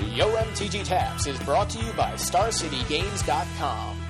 Yo 0.00 0.28
MTG 0.36 0.84
Taps 0.84 1.26
is 1.26 1.38
brought 1.40 1.68
to 1.70 1.78
you 1.84 1.92
by 1.94 2.12
StarCityGames.com. 2.12 4.07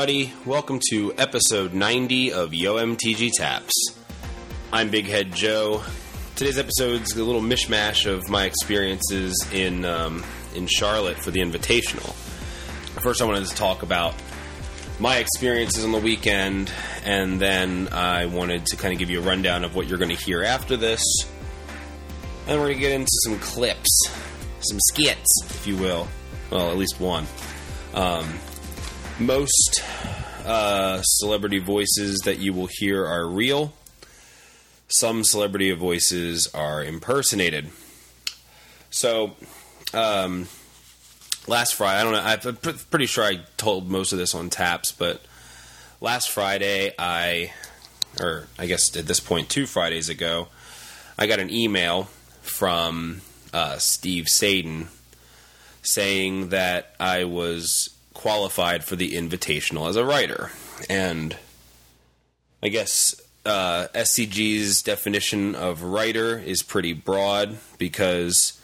everybody, 0.00 0.32
welcome 0.46 0.80
to 0.88 1.12
episode 1.18 1.74
90 1.74 2.32
of 2.32 2.54
Yo 2.54 2.76
MTG 2.76 3.30
Taps. 3.36 3.74
I'm 4.72 4.88
Big 4.88 5.04
Head 5.04 5.30
Joe. 5.34 5.82
Today's 6.36 6.56
episode's 6.56 7.14
a 7.14 7.22
little 7.22 7.42
mishmash 7.42 8.10
of 8.10 8.30
my 8.30 8.46
experiences 8.46 9.46
in 9.52 9.84
um, 9.84 10.24
in 10.54 10.66
Charlotte 10.68 11.18
for 11.18 11.30
the 11.30 11.40
Invitational. 11.40 12.14
First, 13.02 13.20
I 13.20 13.26
wanted 13.26 13.44
to 13.44 13.54
talk 13.54 13.82
about 13.82 14.14
my 14.98 15.18
experiences 15.18 15.84
on 15.84 15.92
the 15.92 15.98
weekend, 15.98 16.72
and 17.04 17.38
then 17.38 17.88
I 17.92 18.24
wanted 18.24 18.64
to 18.66 18.76
kind 18.76 18.94
of 18.94 18.98
give 18.98 19.10
you 19.10 19.20
a 19.20 19.22
rundown 19.22 19.64
of 19.64 19.76
what 19.76 19.86
you're 19.86 19.98
going 19.98 20.16
to 20.16 20.24
hear 20.24 20.42
after 20.42 20.78
this. 20.78 21.02
And 22.46 22.58
we're 22.58 22.68
going 22.68 22.78
to 22.78 22.80
get 22.80 22.92
into 22.92 23.12
some 23.24 23.38
clips, 23.38 24.00
some 24.60 24.78
skits, 24.92 25.28
if 25.50 25.66
you 25.66 25.76
will. 25.76 26.08
Well, 26.50 26.70
at 26.70 26.78
least 26.78 26.98
one. 26.98 27.26
Um, 27.92 28.26
most 29.20 29.82
uh, 30.44 31.02
celebrity 31.02 31.58
voices 31.58 32.20
that 32.24 32.38
you 32.38 32.52
will 32.52 32.68
hear 32.70 33.06
are 33.06 33.26
real. 33.26 33.72
Some 34.88 35.22
celebrity 35.22 35.70
voices 35.72 36.48
are 36.54 36.82
impersonated. 36.82 37.70
So, 38.90 39.32
um, 39.94 40.48
last 41.46 41.74
Friday, 41.74 42.00
I 42.00 42.02
don't 42.02 42.12
know, 42.12 42.50
I'm 42.50 42.76
pretty 42.90 43.06
sure 43.06 43.22
I 43.22 43.40
told 43.56 43.88
most 43.88 44.12
of 44.12 44.18
this 44.18 44.34
on 44.34 44.50
taps, 44.50 44.90
but 44.90 45.20
last 46.00 46.30
Friday, 46.30 46.92
I, 46.98 47.52
or 48.20 48.48
I 48.58 48.66
guess 48.66 48.96
at 48.96 49.06
this 49.06 49.20
point, 49.20 49.48
two 49.48 49.66
Fridays 49.66 50.08
ago, 50.08 50.48
I 51.18 51.26
got 51.26 51.38
an 51.38 51.50
email 51.50 52.04
from 52.42 53.20
uh, 53.52 53.76
Steve 53.76 54.28
Sadin 54.28 54.88
saying 55.82 56.48
that 56.48 56.94
I 56.98 57.24
was 57.24 57.90
qualified 58.20 58.84
for 58.84 58.96
the 58.96 59.12
invitational 59.12 59.88
as 59.88 59.96
a 59.96 60.04
writer. 60.04 60.50
And 60.90 61.38
I 62.62 62.68
guess 62.68 63.18
uh, 63.46 63.86
SCG's 63.94 64.82
definition 64.82 65.54
of 65.54 65.82
writer 65.82 66.38
is 66.38 66.62
pretty 66.62 66.92
broad 66.92 67.56
because 67.78 68.60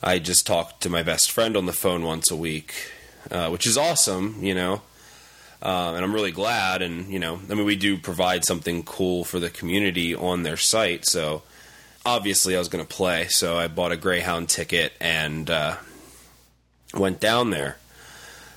I 0.00 0.20
just 0.20 0.46
talk 0.46 0.78
to 0.80 0.88
my 0.88 1.02
best 1.02 1.32
friend 1.32 1.56
on 1.56 1.66
the 1.66 1.72
phone 1.72 2.04
once 2.04 2.30
a 2.30 2.36
week, 2.36 2.92
uh, 3.32 3.48
which 3.48 3.66
is 3.66 3.76
awesome, 3.76 4.38
you 4.40 4.54
know. 4.54 4.82
Uh, 5.60 5.94
and 5.96 6.04
I'm 6.04 6.14
really 6.14 6.30
glad. 6.30 6.80
And, 6.80 7.12
you 7.12 7.18
know, 7.18 7.40
I 7.50 7.54
mean, 7.54 7.64
we 7.64 7.74
do 7.74 7.98
provide 7.98 8.44
something 8.44 8.84
cool 8.84 9.24
for 9.24 9.40
the 9.40 9.50
community 9.50 10.14
on 10.14 10.44
their 10.44 10.56
site. 10.56 11.04
So 11.04 11.42
obviously 12.06 12.54
I 12.54 12.60
was 12.60 12.68
going 12.68 12.84
to 12.86 12.94
play. 12.94 13.26
So 13.26 13.56
I 13.56 13.66
bought 13.66 13.90
a 13.90 13.96
Greyhound 13.96 14.48
ticket 14.48 14.92
and 15.00 15.50
uh, 15.50 15.78
went 16.92 17.18
down 17.18 17.50
there. 17.50 17.78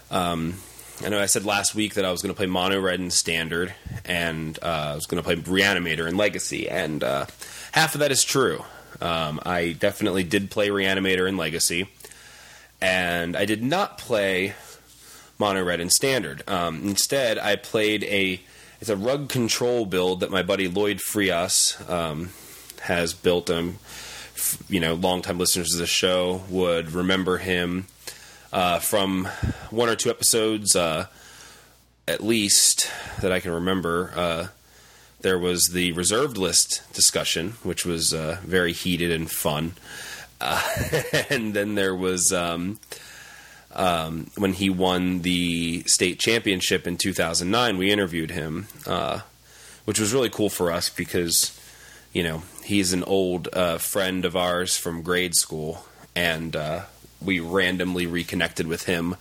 Um, 0.10 0.56
I 1.04 1.10
know 1.10 1.20
I 1.20 1.28
said 1.28 1.46
last 1.46 1.76
week 1.76 1.94
that 1.94 2.06
I 2.06 2.12
was 2.12 2.22
going 2.22 2.34
to 2.34 2.38
play 2.38 2.48
Mono 2.48 2.80
Red 2.80 3.00
and 3.00 3.14
Standard, 3.14 3.74
and 4.06 4.58
uh, 4.62 4.92
I 4.92 4.96
was 4.96 5.06
going 5.06 5.22
to 5.22 5.24
play 5.24 5.36
Reanimator 5.36 6.08
and 6.08 6.18
Legacy, 6.18 6.70
and 6.70 7.04
uh, 7.04 7.26
half 7.72 7.94
of 7.94 8.00
that 8.00 8.12
is 8.12 8.24
true. 8.24 8.64
Um, 9.00 9.40
I 9.46 9.74
definitely 9.74 10.24
did 10.24 10.50
play 10.50 10.70
Reanimator 10.70 11.28
and 11.28 11.38
Legacy, 11.38 11.88
and 12.82 13.36
I 13.36 13.46
did 13.46 13.62
not 13.62 14.00
play 14.00 14.56
Mono 15.38 15.64
Red 15.64 15.82
and 15.82 15.92
Standard. 15.92 16.42
Um, 16.50 16.82
instead, 16.84 17.38
I 17.38 17.58
played 17.58 18.04
a 18.06 18.42
it's 18.80 18.90
a 18.90 18.98
rug 18.98 19.30
control 19.30 19.86
build 19.86 20.22
that 20.22 20.32
my 20.32 20.42
buddy 20.42 20.68
Lloyd 20.68 21.02
Frias 21.02 21.78
um, 21.90 22.30
has 22.82 23.14
built. 23.14 23.50
Um, 23.50 23.78
you 24.70 24.80
know, 24.80 24.94
longtime 24.94 25.40
listeners 25.40 25.74
of 25.74 25.80
the 25.80 25.88
show 25.88 26.44
would 26.50 26.92
remember 26.92 27.38
him 27.40 27.88
uh, 28.52 28.80
from 28.80 29.26
one 29.70 29.90
or 29.90 29.96
two 29.96 30.10
episodes, 30.10 30.76
uh, 30.76 31.08
at 32.08 32.24
least 32.24 32.90
that 33.22 33.32
I 33.32 33.40
can 33.40 33.52
remember. 33.52 34.12
Uh, 34.16 34.48
there 35.22 35.40
was 35.40 35.70
the 35.70 35.92
reserved 35.94 36.38
list 36.38 36.82
discussion, 36.94 37.54
which 37.64 37.86
was 37.86 38.14
uh, 38.14 38.38
very 38.44 38.72
heated 38.72 39.12
and 39.12 39.30
fun. 39.30 39.74
Uh, 40.40 40.62
and 41.30 41.54
then 41.54 41.76
there 41.76 41.96
was 41.96 42.32
um, 42.32 42.80
um, 43.74 44.30
when 44.38 44.54
he 44.54 44.70
won 44.70 45.22
the 45.24 45.84
state 45.88 46.20
championship 46.20 46.88
in 46.88 46.98
2009. 46.98 47.78
We 47.78 47.92
interviewed 47.92 48.32
him, 48.32 48.68
uh, 48.86 49.22
which 49.86 50.00
was 50.00 50.14
really 50.14 50.30
cool 50.30 50.50
for 50.50 50.72
us 50.72 50.90
because 50.90 51.60
you 52.14 52.24
know 52.24 52.44
he's 52.64 52.94
an 52.94 53.04
old 53.04 53.50
friend 53.80 54.24
of 54.24 54.36
ours 54.36 54.78
from 54.78 55.02
grade 55.02 55.36
school, 55.36 55.86
and 56.16 56.56
we 57.24 57.40
randomly 57.40 58.08
reconnected 58.08 58.68
with 58.68 58.86
him 58.86 59.16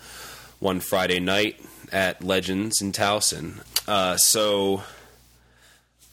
one 0.59 0.81
Friday 0.81 1.21
night 1.21 1.61
at 1.93 2.23
Legends 2.23 2.81
in 2.81 2.93
Towson. 2.93 3.63
Uh, 3.87 4.17
so 4.17 4.83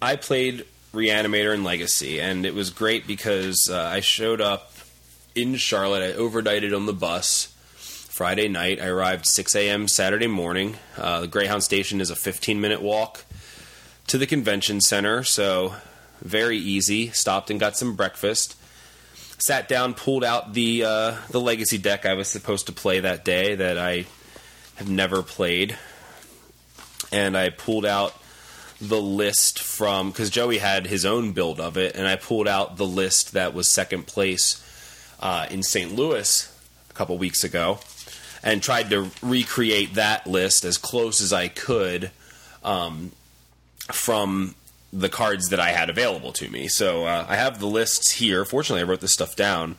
I 0.02 0.16
played 0.16 0.66
Reanimator 0.94 1.54
and 1.54 1.64
Legacy, 1.64 2.20
and 2.20 2.46
it 2.46 2.54
was 2.54 2.70
great 2.70 3.08
because 3.08 3.70
uh, 3.70 3.82
I 3.82 4.00
showed 4.00 4.42
up 4.42 4.72
in 5.36 5.56
Charlotte. 5.56 6.04
I 6.04 6.18
overnighted 6.18 6.76
on 6.76 6.86
the 6.86 6.94
bus 6.94 7.48
Friday 7.76 8.48
night. 8.48 8.80
I 8.80 8.88
arrived 8.88 9.26
6 9.26 9.56
a.m. 9.56 9.88
Saturday 9.88 10.28
morning. 10.28 10.76
Uh, 10.98 11.22
the 11.22 11.28
Greyhound 11.28 11.64
station 11.64 12.00
is 12.00 12.10
a 12.12 12.16
15 12.16 12.62
minute 12.62 12.82
walk 12.82 13.26
to 14.08 14.18
the 14.18 14.28
convention 14.28 14.82
center, 14.82 15.24
so 15.24 15.76
very 16.22 16.58
easy. 16.58 17.10
Stopped 17.10 17.50
and 17.50 17.60
got 17.60 17.76
some 17.76 17.96
breakfast 17.96 18.56
sat 19.46 19.68
down, 19.68 19.94
pulled 19.94 20.24
out 20.24 20.54
the 20.54 20.84
uh, 20.86 21.16
the 21.30 21.42
legacy 21.42 21.78
deck 21.78 22.06
I 22.06 22.14
was 22.14 22.30
supposed 22.30 22.68
to 22.68 22.72
play 22.72 23.02
that 23.02 23.26
day 23.26 23.56
that 23.56 23.78
I 23.78 24.06
have 24.76 24.90
never 24.90 25.22
played, 25.22 25.78
and 27.12 27.38
I 27.38 27.50
pulled 27.50 27.86
out 27.86 28.16
the 28.80 29.02
list 29.02 29.62
from 29.62 30.12
because 30.12 30.30
Joey 30.30 30.60
had 30.60 30.88
his 30.88 31.06
own 31.06 31.34
build 31.34 31.60
of 31.60 31.78
it, 31.78 31.96
and 31.96 32.08
I 32.08 32.16
pulled 32.16 32.48
out 32.48 32.78
the 32.78 32.86
list 32.86 33.34
that 33.34 33.54
was 33.54 33.70
second 33.70 34.08
place 34.08 34.62
uh, 35.20 35.48
in 35.52 35.62
St. 35.62 35.94
Louis 35.94 36.50
a 36.90 36.94
couple 36.94 37.18
weeks 37.18 37.44
ago, 37.44 37.80
and 38.44 38.64
tried 38.64 38.90
to 38.92 39.12
recreate 39.22 39.96
that 39.96 40.26
list 40.26 40.64
as 40.64 40.78
close 40.78 41.20
as 41.22 41.34
I 41.34 41.50
could 41.50 42.12
um, 42.64 43.12
from 43.92 44.56
the 44.94 45.10
cards 45.10 45.50
that 45.50 45.60
I 45.60 45.72
had 45.72 45.90
available 45.90 46.32
to 46.34 46.50
me. 46.50 46.68
So 46.68 47.06
uh, 47.06 47.26
I 47.28 47.36
have 47.36 47.60
the 47.60 47.66
lists 47.66 48.12
here. 48.12 48.46
Fortunately, 48.46 48.82
I 48.82 48.84
wrote 48.84 49.02
this 49.02 49.12
stuff 49.12 49.36
down. 49.36 49.76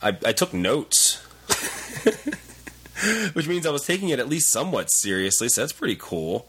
I, 0.00 0.16
I 0.24 0.32
took 0.32 0.54
notes, 0.54 1.16
which 3.32 3.48
means 3.48 3.66
I 3.66 3.70
was 3.70 3.84
taking 3.84 4.10
it 4.10 4.20
at 4.20 4.28
least 4.28 4.50
somewhat 4.50 4.92
seriously. 4.92 5.48
So 5.48 5.62
that's 5.62 5.72
pretty 5.72 5.96
cool. 5.98 6.48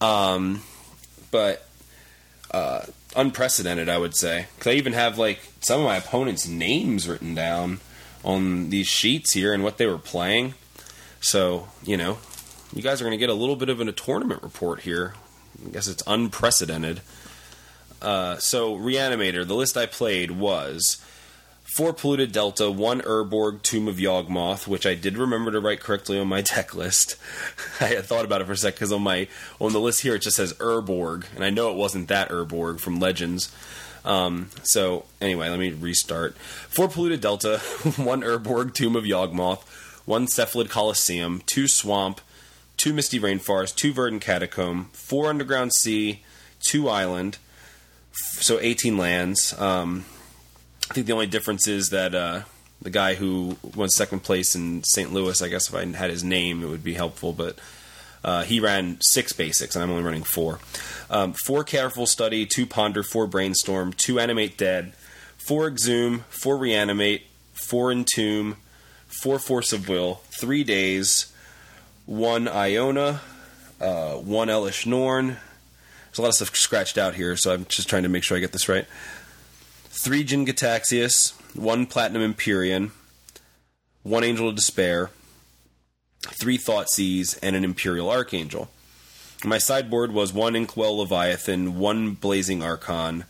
Um, 0.00 0.62
but 1.30 1.68
uh, 2.52 2.86
unprecedented, 3.14 3.90
I 3.90 3.98
would 3.98 4.16
say, 4.16 4.46
because 4.56 4.72
I 4.72 4.76
even 4.76 4.94
have 4.94 5.18
like 5.18 5.40
some 5.60 5.80
of 5.80 5.86
my 5.86 5.96
opponents' 5.96 6.48
names 6.48 7.06
written 7.06 7.34
down 7.34 7.80
on 8.24 8.70
these 8.70 8.86
sheets 8.86 9.32
here 9.32 9.52
and 9.52 9.62
what 9.62 9.76
they 9.76 9.86
were 9.86 9.98
playing. 9.98 10.54
So 11.20 11.68
you 11.84 11.98
know, 11.98 12.16
you 12.72 12.80
guys 12.80 13.02
are 13.02 13.04
going 13.04 13.12
to 13.12 13.18
get 13.18 13.28
a 13.28 13.34
little 13.34 13.56
bit 13.56 13.68
of 13.68 13.78
an, 13.78 13.90
a 13.90 13.92
tournament 13.92 14.42
report 14.42 14.80
here 14.80 15.12
I 15.66 15.70
guess 15.70 15.88
it's 15.88 16.02
unprecedented. 16.06 17.00
Uh, 18.00 18.36
so, 18.38 18.76
Reanimator, 18.76 19.46
the 19.46 19.54
list 19.54 19.76
I 19.76 19.86
played 19.86 20.30
was 20.30 21.02
four 21.64 21.92
Polluted 21.92 22.32
Delta, 22.32 22.70
one 22.70 23.00
Urborg, 23.02 23.62
Tomb 23.62 23.88
of 23.88 23.96
Yawgmoth, 23.96 24.66
which 24.66 24.86
I 24.86 24.94
did 24.94 25.16
remember 25.16 25.52
to 25.52 25.60
write 25.60 25.80
correctly 25.80 26.18
on 26.18 26.26
my 26.26 26.40
deck 26.54 26.74
list. 26.74 27.16
I 27.80 27.86
had 27.86 28.04
thought 28.04 28.24
about 28.24 28.40
it 28.40 28.46
for 28.46 28.52
a 28.52 28.56
sec 28.56 28.74
because 28.74 28.92
on 28.92 29.02
my 29.02 29.28
on 29.60 29.72
the 29.72 29.80
list 29.80 30.02
here 30.02 30.14
it 30.14 30.22
just 30.22 30.36
says 30.36 30.54
Urborg, 30.54 31.26
and 31.34 31.44
I 31.44 31.50
know 31.50 31.70
it 31.70 31.76
wasn't 31.76 32.08
that 32.08 32.30
Urborg 32.30 32.80
from 32.80 32.98
Legends. 32.98 33.52
Um, 34.04 34.48
so 34.62 35.04
anyway, 35.20 35.50
let 35.50 35.58
me 35.58 35.72
restart. 35.72 36.36
Four 36.36 36.88
Polluted 36.88 37.20
Delta, 37.20 37.58
one 37.96 38.22
Urborg, 38.22 38.72
Tomb 38.72 38.96
of 38.96 39.04
Yawgmoth, 39.04 39.62
one 40.06 40.26
Cephalid 40.26 40.70
Coliseum, 40.70 41.42
two 41.46 41.68
Swamp, 41.68 42.20
two 42.80 42.94
Misty 42.94 43.20
Rainforest, 43.20 43.76
two 43.76 43.92
Verdant 43.92 44.22
Catacomb, 44.22 44.88
four 44.92 45.28
Underground 45.28 45.72
Sea, 45.74 46.22
two 46.60 46.88
island, 46.88 47.36
so 48.12 48.58
18 48.60 48.96
lands. 48.96 49.58
Um, 49.58 50.06
I 50.90 50.94
think 50.94 51.06
the 51.06 51.12
only 51.12 51.26
difference 51.26 51.68
is 51.68 51.90
that 51.90 52.14
uh, 52.14 52.42
the 52.80 52.90
guy 52.90 53.14
who 53.14 53.56
won 53.74 53.90
second 53.90 54.20
place 54.20 54.54
in 54.54 54.82
St. 54.82 55.12
Louis, 55.12 55.42
I 55.42 55.48
guess 55.48 55.68
if 55.68 55.74
I 55.74 55.84
had 55.84 56.10
his 56.10 56.24
name, 56.24 56.62
it 56.62 56.68
would 56.68 56.82
be 56.82 56.94
helpful, 56.94 57.32
but 57.32 57.58
uh, 58.24 58.44
he 58.44 58.60
ran 58.60 58.98
six 59.00 59.32
basics, 59.32 59.76
and 59.76 59.82
I'm 59.82 59.90
only 59.90 60.02
running 60.02 60.24
four. 60.24 60.58
Um, 61.10 61.34
four 61.34 61.64
careful 61.64 62.06
study, 62.06 62.46
two 62.46 62.66
ponder, 62.66 63.02
four 63.02 63.26
brainstorm, 63.26 63.92
two 63.92 64.18
animate 64.18 64.56
dead, 64.56 64.94
four 65.36 65.66
exhume, 65.66 66.24
four 66.30 66.56
reanimate, 66.56 67.26
four 67.52 67.90
entomb, 67.90 68.56
four 69.06 69.38
force 69.38 69.72
of 69.72 69.88
will, 69.88 70.22
three 70.38 70.64
Daze, 70.64 71.29
one 72.10 72.48
Iona, 72.48 73.20
uh, 73.80 74.14
one 74.14 74.48
Elesh 74.48 74.84
Norn. 74.84 75.26
There's 76.06 76.18
a 76.18 76.22
lot 76.22 76.28
of 76.28 76.34
stuff 76.34 76.56
scratched 76.56 76.98
out 76.98 77.14
here, 77.14 77.36
so 77.36 77.54
I'm 77.54 77.66
just 77.66 77.88
trying 77.88 78.02
to 78.02 78.08
make 78.08 78.24
sure 78.24 78.36
I 78.36 78.40
get 78.40 78.50
this 78.50 78.68
right. 78.68 78.84
Three 79.90 80.24
Jin 80.24 80.44
one 81.54 81.86
Platinum 81.86 82.22
Empyrean, 82.22 82.90
one 84.02 84.24
Angel 84.24 84.48
of 84.48 84.56
Despair, 84.56 85.10
three 86.22 86.58
Thoughtseize, 86.58 87.38
and 87.44 87.54
an 87.54 87.62
Imperial 87.62 88.10
Archangel. 88.10 88.68
My 89.44 89.58
sideboard 89.58 90.10
was 90.10 90.32
one 90.32 90.56
Inkwell 90.56 90.98
Leviathan, 90.98 91.78
one 91.78 92.14
Blazing 92.14 92.60
Archon, 92.60 93.22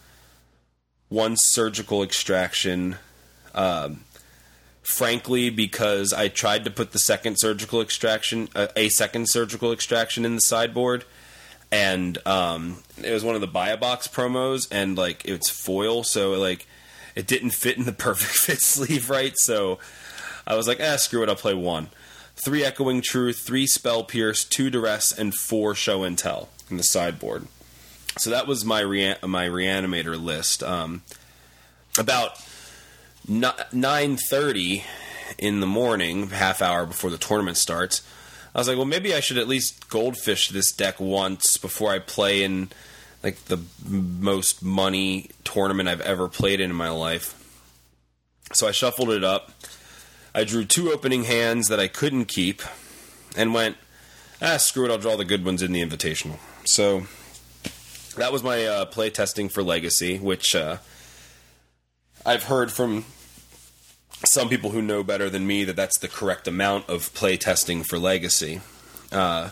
one 1.11 1.37
Surgical 1.37 2.03
Extraction. 2.03 2.97
Um, 3.55 4.05
frankly, 4.91 5.51
because 5.51 6.13
I 6.13 6.29
tried 6.29 6.65
to 6.65 6.71
put 6.71 6.93
the 6.93 6.99
second 6.99 7.37
surgical 7.37 7.81
extraction, 7.81 8.49
uh, 8.55 8.69
a 8.77 8.89
second 8.89 9.29
surgical 9.29 9.73
extraction 9.73 10.25
in 10.25 10.35
the 10.35 10.41
sideboard, 10.41 11.05
and 11.73 12.19
um, 12.27 12.83
it 13.03 13.13
was 13.13 13.25
one 13.25 13.35
of 13.35 13.41
the 13.41 13.47
buy 13.47 13.71
a 13.71 13.77
box 13.77 14.09
promos, 14.09 14.69
and 14.71 14.99
like 14.99 15.25
it's 15.25 15.49
foil, 15.49 16.03
so 16.03 16.33
like 16.33 16.67
it 17.15 17.27
didn't 17.27 17.51
fit 17.51 17.79
in 17.79 17.85
the 17.85 17.93
perfect 18.07 18.33
fit 18.33 18.61
sleeve 18.61 19.09
right. 19.09 19.35
So 19.37 19.79
I 20.47 20.57
was 20.57 20.67
like, 20.67 20.81
ah, 20.83 20.97
screw 20.97 21.23
it, 21.23 21.29
I'll 21.29 21.37
play 21.37 21.55
one 21.55 21.89
three 22.43 22.65
Echoing 22.65 23.03
Truth, 23.03 23.41
three 23.47 23.67
Spell 23.67 24.03
Pierce, 24.03 24.45
two 24.45 24.71
Duress, 24.71 25.13
and 25.13 25.35
four 25.35 25.75
Show 25.75 26.03
and 26.03 26.17
Tell 26.17 26.49
in 26.71 26.77
the 26.77 26.83
sideboard. 26.83 27.47
So 28.19 28.31
that 28.31 28.47
was 28.47 28.65
my 28.65 28.81
rea- 28.81 29.19
my 29.23 29.47
reanimator 29.47 30.21
list. 30.21 30.63
Um, 30.63 31.03
about 31.99 32.39
nine 33.31 34.17
thirty 34.17 34.85
in 35.39 35.61
the 35.61 35.67
morning, 35.67 36.31
half 36.31 36.61
hour 36.61 36.85
before 36.85 37.11
the 37.11 37.19
tournament 37.19 37.57
starts, 37.57 38.03
I 38.55 38.59
was 38.59 38.69
like, 38.69 38.77
well, 38.77 38.87
maybe 38.87 39.15
I 39.15 39.21
should 39.21 39.39
at 39.39 39.47
least 39.47 39.89
goldfish 39.89 40.49
this 40.49 40.73
deck 40.73 40.99
once 40.99 41.57
before 41.57 41.91
I 41.91 42.01
play 42.01 42.43
in 42.43 42.71
like 43.23 43.45
the 43.45 43.61
most 43.89 44.63
money 44.63 45.31
tournament 45.45 45.89
I've 45.89 46.01
ever 46.01 46.27
played 46.29 46.61
in 46.61 46.71
in 46.71 46.77
my 46.77 46.91
life. 46.91 47.37
So 48.53 48.67
I 48.67 48.73
shuffled 48.73 49.11
it 49.11 49.23
up 49.23 49.53
I 50.35 50.45
drew 50.45 50.65
two 50.65 50.93
opening 50.93 51.25
hands 51.25 51.69
that 51.69 51.81
I 51.81 51.89
couldn't 51.89 52.27
keep 52.27 52.63
and 53.37 53.53
went, 53.53 53.77
ah, 54.41 54.59
screw 54.59 54.85
it, 54.85 54.91
I'll 54.91 54.99
draw 54.99 55.17
the 55.17 55.25
good 55.25 55.45
ones 55.45 55.61
in 55.61 55.73
the 55.73 55.85
invitational. 55.85 56.39
So 56.65 57.03
that 58.17 58.33
was 58.33 58.43
my 58.43 58.65
uh, 58.65 58.85
play 58.87 59.11
testing 59.11 59.49
for 59.49 59.63
Legacy, 59.63 60.19
which 60.19 60.55
uh, 60.55 60.77
I've 62.25 62.45
heard 62.45 62.71
from 62.71 63.05
some 64.25 64.49
people 64.49 64.71
who 64.71 64.83
know 64.83 65.03
better 65.03 65.31
than 65.31 65.47
me 65.47 65.65
that 65.65 65.77
that's 65.77 65.99
the 65.99 66.09
correct 66.09 66.47
amount 66.47 66.89
of 66.89 67.13
play 67.15 67.37
testing 67.37 67.83
for 67.83 67.99
Legacy. 67.99 68.61
Uh, 69.11 69.51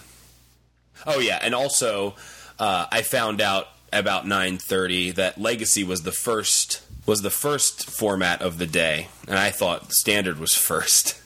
oh 1.07 1.19
yeah, 1.19 1.39
and 1.43 1.55
also 1.55 2.15
uh, 2.59 2.87
I 2.91 3.03
found 3.03 3.41
out 3.41 3.69
about 3.93 4.25
9:30 4.25 5.15
that 5.15 5.41
Legacy 5.41 5.85
was 5.85 6.03
the 6.03 6.13
first 6.13 6.83
was 7.07 7.23
the 7.23 7.31
first 7.31 7.89
format 7.89 8.43
of 8.43 8.59
the 8.59 8.67
day, 8.67 9.09
and 9.27 9.39
I 9.39 9.51
thought 9.51 9.93
standard 9.93 10.39
was 10.39 10.55
first. 10.55 11.21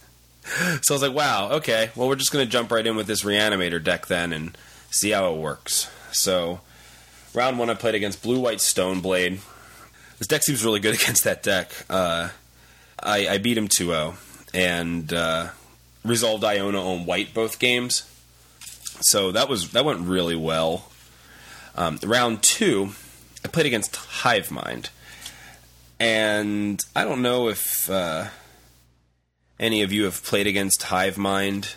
so 0.44 0.94
I 0.94 0.94
was 0.94 1.03
like, 1.03 1.15
wow, 1.15 1.50
okay, 1.53 1.91
well, 1.97 2.09
we're 2.09 2.17
just 2.17 2.33
going 2.33 2.44
to 2.44 2.50
jump 2.50 2.71
right 2.71 2.87
in 2.87 2.97
with 2.97 3.06
this 3.06 3.25
reanimator 3.25 3.83
deck 3.83 4.06
then 4.06 4.33
and 4.33 4.56
see 4.91 5.11
how 5.11 5.33
it 5.33 5.39
works. 5.39 5.91
So, 6.12 6.61
round 7.35 7.59
one, 7.59 7.71
I 7.71 7.75
played 7.75 7.94
against 7.97 8.23
Blue 8.23 8.39
White 8.39 8.59
Stoneblade. 8.59 9.41
This 10.19 10.29
deck 10.29 10.43
seems 10.44 10.65
really 10.65 10.81
good 10.81 10.94
against 11.03 11.25
that 11.25 11.43
deck. 11.43 11.73
Uh, 11.91 12.29
I, 13.03 13.29
I, 13.29 13.39
beat 13.39 13.59
him 13.59 13.69
2 13.69 13.87
0 13.87 14.15
and 14.55 15.13
uh, 15.13 15.49
resolved 16.05 16.45
Iona 16.45 16.81
on 16.81 17.07
white 17.07 17.35
both 17.35 17.59
games. 17.59 18.09
So 19.01 19.33
that 19.33 19.49
was 19.49 19.73
that 19.73 19.85
went 19.85 20.01
really 20.01 20.37
well. 20.37 20.91
Um, 21.75 21.99
round 22.05 22.43
two, 22.43 22.91
I 23.45 23.49
played 23.49 23.67
against 23.67 23.97
Hive 23.97 24.51
Mind 24.51 24.91
and 26.03 26.85
I 26.97 27.05
don't 27.05 27.23
know 27.23 27.49
if 27.49 27.89
uh, 27.89 28.27
any 29.61 29.83
of 29.83 29.93
you 29.93 30.03
have 30.03 30.25
played 30.25 30.49
against 30.49 30.83
Hive 30.83 31.17
Mind, 31.17 31.77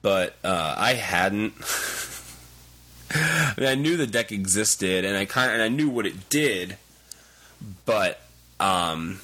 but 0.00 0.36
uh, 0.44 0.76
I 0.78 0.94
hadn't. 0.94 1.54
I, 3.10 3.54
mean, 3.58 3.68
I 3.68 3.74
knew 3.74 3.96
the 3.96 4.06
deck 4.06 4.30
existed, 4.30 5.04
and 5.04 5.16
I 5.16 5.24
kind 5.24 5.50
and 5.50 5.60
I 5.60 5.66
knew 5.66 5.90
what 5.90 6.06
it 6.06 6.30
did, 6.30 6.76
but 7.84 8.20
um, 8.60 9.18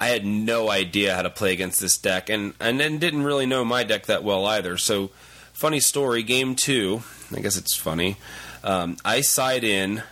I 0.00 0.08
had 0.08 0.24
no 0.24 0.70
idea 0.70 1.14
how 1.14 1.22
to 1.22 1.30
play 1.30 1.52
against 1.52 1.80
this 1.80 1.98
deck, 1.98 2.28
and 2.28 2.54
and 2.58 2.80
then 2.80 2.98
didn't 2.98 3.22
really 3.22 3.46
know 3.46 3.64
my 3.64 3.84
deck 3.84 4.06
that 4.06 4.24
well 4.24 4.46
either. 4.46 4.78
So, 4.78 5.10
funny 5.52 5.78
story. 5.78 6.22
Game 6.22 6.56
two, 6.56 7.02
I 7.36 7.40
guess 7.40 7.56
it's 7.56 7.76
funny. 7.76 8.16
Um, 8.64 8.96
I 9.04 9.20
side 9.20 9.62
in 9.62 10.02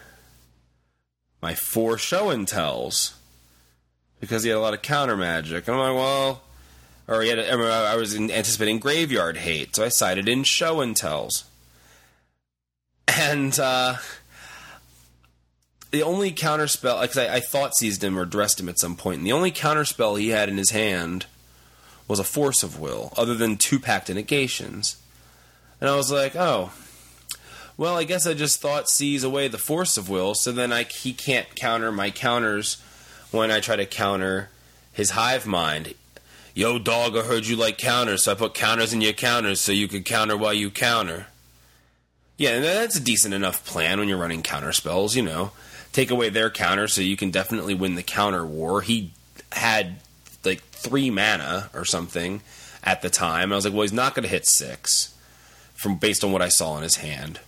my 1.41 1.55
four 1.55 1.99
show 1.99 2.31
and 2.31 2.47
tells 2.47 3.15
because 4.21 4.43
he 4.43 4.51
had 4.51 4.59
a 4.59 4.61
lot 4.61 4.75
of 4.75 4.83
counter 4.83 5.17
magic. 5.17 5.69
And 5.69 5.77
I'm 5.77 5.95
like, 5.95 5.97
well, 5.97 6.43
or 7.07 7.23
he 7.23 7.29
had, 7.29 7.39
a, 7.39 7.51
I 7.53 7.97
was 7.97 8.15
anticipating 8.15 8.79
graveyard 8.79 9.39
hate, 9.39 9.77
so 9.77 9.85
I 9.85 9.89
sided 9.89 10.29
in 10.29 10.45
show 10.45 10.81
and 10.81 10.97
tells. 10.97 11.45
And 13.07 13.59
uh, 13.59 13.97
the 15.91 16.03
only 16.03 16.31
counter 16.33 16.69
spell, 16.69 17.01
because 17.01 17.19
I, 17.19 17.37
I 17.37 17.41
Thoughtseized 17.41 18.03
him 18.03 18.19
or 18.19 18.25
dressed 18.25 18.61
him 18.61 18.69
at 18.69 18.79
some 18.79 18.97
point, 18.97 19.19
and 19.19 19.27
the 19.27 19.33
only 19.33 19.51
counter 19.51 19.85
spell 19.85 20.17
he 20.17 20.29
had 20.29 20.49
in 20.49 20.57
his 20.57 20.71
hand 20.71 21.27
was 22.07 22.19
a 22.19 22.25
force 22.25 22.63
of 22.63 22.79
will, 22.79 23.13
other 23.17 23.35
than 23.35 23.57
two 23.57 23.79
pact 23.79 24.09
negations. 24.09 24.97
And 25.81 25.89
I 25.89 25.97
was 25.97 26.11
like, 26.11 26.35
oh, 26.35 26.73
well, 27.77 27.97
I 27.97 28.05
guess 28.05 28.27
I 28.27 28.35
just 28.35 28.63
Thoughtseize 28.63 29.25
away 29.25 29.49
the 29.49 29.59
force 29.59 29.97
of 29.97 30.09
will, 30.09 30.35
so 30.35 30.51
then 30.51 30.73
I, 30.73 30.83
he 30.83 31.13
can't 31.13 31.55
counter 31.55 31.93
my 31.93 32.11
counters 32.11 32.83
when 33.31 33.51
I 33.51 33.61
try 33.61 33.77
to 33.77 33.87
counter 33.87 34.49
his 34.93 35.11
hive 35.11 35.47
mind. 35.47 35.95
Yo, 36.55 36.79
dog, 36.79 37.17
I 37.17 37.23
heard 37.23 37.47
you 37.47 37.55
like 37.55 37.79
counters, 37.79 38.25
so 38.25 38.33
I 38.33 38.35
put 38.35 38.53
counters 38.53 38.93
in 38.93 39.01
your 39.01 39.13
counters 39.13 39.61
so 39.61 39.71
you 39.71 39.87
could 39.87 40.05
counter 40.05 40.37
while 40.37 40.55
you 40.55 40.71
counter. 40.71 41.29
Yeah, 42.37 42.59
that's 42.59 42.97
a 42.97 43.01
decent 43.01 43.33
enough 43.33 43.65
plan 43.65 43.99
when 43.99 44.09
you're 44.09 44.19
running 44.19 44.43
counter 44.43 44.73
spells, 44.73 45.15
you 45.15 45.23
know. 45.23 45.53
Take 45.99 46.13
away 46.13 46.29
their 46.29 46.49
counter 46.49 46.87
so 46.87 47.01
you 47.01 47.17
can 47.17 47.33
definitely 47.33 47.75
win 47.75 47.97
the 47.97 48.05
counter 48.05 48.47
war. 48.47 48.83
He 48.83 49.11
had 49.51 49.97
like 50.45 50.61
three 50.61 51.11
mana 51.11 51.71
or 51.75 51.85
something 51.85 52.41
at 52.85 53.03
the 53.03 53.11
time. 53.11 53.53
I 53.53 53.57
was 53.57 53.65
like, 53.65 53.75
well, 53.75 53.83
he's 53.83 53.93
not 53.93 54.15
going 54.15 54.23
to 54.23 54.29
hit 54.29 54.47
six 54.47 55.13
from 55.75 55.97
based 55.97 56.23
on 56.23 56.31
what 56.31 56.41
I 56.41 56.51
saw 56.51 56.77
in 56.77 56.85
his 56.85 56.99
hand. 56.99 57.41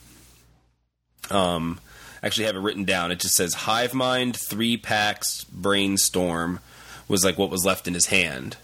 Um, 1.30 1.78
actually 2.24 2.46
have 2.46 2.56
it 2.56 2.58
written 2.58 2.82
down. 2.82 3.12
It 3.12 3.20
just 3.20 3.36
says 3.36 3.54
Hive 3.54 3.94
Mind, 3.94 4.34
three 4.36 4.76
packs, 4.76 5.44
Brainstorm 5.44 6.58
was 7.06 7.24
like 7.24 7.38
what 7.38 7.50
was 7.50 7.64
left 7.64 7.86
in 7.86 7.94
his 7.94 8.06
hand. 8.06 8.56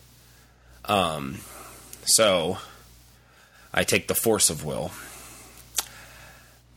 Um, 0.86 1.38
so 2.06 2.58
I 3.72 3.84
take 3.84 4.08
the 4.08 4.16
Force 4.16 4.50
of 4.50 4.64
Will, 4.64 4.90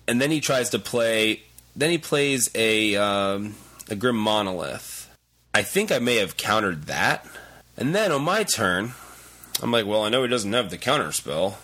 and 0.08 0.22
then 0.22 0.30
he 0.30 0.42
tries 0.42 0.70
to 0.70 0.78
play. 0.78 1.42
Then 1.80 1.92
he 1.92 1.98
plays 1.98 2.50
a 2.56 2.98
um, 2.98 3.56
a 3.90 3.96
Grim 3.96 4.18
Monolith. 4.18 5.10
I 5.54 5.64
think 5.64 5.94
I 5.94 6.00
may 6.00 6.18
have 6.18 6.36
countered 6.36 6.88
that, 6.88 7.26
and 7.78 7.96
then 7.96 8.12
on 8.12 8.22
my 8.22 8.44
turn, 8.44 8.92
I'm 9.64 9.72
like, 9.72 9.86
well, 9.86 10.04
I 10.04 10.10
know 10.10 10.22
he 10.22 10.28
doesn't 10.28 10.52
have 10.52 10.72
the 10.72 10.78
counter 10.78 11.14
spell, 11.14 11.58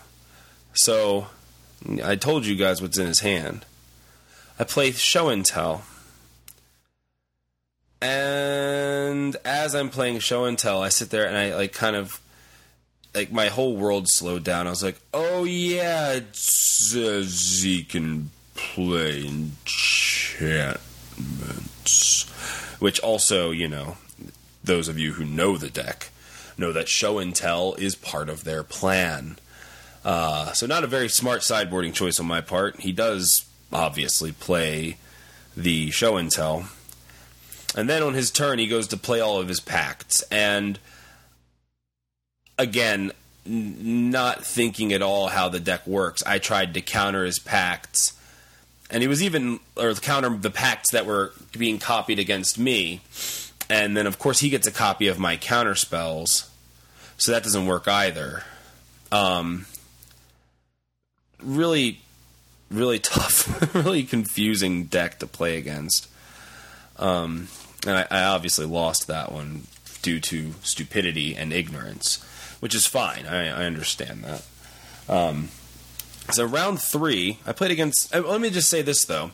so 0.74 1.28
I 2.02 2.16
told 2.16 2.46
you 2.46 2.56
guys 2.56 2.82
what's 2.82 2.98
in 2.98 3.08
his 3.08 3.20
hand. 3.20 3.66
I 4.58 4.64
play 4.64 4.92
show 4.94 5.28
and 5.28 5.46
tell. 5.46 5.84
And 8.02 9.36
as 9.44 9.76
I'm 9.76 9.90
playing 9.90 10.20
show 10.20 10.46
and 10.46 10.58
tell, 10.58 10.82
I 10.82 10.88
sit 10.88 11.10
there 11.10 11.28
and 11.28 11.36
I 11.36 11.54
like 11.56 11.74
kind 11.74 11.98
of 11.98 12.22
like 13.14 13.34
my 13.34 13.48
whole 13.50 13.76
world 13.76 14.08
slowed 14.08 14.46
down. 14.46 14.66
I 14.66 14.70
was 14.70 14.84
like, 14.84 15.00
"Oh 15.14 15.44
yeah, 15.44 16.22
says 16.32 17.60
he 17.62 17.84
can 17.84 18.32
play 18.56 19.28
enchantments," 19.28 22.24
which 22.80 23.00
also, 23.00 23.52
you 23.52 23.68
know, 23.68 23.98
those 24.64 24.88
of 24.88 24.98
you 24.98 25.14
who 25.14 25.26
know 25.26 25.58
the 25.58 25.70
deck 25.70 26.10
know 26.58 26.72
that 26.72 26.90
show 26.90 27.20
and 27.20 27.36
tell 27.36 27.76
is 27.76 27.96
part 27.96 28.30
of 28.30 28.44
their 28.44 28.64
plan. 28.64 29.38
Uh, 30.04 30.52
so 30.54 30.66
not 30.66 30.84
a 30.84 30.88
very 30.88 31.10
smart 31.10 31.42
sideboarding 31.42 31.94
choice 31.94 32.20
on 32.20 32.26
my 32.26 32.42
part. 32.42 32.80
He 32.82 32.92
does 32.92 33.46
obviously 33.74 34.32
play 34.32 34.98
the 35.58 35.92
show 35.92 36.18
and 36.18 36.32
tell. 36.32 36.70
And 37.76 37.90
then 37.90 38.04
on 38.04 38.14
his 38.14 38.32
turn, 38.32 38.60
he 38.60 38.68
goes 38.68 38.88
to 38.90 38.98
play 38.98 39.20
all 39.20 39.40
of 39.40 39.48
his 39.48 39.60
pacts. 39.60 40.22
And 40.32 40.80
again, 42.58 43.12
n- 43.46 44.12
not 44.12 44.46
thinking 44.46 44.94
at 44.94 45.02
all 45.02 45.28
how 45.28 45.50
the 45.50 45.60
deck 45.60 45.86
works, 45.86 46.24
I 46.26 46.40
tried 46.40 46.74
to 46.76 46.82
counter 46.82 47.26
his 47.26 47.40
pacts. 47.40 48.14
And 48.90 49.02
he 49.02 49.08
was 49.08 49.24
even, 49.24 49.60
or 49.76 49.94
counter 49.96 50.30
the 50.30 50.52
pacts 50.52 50.92
that 50.92 51.06
were 51.06 51.34
being 51.58 51.80
copied 51.80 52.20
against 52.20 52.60
me. 52.60 53.02
And 53.70 53.98
then, 53.98 54.06
of 54.06 54.20
course, 54.20 54.40
he 54.40 54.50
gets 54.50 54.68
a 54.68 54.72
copy 54.72 55.08
of 55.08 55.18
my 55.18 55.38
counter 55.38 55.76
spells. 55.76 56.50
So 57.18 57.32
that 57.32 57.44
doesn't 57.44 57.66
work 57.66 57.88
either. 57.88 58.44
Um, 59.12 59.66
really, 61.42 62.02
really 62.70 63.00
tough, 63.00 63.74
really 63.76 64.04
confusing 64.04 64.86
deck 64.86 65.20
to 65.20 65.28
play 65.28 65.58
against. 65.58 66.08
Um, 66.98 67.48
and 67.88 67.98
I, 67.98 68.08
I 68.12 68.24
obviously 68.26 68.66
lost 68.66 69.08
that 69.08 69.32
one 69.32 69.64
due 70.02 70.20
to 70.20 70.54
stupidity 70.62 71.36
and 71.36 71.52
ignorance, 71.52 72.24
which 72.60 72.76
is 72.76 72.86
fine. 72.86 73.26
I, 73.26 73.48
I 73.48 73.66
understand 73.66 74.24
that. 74.24 74.46
Um, 75.08 75.50
so 76.32 76.46
round 76.46 76.82
three, 76.82 77.40
I 77.46 77.52
played 77.54 77.72
against. 77.72 78.14
uh, 78.16 78.22
Let 78.22 78.42
me 78.42 78.50
just 78.50 78.70
say 78.70 78.82
this 78.82 79.06
though: 79.06 79.32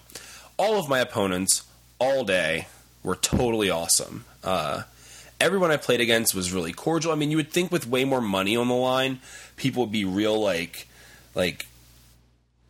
all 0.57 0.79
of 0.79 0.89
my 0.89 0.99
opponents 0.99 1.63
all 1.99 2.23
day 2.23 2.67
were 3.03 3.15
totally 3.15 3.69
awesome. 3.69 4.25
Uh, 4.43 4.83
everyone 5.39 5.71
I 5.71 5.77
played 5.77 6.01
against 6.01 6.35
was 6.35 6.51
really 6.51 6.73
cordial. 6.73 7.11
I 7.11 7.15
mean, 7.15 7.31
you 7.31 7.37
would 7.37 7.51
think 7.51 7.71
with 7.71 7.87
way 7.87 8.05
more 8.05 8.21
money 8.21 8.55
on 8.55 8.67
the 8.67 8.75
line, 8.75 9.19
people 9.55 9.83
would 9.83 9.91
be 9.91 10.05
real 10.05 10.39
like, 10.39 10.87
like, 11.33 11.65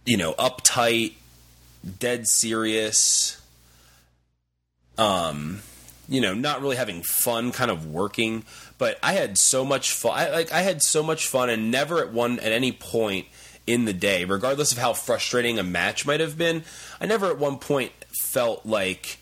you 0.06 0.18
know, 0.18 0.34
uptight, 0.34 1.14
dead 2.00 2.28
serious. 2.28 3.42
Um, 4.98 5.62
you 6.08 6.22
know, 6.22 6.34
not 6.34 6.62
really 6.62 6.76
having 6.76 7.02
fun, 7.02 7.52
kind 7.52 7.72
of 7.72 7.88
working. 7.88 8.44
But 8.78 9.00
I 9.02 9.14
had 9.14 9.38
so 9.38 9.64
much 9.64 9.92
fun. 9.92 10.18
I, 10.18 10.30
like 10.30 10.52
I 10.52 10.62
had 10.62 10.82
so 10.82 11.02
much 11.04 11.28
fun, 11.28 11.50
and 11.50 11.72
never 11.72 12.00
at 12.00 12.12
one 12.12 12.40
at 12.40 12.52
any 12.52 12.72
point 12.72 13.28
in 13.68 13.86
the 13.86 13.94
day, 13.94 14.26
regardless 14.26 14.72
of 14.72 14.78
how 14.78 14.94
frustrating 14.94 15.60
a 15.60 15.64
match 15.64 16.06
might 16.06 16.20
have 16.20 16.38
been, 16.38 16.64
I 17.00 17.06
never 17.06 17.28
at 17.28 17.38
one 17.38 17.58
point 17.58 17.92
felt 18.10 18.66
like 18.66 19.18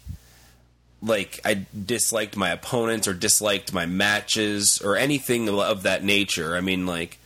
like 1.01 1.39
I 1.46 1.65
disliked 1.86 2.36
my 2.36 2.50
opponents 2.50 3.08
or 3.08 3.13
disliked 3.13 3.74
my 3.74 3.86
matches 3.86 4.81
or 4.84 4.98
anything 4.98 5.48
of 5.48 5.84
that 5.84 6.03
nature. 6.03 6.55
I 6.55 6.62
mean, 6.62 6.86
like 6.86 7.19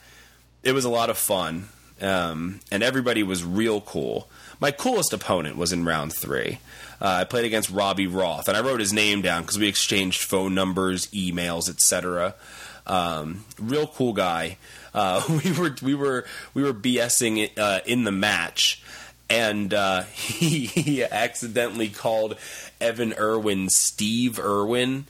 it 0.62 0.74
was 0.74 0.86
a 0.86 0.90
lot 0.90 1.10
of 1.10 1.18
fun, 1.18 1.70
um, 2.02 2.60
and 2.72 2.84
everybody 2.84 3.24
was 3.24 3.44
real 3.44 3.82
cool. 3.82 4.30
My 4.60 4.72
coolest 4.72 5.12
opponent 5.12 5.58
was 5.58 5.74
in 5.74 5.86
round 5.86 6.14
three. 6.14 6.60
Uh, 7.02 7.18
I 7.22 7.24
played 7.26 7.46
against 7.46 7.70
Robbie 7.70 8.08
Roth, 8.08 8.48
and 8.48 8.56
I 8.56 8.62
wrote 8.62 8.80
his 8.80 8.94
name 8.94 9.22
down 9.22 9.42
because 9.42 9.60
we 9.60 9.68
exchanged 9.68 10.22
phone 10.22 10.56
numbers, 10.56 11.08
emails, 11.08 11.70
etc. 11.70 12.36
Um, 12.88 13.44
real 13.60 13.88
cool 13.88 14.14
guy. 14.14 14.58
Uh, 14.94 15.24
we 15.44 15.52
were 15.52 15.76
we 15.82 15.96
were 15.96 16.26
we 16.54 16.64
were 16.64 16.74
BSing 16.74 17.50
uh, 17.58 17.80
in 17.86 18.04
the 18.04 18.12
match, 18.12 18.82
and 19.30 19.74
uh, 19.74 20.04
he, 20.14 20.66
he 20.66 21.04
accidentally 21.04 21.90
called 21.90 22.38
Evan 22.80 23.14
Erwin 23.18 23.70
Steve 23.70 24.40
Irwin, 24.40 25.06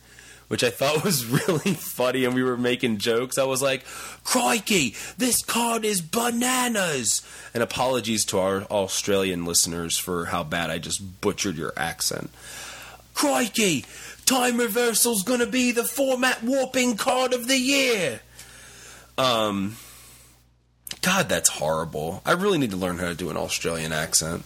which 0.48 0.64
I 0.64 0.70
thought 0.70 1.04
was 1.04 1.26
really 1.48 1.74
funny, 1.74 2.26
and 2.26 2.34
we 2.34 2.44
were 2.44 2.58
making 2.58 2.98
jokes. 3.00 3.38
I 3.38 3.44
was 3.44 3.62
like, 3.62 3.86
"Crikey, 4.24 4.96
this 5.18 5.44
card 5.44 5.86
is 5.86 6.02
bananas!" 6.02 7.22
And 7.54 7.62
apologies 7.62 8.26
to 8.26 8.40
our 8.40 8.64
Australian 8.64 9.46
listeners 9.46 9.98
for 9.98 10.26
how 10.26 10.44
bad 10.44 10.70
I 10.70 10.80
just 10.80 11.22
butchered 11.22 11.58
your 11.58 11.74
accent. 11.78 12.32
Crikey, 13.14 13.86
time 14.26 14.58
reversal's 14.58 15.24
gonna 15.24 15.46
be 15.46 15.72
the 15.72 15.84
format 15.84 16.42
warping 16.42 16.98
card 16.98 17.34
of 17.34 17.48
the 17.48 17.58
year. 17.58 18.22
Um, 19.18 19.78
God, 21.02 21.30
that's 21.30 21.50
horrible. 21.50 22.22
I 22.26 22.34
really 22.34 22.58
need 22.58 22.72
to 22.72 22.78
learn 22.78 22.98
how 22.98 23.08
to 23.08 23.16
do 23.16 23.30
an 23.30 23.38
Australian 23.38 23.92
accent. 23.92 24.44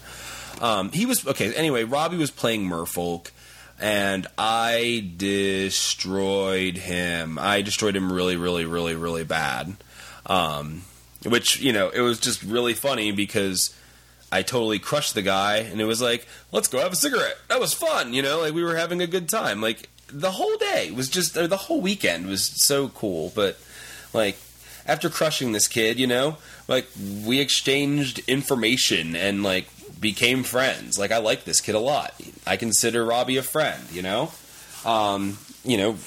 Um, 0.61 0.91
he 0.91 1.05
was 1.05 1.25
okay. 1.27 1.53
Anyway, 1.53 1.83
Robbie 1.83 2.17
was 2.17 2.31
playing 2.31 2.67
Merfolk, 2.67 3.31
and 3.79 4.27
I 4.37 5.11
destroyed 5.17 6.77
him. 6.77 7.37
I 7.39 7.61
destroyed 7.61 7.95
him 7.95 8.11
really, 8.11 8.37
really, 8.37 8.65
really, 8.65 8.95
really 8.95 9.23
bad. 9.23 9.75
Um, 10.25 10.83
which 11.25 11.59
you 11.59 11.73
know, 11.73 11.89
it 11.89 12.01
was 12.01 12.19
just 12.19 12.43
really 12.43 12.73
funny 12.73 13.11
because 13.11 13.75
I 14.31 14.41
totally 14.41 14.79
crushed 14.79 15.13
the 15.13 15.21
guy, 15.21 15.57
and 15.57 15.79
it 15.79 15.85
was 15.85 16.01
like, 16.01 16.27
let's 16.51 16.67
go 16.67 16.79
have 16.79 16.93
a 16.93 16.97
cigarette. 16.97 17.37
That 17.49 17.59
was 17.59 17.73
fun, 17.73 18.13
you 18.13 18.21
know, 18.21 18.41
like 18.41 18.53
we 18.53 18.63
were 18.63 18.75
having 18.75 19.01
a 19.01 19.07
good 19.07 19.29
time. 19.29 19.61
Like 19.61 19.89
the 20.07 20.31
whole 20.31 20.57
day 20.57 20.91
was 20.91 21.09
just, 21.09 21.37
or 21.37 21.47
the 21.47 21.57
whole 21.57 21.81
weekend 21.81 22.27
was 22.27 22.43
so 22.43 22.89
cool. 22.89 23.31
But 23.35 23.57
like 24.13 24.37
after 24.87 25.09
crushing 25.09 25.51
this 25.51 25.67
kid, 25.67 25.99
you 25.99 26.07
know, 26.07 26.37
like 26.67 26.87
we 27.25 27.39
exchanged 27.39 28.19
information 28.27 29.15
and 29.15 29.43
like 29.43 29.67
became 29.99 30.43
friends. 30.43 30.97
Like 30.97 31.11
I 31.11 31.17
like 31.17 31.43
this 31.43 31.61
kid 31.61 31.75
a 31.75 31.79
lot. 31.79 32.13
I 32.45 32.57
consider 32.57 33.05
Robbie 33.05 33.37
a 33.37 33.43
friend, 33.43 33.83
you 33.91 34.01
know. 34.01 34.31
Um, 34.85 35.37
you 35.65 35.77
know, 35.77 35.97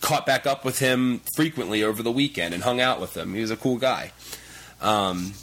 caught 0.00 0.26
back 0.26 0.46
up 0.46 0.64
with 0.64 0.78
him 0.78 1.20
frequently 1.34 1.82
over 1.82 2.02
the 2.02 2.12
weekend 2.12 2.54
and 2.54 2.62
hung 2.62 2.80
out 2.80 3.00
with 3.00 3.16
him. 3.16 3.34
He 3.34 3.40
was 3.40 3.50
a 3.50 3.56
cool 3.56 3.76
guy. 3.76 4.12
Um, 4.80 5.34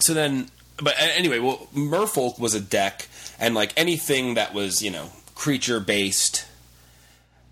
so 0.00 0.14
then, 0.14 0.48
but 0.82 0.94
anyway, 0.98 1.38
well, 1.38 1.68
Merfolk 1.74 2.38
was 2.38 2.54
a 2.54 2.60
deck, 2.60 3.08
and 3.38 3.54
like 3.54 3.72
anything 3.76 4.34
that 4.34 4.52
was, 4.52 4.82
you 4.82 4.90
know, 4.90 5.10
creature 5.34 5.80
based 5.80 6.46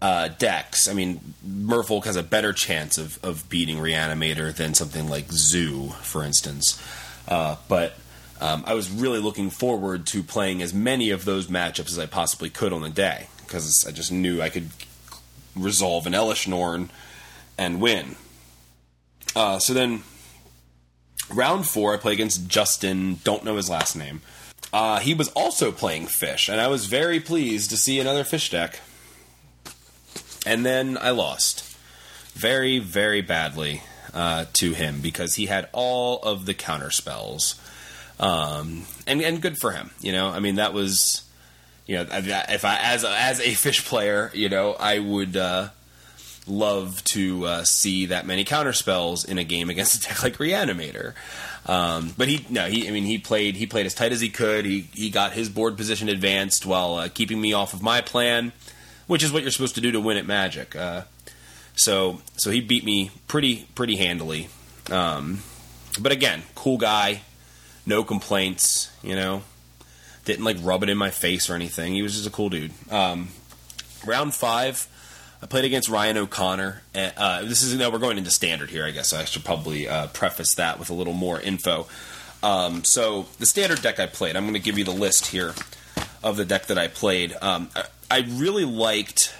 uh, 0.03 0.27
decks. 0.37 0.89
I 0.89 0.95
mean, 0.95 1.21
Merfolk 1.47 2.07
has 2.07 2.17
a 2.17 2.25
better 2.25 2.53
chance 2.53 2.99
of, 2.99 3.25
of 3.25 3.49
beating 3.49 3.77
Reanimator 3.77 4.53
than 4.53 4.75
something 4.75 5.09
like 5.09 5.31
Zoo, 5.31 5.91
for 6.03 6.25
instance. 6.25 6.83
Uh, 7.29 7.55
but 7.69 7.95
um, 8.41 8.65
I 8.67 8.75
was 8.75 8.91
really 8.91 9.21
looking 9.21 9.49
forward 9.49 10.05
to 10.09 10.25
playing 10.25 10.61
as 10.61 10.75
many 10.75 11.11
of 11.11 11.25
those 11.25 11.47
matchups 11.47 11.87
as 11.87 12.01
I 12.01 12.07
possibly 12.07 12.51
could 12.51 12.73
on 12.73 12.83
the 12.83 12.91
day 12.91 13.29
because 13.47 13.87
I 13.87 13.93
just 13.93 14.11
knew 14.11 14.43
I 14.43 14.49
could 14.49 14.71
resolve 15.55 16.05
an 16.09 16.15
Elesh 16.15 16.49
Norn 16.49 16.91
and 17.57 17.81
win. 17.81 18.17
Uh, 19.37 19.61
so 19.61 19.73
then, 19.73 20.03
round 21.33 21.69
four, 21.69 21.95
I 21.95 21.97
play 21.97 22.13
against 22.13 22.49
Justin. 22.49 23.21
Don't 23.23 23.45
know 23.45 23.55
his 23.55 23.71
last 23.71 23.95
name. 23.95 24.21
Uh, 24.73 24.99
he 24.99 25.15
was 25.15 25.29
also 25.29 25.71
playing 25.71 26.09
fish, 26.09 26.49
and 26.49 26.61
I 26.61 26.67
was 26.67 26.87
very 26.87 27.21
pleased 27.21 27.71
to 27.71 27.77
see 27.77 28.01
another 28.01 28.25
fish 28.25 28.51
deck. 28.51 28.81
And 30.45 30.67
then 30.67 30.99
I 31.01 31.11
lost 31.11 31.77
very, 32.35 32.79
very 32.79 33.21
badly 33.21 33.83
uh, 34.13 34.47
to 34.55 34.73
him 34.73 35.01
because 35.01 35.37
he 35.37 35.47
had 35.47 35.69
all 35.73 36.19
of 36.23 36.47
the 36.47 36.55
counter 36.55 36.91
spells. 36.91 37.61
Um, 38.19 38.85
and 39.07 39.21
and 39.21 39.41
good 39.41 39.59
for 39.59 39.73
him, 39.73 39.91
you 40.01 40.13
know. 40.13 40.29
I 40.29 40.39
mean, 40.39 40.57
that 40.57 40.73
was, 40.73 41.25
you 41.87 41.97
know, 41.97 42.07
if 42.11 42.65
I 42.65 42.79
as 42.81 43.05
a, 43.05 43.11
as 43.11 43.41
a 43.41 43.55
fish 43.55 43.85
player, 43.85 44.31
you 44.35 44.49
know, 44.49 44.75
I 44.75 44.99
would 45.01 45.37
uh, 45.37 45.71
love 46.47 47.03
to 47.05 47.47
uh, 47.47 47.65
see 47.65 48.07
that 48.07 48.27
many 48.27 48.45
counter 48.45 48.73
spells 48.73 49.25
in 49.25 49.39
a 49.39 49.45
game 49.45 49.71
against 49.71 50.05
a 50.05 50.09
deck 50.09 50.23
like 50.23 50.37
Reanimator. 50.37 51.15
Um, 51.67 52.15
but 52.17 52.29
he 52.29 52.45
no, 52.49 52.67
he 52.67 52.89
I 52.89 52.91
mean 52.91 53.05
he 53.05 53.19
played 53.19 53.57
he 53.57 53.67
played 53.67 53.87
as 53.87 53.95
tight 53.95 54.13
as 54.13 54.21
he 54.21 54.29
could. 54.29 54.65
He 54.65 54.89
he 54.93 55.11
got 55.11 55.33
his 55.33 55.49
board 55.49 55.77
position 55.77 56.09
advanced 56.09 56.67
while 56.67 56.97
uh, 56.97 57.09
keeping 57.09 57.41
me 57.41 57.53
off 57.53 57.73
of 57.73 57.83
my 57.83 58.01
plan, 58.01 58.53
which 59.13 59.23
is 59.23 59.31
what 59.31 59.43
you're 59.43 59.51
supposed 59.51 59.75
to 59.75 59.83
do 59.83 59.93
to 59.93 60.01
win 60.01 60.17
at 60.17 60.25
Magic. 60.25 60.75
Uh, 60.75 61.03
so 61.77 62.23
so 62.39 62.51
he 62.51 62.63
beat 62.63 62.83
me 62.83 63.11
pretty 63.29 63.67
pretty 63.75 63.97
handily. 63.97 64.49
Um, 64.91 65.41
but 66.01 66.13
again, 66.13 66.45
cool 66.55 66.79
guy, 66.79 67.21
no 67.85 68.05
complaints. 68.05 68.91
You 69.03 69.15
know, 69.15 69.43
didn't 70.25 70.47
like 70.47 70.57
rub 70.63 70.83
it 70.83 70.89
in 70.89 70.97
my 70.97 71.11
face 71.11 71.51
or 71.51 71.55
anything. 71.55 71.93
He 71.93 72.01
was 72.01 72.15
just 72.15 72.27
a 72.27 72.31
cool 72.31 72.49
dude. 72.49 72.73
Um, 72.91 73.29
round 74.07 74.35
five, 74.35 74.89
I 75.43 75.47
played 75.47 75.67
against 75.67 75.91
Ryan 75.91 76.17
O'Connor. 76.17 76.81
Uh, 76.95 77.43
this 77.43 77.63
is 77.63 77.77
no, 77.77 77.91
we're 77.91 77.99
going 77.99 78.17
into 78.17 78.31
standard 78.31 78.71
here. 78.71 78.87
I 78.87 78.93
guess 78.93 79.13
I 79.13 79.27
should 79.27 79.45
probably 79.45 79.89
uh, 79.89 80.07
preface 80.07 80.55
that 80.55 80.79
with 80.79 80.89
a 80.89 80.95
little 80.95 81.13
more 81.13 81.39
info. 81.39 81.87
Um, 82.43 82.83
so 82.83 83.27
the 83.39 83.47
standard 83.47 83.83
deck 83.83 84.01
I 84.01 84.07
played, 84.07 84.37
I'm 84.37 84.45
going 84.45 84.55
to 84.55 84.59
give 84.59 84.79
you 84.79 84.85
the 84.85 84.91
list 84.91 85.27
here 85.27 85.55
of 86.23 86.37
the 86.37 86.45
deck 86.45 86.67
that 86.67 86.79
I 86.79 86.89
played. 86.89 87.35
Um, 87.41 87.71
I, 88.11 88.21
really 88.21 88.65
liked 88.65 89.35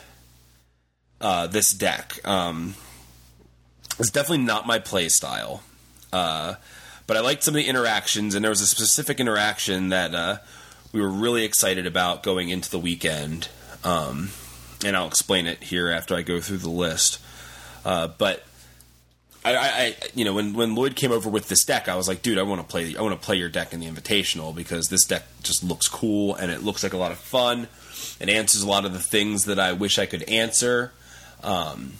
uh, 1.21 1.47
this 1.47 1.73
deck. 1.73 2.19
Um, 2.27 2.75
it's 3.99 4.11
definitely 4.11 4.45
not 4.45 4.67
my 4.67 4.79
play 4.79 5.09
style, 5.09 5.63
uh, 6.13 6.55
but 7.07 7.17
I 7.17 7.21
liked 7.21 7.43
some 7.45 7.55
of 7.55 7.57
the 7.57 7.69
interactions, 7.69 8.35
and 8.35 8.45
there 8.45 8.51
was 8.51 8.61
a 8.61 8.67
specific 8.67 9.21
interaction 9.21 9.91
that 9.91 10.15
uh, 10.15 10.39
we 10.93 11.01
were 11.01 11.11
really 11.11 11.45
excited 11.45 11.87
about 11.87 12.23
going 12.23 12.49
into 12.49 12.71
the 12.71 12.79
weekend. 12.79 13.49
Um, 13.85 14.31
and 14.85 14.97
I'll 14.97 15.07
explain 15.07 15.47
it 15.47 15.63
here 15.63 15.91
after 15.91 16.15
I 16.15 16.23
go 16.23 16.41
through 16.41 16.59
the 16.59 16.71
list. 16.71 17.21
Uh, 17.85 18.09
but 18.09 18.45
I, 19.45 19.57
I, 19.57 19.97
you 20.15 20.25
know, 20.25 20.35
when 20.35 20.55
when 20.55 20.75
Lloyd 20.75 20.95
came 20.95 21.11
over 21.11 21.29
with 21.29 21.49
this 21.49 21.65
deck, 21.65 21.89
I 21.89 21.97
was 21.97 22.07
like, 22.07 22.23
dude, 22.23 22.39
I 22.39 22.43
want 22.43 22.61
to 22.61 22.67
play, 22.67 22.95
I 22.97 23.03
want 23.03 23.21
to 23.21 23.25
play 23.25 23.37
your 23.37 23.49
deck 23.49 23.73
in 23.73 23.81
the 23.81 23.87
Invitational 23.87 24.55
because 24.55 24.87
this 24.87 25.05
deck 25.05 25.25
just 25.43 25.65
looks 25.65 25.89
cool 25.89 26.35
and 26.37 26.51
it 26.51 26.63
looks 26.63 26.83
like 26.83 26.93
a 26.93 26.97
lot 26.97 27.11
of 27.11 27.19
fun. 27.19 27.67
It 28.21 28.29
answers 28.29 28.63
a 28.63 28.69
lot 28.69 28.85
of 28.85 28.93
the 28.93 29.01
things 29.01 29.47
that 29.47 29.59
I 29.59 29.73
wish 29.73 29.99
I 29.99 30.07
could 30.07 30.23
answer, 30.25 30.93
um, 31.43 31.95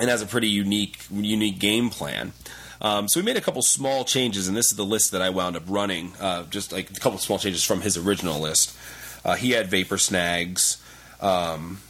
and 0.00 0.08
has 0.08 0.22
a 0.22 0.26
pretty 0.26 0.48
unique 0.48 0.98
unique 1.10 1.58
game 1.58 1.90
plan. 1.90 2.32
Um, 2.80 3.08
so 3.08 3.20
we 3.20 3.24
made 3.24 3.36
a 3.36 3.40
couple 3.40 3.62
small 3.62 4.04
changes, 4.04 4.48
and 4.48 4.56
this 4.56 4.72
is 4.72 4.76
the 4.76 4.84
list 4.84 5.12
that 5.12 5.22
I 5.22 5.30
wound 5.30 5.56
up 5.56 5.64
running. 5.66 6.14
Uh, 6.18 6.44
just 6.44 6.72
like 6.72 6.90
a 6.90 6.94
couple 6.94 7.18
small 7.18 7.38
changes 7.38 7.62
from 7.62 7.82
his 7.82 7.96
original 7.96 8.40
list. 8.40 8.76
Uh, 9.24 9.34
he 9.34 9.50
had 9.50 9.68
Vapor 9.68 9.98
Snags, 9.98 10.82
um, 11.20 11.80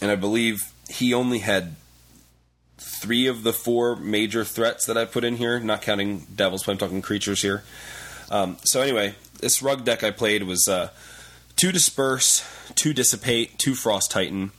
and 0.00 0.10
I 0.10 0.16
believe 0.16 0.72
he 0.88 1.12
only 1.14 1.40
had 1.40 1.76
three 2.78 3.26
of 3.26 3.42
the 3.42 3.52
four 3.52 3.96
major 3.96 4.44
threats 4.44 4.86
that 4.86 4.96
I 4.96 5.04
put 5.04 5.24
in 5.24 5.36
here, 5.36 5.60
not 5.60 5.82
counting 5.82 6.26
devils, 6.34 6.64
but 6.64 6.72
I'm 6.72 6.78
talking 6.78 7.02
creatures 7.02 7.42
here. 7.42 7.62
Um, 8.30 8.56
so 8.64 8.80
anyway, 8.80 9.14
this 9.40 9.62
rug 9.62 9.84
deck 9.84 10.02
I 10.02 10.10
played 10.10 10.44
was 10.44 10.68
uh, 10.68 10.90
two 11.56 11.72
disperse, 11.72 12.44
two 12.74 12.92
dissipate, 12.92 13.58
two 13.58 13.74
frost 13.74 14.10
titan, 14.10 14.52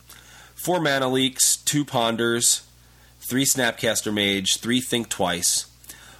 four 0.54 0.80
mana 0.80 1.08
leaks, 1.08 1.56
two 1.56 1.84
ponders, 1.84 2.62
three 3.20 3.44
snapcaster 3.44 4.12
mage, 4.12 4.58
three 4.58 4.80
think 4.80 5.08
twice, 5.08 5.66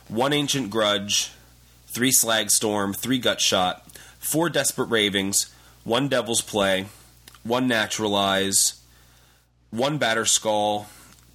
one 0.09 0.33
ancient 0.33 0.71
grudge, 0.71 1.33
three 1.87 2.13
slag 2.13 2.51
storm, 2.51 2.93
three 2.93 3.19
gut 3.19 3.41
shot, 3.41 3.87
four 4.19 4.49
desperate 4.49 4.89
ravings, 4.89 5.55
one 5.85 6.09
devil's 6.09 6.43
play, 6.43 6.87
one 7.43 7.67
naturalize, 7.67 8.81
one 9.71 9.99
Batterskull 9.99 10.87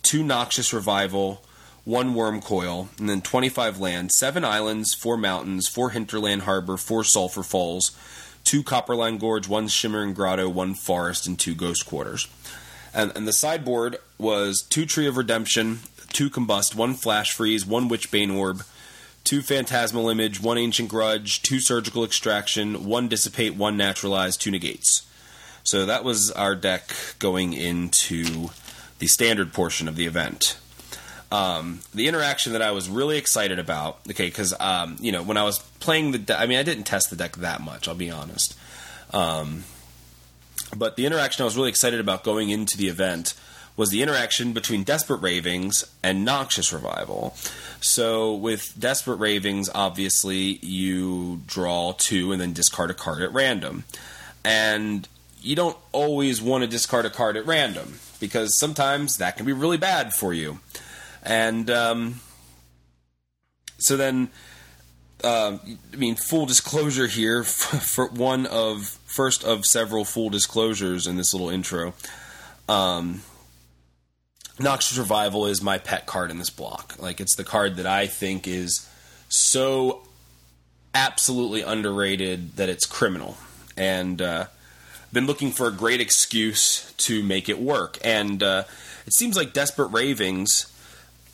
two 0.05 0.23
Noxious 0.23 0.71
Revival, 0.71 1.43
one 1.83 2.13
Wurmcoil, 2.13 2.87
and 2.99 3.09
then 3.09 3.21
25 3.21 3.79
land, 3.79 4.11
seven 4.11 4.45
islands, 4.45 4.93
four 4.93 5.17
mountains, 5.17 5.67
four 5.67 5.89
Hinterland 5.89 6.43
Harbor, 6.43 6.77
four 6.77 7.03
Sulphur 7.03 7.41
Falls, 7.41 7.91
two 8.43 8.63
Copperline 8.63 9.19
Gorge, 9.19 9.47
one 9.47 9.67
Shimmering 9.67 10.13
Grotto, 10.13 10.47
one 10.47 10.75
Forest, 10.75 11.25
and 11.25 11.39
two 11.39 11.55
Ghost 11.55 11.87
Quarters. 11.87 12.27
And, 12.93 13.11
and 13.15 13.27
the 13.27 13.33
sideboard 13.33 13.97
was 14.19 14.61
two 14.61 14.85
Tree 14.85 15.07
of 15.07 15.17
Redemption, 15.17 15.79
two 16.13 16.29
Combust, 16.29 16.75
one 16.75 16.93
Flash 16.93 17.33
Freeze, 17.33 17.65
one 17.65 17.89
Witchbane 17.89 18.37
Orb, 18.37 18.63
two 19.23 19.41
Phantasmal 19.41 20.07
Image, 20.07 20.39
one 20.39 20.59
Ancient 20.59 20.87
Grudge, 20.87 21.41
two 21.41 21.59
Surgical 21.59 22.03
Extraction, 22.03 22.85
one 22.85 23.07
Dissipate, 23.07 23.55
one 23.55 23.75
Naturalize, 23.75 24.37
two 24.37 24.51
Negates. 24.51 25.01
So 25.63 25.87
that 25.87 26.03
was 26.03 26.29
our 26.29 26.55
deck 26.55 26.93
going 27.17 27.53
into 27.53 28.51
the 28.99 29.07
standard 29.07 29.53
portion 29.53 29.87
of 29.87 29.95
the 29.95 30.05
event. 30.05 30.57
Um, 31.31 31.79
the 31.93 32.07
interaction 32.07 32.53
that 32.53 32.61
I 32.61 32.71
was 32.71 32.87
really 32.87 33.17
excited 33.17 33.59
about, 33.59 33.99
okay, 34.09 34.27
because 34.27 34.53
um, 34.59 34.97
you 34.99 35.11
know 35.11 35.23
when 35.23 35.37
I 35.37 35.43
was 35.43 35.59
playing 35.79 36.11
the, 36.11 36.19
de- 36.19 36.39
I 36.39 36.45
mean 36.45 36.57
I 36.57 36.63
didn't 36.63 36.83
test 36.83 37.09
the 37.09 37.15
deck 37.15 37.35
that 37.37 37.61
much, 37.61 37.87
I'll 37.87 37.95
be 37.95 38.11
honest. 38.11 38.57
Um, 39.11 39.63
but 40.75 40.95
the 40.95 41.05
interaction 41.05 41.43
I 41.43 41.45
was 41.45 41.57
really 41.57 41.69
excited 41.69 41.99
about 41.99 42.23
going 42.23 42.49
into 42.49 42.77
the 42.77 42.87
event 42.87 43.33
was 43.77 43.89
the 43.89 44.01
interaction 44.01 44.53
between 44.53 44.83
Desperate 44.83 45.21
Ravings 45.21 45.83
and 46.01 46.23
Noxious 46.23 46.71
Revival. 46.71 47.35
So 47.81 48.33
with 48.33 48.73
Desperate 48.79 49.17
Ravings, 49.17 49.69
obviously 49.75 50.59
you 50.61 51.41
draw 51.45 51.93
two 51.97 52.31
and 52.31 52.39
then 52.39 52.53
discard 52.53 52.89
a 52.89 52.93
card 52.93 53.21
at 53.21 53.33
random, 53.33 53.83
and 54.45 55.07
you 55.41 55.55
don't 55.55 55.77
always 55.91 56.41
want 56.41 56.63
to 56.63 56.69
discard 56.69 57.05
a 57.05 57.09
card 57.09 57.35
at 57.35 57.45
random 57.45 57.99
because 58.19 58.57
sometimes 58.57 59.17
that 59.17 59.37
can 59.37 59.45
be 59.45 59.53
really 59.53 59.77
bad 59.77 60.13
for 60.13 60.33
you. 60.33 60.59
And 61.23 61.69
um, 61.69 62.19
so 63.77 63.97
then, 63.97 64.29
uh, 65.23 65.57
I 65.93 65.95
mean, 65.95 66.15
full 66.15 66.45
disclosure 66.45 67.07
here 67.07 67.43
for 67.43 68.07
one 68.07 68.45
of 68.45 68.99
first 69.05 69.43
of 69.43 69.65
several 69.65 70.05
full 70.05 70.29
disclosures 70.29 71.07
in 71.07 71.17
this 71.17 71.33
little 71.33 71.49
intro. 71.49 71.93
Um, 72.67 73.21
Noxious 74.59 74.97
Revival 74.97 75.47
is 75.47 75.61
my 75.61 75.77
pet 75.77 76.05
card 76.05 76.31
in 76.31 76.37
this 76.37 76.49
block. 76.49 76.95
Like, 76.97 77.19
it's 77.19 77.35
the 77.35 77.43
card 77.43 77.75
that 77.75 77.85
I 77.85 78.07
think 78.07 78.47
is 78.47 78.89
so 79.27 80.03
absolutely 80.93 81.61
underrated 81.61 82.55
that 82.55 82.69
it's 82.69 82.85
criminal. 82.85 83.37
And 83.75 84.21
uh, 84.21 84.47
been 85.11 85.27
looking 85.27 85.51
for 85.51 85.67
a 85.67 85.71
great 85.71 86.01
excuse 86.01 86.93
to 86.97 87.23
make 87.23 87.49
it 87.49 87.59
work. 87.59 87.97
And 88.03 88.41
uh, 88.41 88.63
it 89.05 89.13
seems 89.13 89.35
like 89.35 89.53
Desperate 89.53 89.87
Ravings 89.87 90.71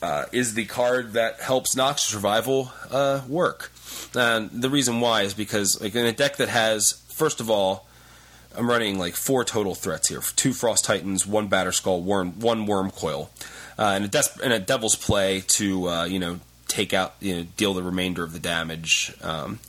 uh, 0.00 0.26
is 0.32 0.54
the 0.54 0.64
card 0.64 1.12
that 1.14 1.40
helps 1.40 1.76
Noxious 1.76 2.08
Survival 2.08 2.72
uh, 2.90 3.22
work. 3.28 3.72
And 4.14 4.50
the 4.50 4.70
reason 4.70 5.00
why 5.00 5.22
is 5.22 5.34
because, 5.34 5.80
like, 5.80 5.94
in 5.94 6.04
a 6.04 6.12
deck 6.12 6.36
that 6.36 6.48
has, 6.48 7.02
first 7.08 7.40
of 7.40 7.50
all, 7.50 7.86
I'm 8.56 8.68
running 8.68 8.98
like 8.98 9.14
four 9.14 9.44
total 9.44 9.74
threats 9.74 10.08
here: 10.08 10.20
two 10.36 10.52
Frost 10.52 10.84
Titans, 10.84 11.26
one 11.26 11.48
Batterskull, 11.48 12.02
worm, 12.02 12.38
one 12.38 12.66
Wurmcoil, 12.66 13.28
uh, 13.78 13.92
and 13.94 14.04
a, 14.04 14.08
des- 14.08 14.42
and 14.44 14.52
a 14.52 14.58
Devil's 14.58 14.94
Play 14.94 15.40
to 15.40 15.88
uh, 15.88 16.04
you 16.04 16.18
know 16.18 16.38
take 16.72 16.94
out, 16.94 17.14
you 17.20 17.36
know, 17.36 17.46
deal 17.56 17.74
the 17.74 17.82
remainder 17.82 18.24
of 18.24 18.32
the 18.32 18.38
damage. 18.38 19.14
Um, 19.22 19.60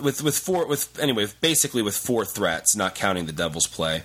with 0.00 0.22
with 0.22 0.38
four 0.38 0.66
with 0.66 0.98
anyway 1.00 1.26
basically 1.40 1.82
with 1.82 1.96
four 1.96 2.24
threats, 2.24 2.76
not 2.76 2.94
counting 2.94 3.26
the 3.26 3.32
devil's 3.32 3.66
play, 3.66 4.02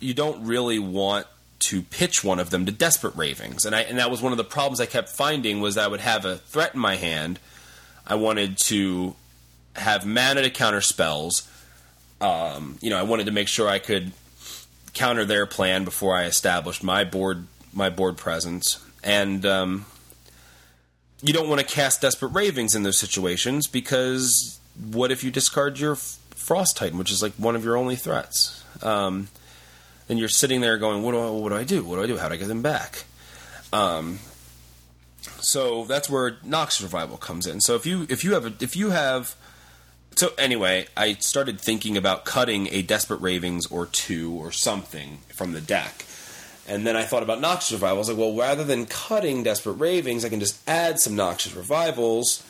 you 0.00 0.14
don't 0.14 0.44
really 0.44 0.78
want 0.78 1.26
to 1.60 1.82
pitch 1.82 2.22
one 2.22 2.38
of 2.38 2.50
them 2.50 2.66
to 2.66 2.72
desperate 2.72 3.16
ravings, 3.16 3.64
and 3.64 3.74
I 3.74 3.82
and 3.82 3.98
that 3.98 4.10
was 4.10 4.20
one 4.20 4.32
of 4.32 4.38
the 4.38 4.44
problems 4.44 4.80
I 4.80 4.86
kept 4.86 5.08
finding 5.08 5.60
was 5.60 5.76
I 5.76 5.86
would 5.86 6.00
have 6.00 6.24
a 6.24 6.36
threat 6.36 6.74
in 6.74 6.80
my 6.80 6.96
hand. 6.96 7.38
I 8.06 8.16
wanted 8.16 8.58
to 8.64 9.14
have 9.76 10.04
mana 10.04 10.42
to 10.42 10.50
counter 10.50 10.80
spells. 10.80 11.50
Um, 12.20 12.78
you 12.80 12.90
know, 12.90 12.98
I 12.98 13.02
wanted 13.02 13.26
to 13.26 13.32
make 13.32 13.48
sure 13.48 13.68
I 13.68 13.78
could 13.78 14.12
counter 14.92 15.24
their 15.24 15.46
plan 15.46 15.84
before 15.84 16.14
I 16.16 16.24
established 16.24 16.82
my 16.82 17.04
board 17.04 17.46
my 17.72 17.90
board 17.90 18.16
presence, 18.16 18.84
and 19.02 19.44
um, 19.46 19.86
you 21.22 21.32
don't 21.32 21.48
want 21.48 21.60
to 21.60 21.66
cast 21.66 22.02
desperate 22.02 22.32
ravings 22.32 22.74
in 22.74 22.82
those 22.82 22.98
situations 22.98 23.66
because 23.66 24.60
what 24.90 25.10
if 25.10 25.24
you 25.24 25.30
discard 25.30 25.78
your 25.78 25.96
Frost 25.96 26.76
Titan, 26.76 26.98
which 26.98 27.10
is 27.10 27.22
like 27.22 27.32
one 27.34 27.56
of 27.56 27.64
your 27.64 27.76
only 27.76 27.96
threats? 27.96 28.64
Um, 28.82 29.28
and 30.08 30.18
you're 30.18 30.28
sitting 30.28 30.60
there 30.60 30.78
going, 30.78 31.02
"What 31.02 31.12
do 31.12 31.18
I, 31.18 31.30
what 31.30 31.48
do 31.50 31.56
I 31.56 31.64
do? 31.64 31.84
What 31.84 31.96
do 31.96 32.02
I 32.02 32.06
do? 32.06 32.16
How 32.16 32.28
do 32.28 32.34
I 32.34 32.36
get 32.36 32.48
them 32.48 32.62
back?" 32.62 33.04
Um, 33.72 34.18
so 35.40 35.84
that's 35.84 36.08
where 36.08 36.36
Nox 36.42 36.80
Revival 36.80 37.16
comes 37.16 37.46
in. 37.46 37.60
So 37.60 37.74
if 37.74 37.86
you 37.86 38.06
if 38.08 38.24
you 38.24 38.34
have 38.34 38.46
a, 38.46 38.52
if 38.60 38.76
you 38.76 38.90
have 38.90 39.36
so 40.16 40.32
anyway, 40.38 40.86
I 40.96 41.14
started 41.14 41.60
thinking 41.60 41.96
about 41.96 42.24
cutting 42.24 42.68
a 42.70 42.82
Desperate 42.82 43.20
Ravings 43.20 43.66
or 43.66 43.86
two 43.86 44.32
or 44.32 44.52
something 44.52 45.18
from 45.34 45.52
the 45.52 45.60
deck. 45.60 46.04
And 46.66 46.86
then 46.86 46.96
I 46.96 47.02
thought 47.02 47.22
about 47.22 47.40
Noxious 47.40 47.72
Revival. 47.72 47.96
I 47.96 47.98
was 47.98 48.08
like, 48.08 48.16
well, 48.16 48.34
rather 48.34 48.64
than 48.64 48.86
cutting 48.86 49.42
Desperate 49.42 49.74
Ravings, 49.74 50.24
I 50.24 50.28
can 50.28 50.40
just 50.40 50.66
add 50.68 50.98
some 50.98 51.14
Noxious 51.14 51.54
Revivals 51.54 52.42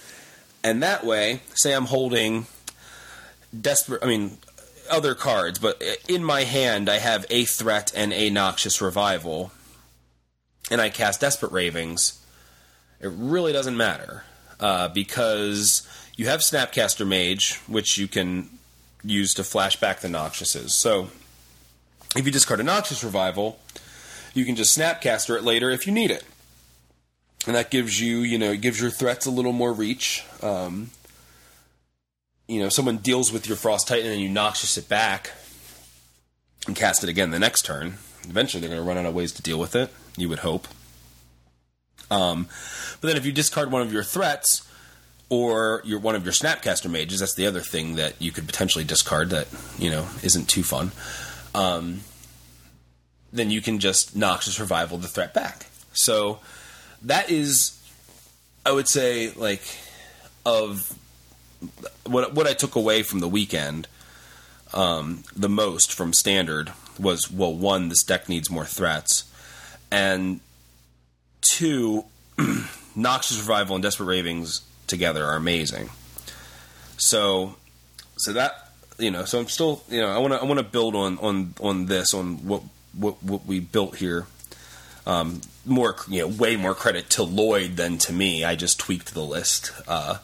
and 0.64 0.82
that 0.82 1.04
way, 1.04 1.42
say 1.54 1.74
I'm 1.74 1.84
holding 1.84 2.46
desperate, 3.58 4.02
I 4.02 4.06
mean, 4.06 4.38
other 4.90 5.14
cards, 5.14 5.58
but 5.58 5.80
in 6.08 6.24
my 6.24 6.44
hand 6.44 6.88
I 6.88 6.98
have 6.98 7.26
a 7.28 7.44
threat 7.44 7.92
and 7.94 8.12
a 8.12 8.30
noxious 8.30 8.80
revival, 8.80 9.52
and 10.70 10.80
I 10.80 10.88
cast 10.88 11.20
desperate 11.20 11.52
ravings. 11.52 12.24
It 13.00 13.12
really 13.14 13.52
doesn't 13.52 13.76
matter 13.76 14.24
uh, 14.58 14.88
because 14.88 15.86
you 16.16 16.26
have 16.26 16.40
Snapcaster 16.40 17.06
Mage, 17.06 17.56
which 17.66 17.98
you 17.98 18.08
can 18.08 18.48
use 19.04 19.34
to 19.34 19.44
flash 19.44 19.76
back 19.76 20.00
the 20.00 20.08
noxiouses. 20.08 20.70
So 20.70 21.10
if 22.16 22.24
you 22.24 22.32
discard 22.32 22.60
a 22.60 22.62
noxious 22.62 23.04
revival, 23.04 23.58
you 24.32 24.46
can 24.46 24.56
just 24.56 24.76
Snapcaster 24.76 25.36
it 25.36 25.44
later 25.44 25.70
if 25.70 25.86
you 25.86 25.92
need 25.92 26.10
it 26.10 26.24
and 27.46 27.54
that 27.54 27.70
gives 27.70 28.00
you, 28.00 28.18
you 28.18 28.38
know, 28.38 28.52
it 28.52 28.60
gives 28.60 28.80
your 28.80 28.90
threats 28.90 29.26
a 29.26 29.30
little 29.30 29.52
more 29.52 29.72
reach. 29.72 30.24
Um, 30.42 30.90
you 32.48 32.60
know, 32.60 32.68
someone 32.68 32.98
deals 32.98 33.32
with 33.32 33.46
your 33.46 33.56
Frost 33.56 33.88
Titan 33.88 34.10
and 34.10 34.20
you 34.20 34.28
noxious 34.28 34.76
it 34.76 34.88
back 34.88 35.32
and 36.66 36.76
cast 36.76 37.02
it 37.02 37.10
again 37.10 37.30
the 37.30 37.38
next 37.38 37.64
turn. 37.64 37.94
Eventually, 38.28 38.60
they're 38.60 38.70
going 38.70 38.82
to 38.82 38.88
run 38.88 38.98
out 38.98 39.06
of 39.06 39.14
ways 39.14 39.32
to 39.32 39.42
deal 39.42 39.58
with 39.58 39.76
it. 39.76 39.92
You 40.16 40.28
would 40.28 40.40
hope. 40.40 40.68
Um, 42.10 42.48
but 43.00 43.08
then, 43.08 43.16
if 43.16 43.26
you 43.26 43.32
discard 43.32 43.70
one 43.70 43.82
of 43.82 43.92
your 43.92 44.02
threats 44.02 44.68
or 45.28 45.82
your 45.84 45.98
one 45.98 46.14
of 46.14 46.24
your 46.24 46.32
Snapcaster 46.32 46.90
mages, 46.90 47.20
that's 47.20 47.34
the 47.34 47.46
other 47.46 47.60
thing 47.60 47.96
that 47.96 48.20
you 48.20 48.30
could 48.30 48.46
potentially 48.46 48.84
discard 48.84 49.30
that 49.30 49.48
you 49.78 49.90
know 49.90 50.06
isn't 50.22 50.48
too 50.48 50.62
fun. 50.62 50.92
Um, 51.54 52.00
then 53.32 53.50
you 53.50 53.60
can 53.60 53.78
just 53.78 54.14
noxious 54.14 54.60
revival 54.60 54.96
the 54.98 55.08
threat 55.08 55.34
back. 55.34 55.66
So 55.92 56.40
that 57.04 57.30
is, 57.30 57.80
I 58.66 58.72
would 58.72 58.88
say, 58.88 59.30
like 59.32 59.62
of 60.44 60.96
what 62.06 62.34
what 62.34 62.46
I 62.46 62.52
took 62.52 62.74
away 62.74 63.02
from 63.02 63.20
the 63.20 63.28
weekend 63.28 63.88
um, 64.74 65.22
the 65.34 65.48
most 65.48 65.92
from 65.92 66.12
standard 66.12 66.72
was 66.98 67.30
well, 67.30 67.54
one, 67.54 67.88
this 67.88 68.02
deck 68.02 68.28
needs 68.28 68.50
more 68.50 68.64
threats, 68.64 69.24
and 69.90 70.40
two, 71.40 72.04
Noxious 72.96 73.38
Revival 73.38 73.76
and 73.76 73.82
Desperate 73.82 74.06
Ravings 74.06 74.62
together 74.86 75.24
are 75.24 75.36
amazing. 75.36 75.90
So, 76.96 77.56
so 78.16 78.32
that 78.32 78.72
you 78.98 79.10
know, 79.10 79.24
so 79.24 79.38
I'm 79.38 79.48
still 79.48 79.82
you 79.88 80.00
know 80.00 80.08
I 80.08 80.18
want 80.18 80.32
to 80.32 80.40
I 80.40 80.44
want 80.44 80.58
to 80.58 80.64
build 80.64 80.96
on 80.96 81.18
on 81.18 81.54
on 81.60 81.86
this 81.86 82.12
on 82.12 82.46
what 82.46 82.62
what 82.98 83.22
what 83.22 83.46
we 83.46 83.60
built 83.60 83.96
here. 83.96 84.26
Um, 85.06 85.40
more 85.64 85.96
you 86.08 86.20
know, 86.20 86.28
way 86.28 86.56
more 86.56 86.74
credit 86.74 87.10
to 87.10 87.22
Lloyd 87.22 87.76
than 87.76 87.98
to 87.98 88.12
me. 88.12 88.44
I 88.44 88.56
just 88.56 88.78
tweaked 88.78 89.14
the 89.14 89.22
list, 89.22 89.72
uh, 89.88 90.18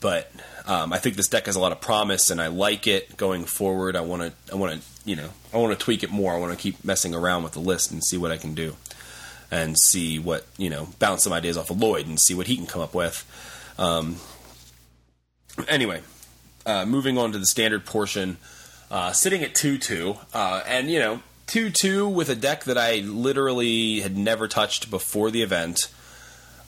but 0.00 0.30
um, 0.66 0.92
I 0.92 0.98
think 0.98 1.16
this 1.16 1.28
deck 1.28 1.46
has 1.46 1.56
a 1.56 1.60
lot 1.60 1.72
of 1.72 1.80
promise, 1.80 2.30
and 2.30 2.40
I 2.40 2.48
like 2.48 2.86
it 2.86 3.16
going 3.16 3.44
forward. 3.44 3.96
I 3.96 4.00
want 4.02 4.22
to 4.22 4.52
I 4.52 4.56
want 4.56 4.80
to 4.80 4.88
you 5.04 5.16
know 5.16 5.30
I 5.52 5.58
want 5.58 5.78
to 5.78 5.84
tweak 5.84 6.02
it 6.02 6.10
more. 6.10 6.34
I 6.34 6.38
want 6.38 6.52
to 6.52 6.58
keep 6.58 6.84
messing 6.84 7.14
around 7.14 7.42
with 7.42 7.52
the 7.52 7.60
list 7.60 7.90
and 7.90 8.02
see 8.02 8.16
what 8.16 8.30
I 8.30 8.36
can 8.36 8.54
do, 8.54 8.76
and 9.50 9.78
see 9.78 10.18
what 10.18 10.46
you 10.56 10.70
know 10.70 10.88
bounce 10.98 11.24
some 11.24 11.32
ideas 11.32 11.56
off 11.56 11.70
of 11.70 11.80
Lloyd 11.80 12.06
and 12.06 12.20
see 12.20 12.34
what 12.34 12.46
he 12.46 12.56
can 12.56 12.66
come 12.66 12.82
up 12.82 12.94
with. 12.94 13.24
Um, 13.78 14.16
anyway, 15.68 16.02
uh, 16.66 16.84
moving 16.84 17.16
on 17.16 17.32
to 17.32 17.38
the 17.38 17.46
standard 17.46 17.86
portion, 17.86 18.36
uh, 18.90 19.12
sitting 19.12 19.42
at 19.42 19.54
2 19.54 19.78
2. 19.78 20.16
Uh, 20.34 20.62
and, 20.66 20.90
you 20.90 20.98
know, 20.98 21.22
2 21.48 21.70
2 21.70 22.08
with 22.08 22.28
a 22.28 22.34
deck 22.34 22.64
that 22.64 22.78
I 22.78 23.00
literally 23.00 24.00
had 24.00 24.16
never 24.16 24.48
touched 24.48 24.90
before 24.90 25.30
the 25.30 25.42
event. 25.42 25.90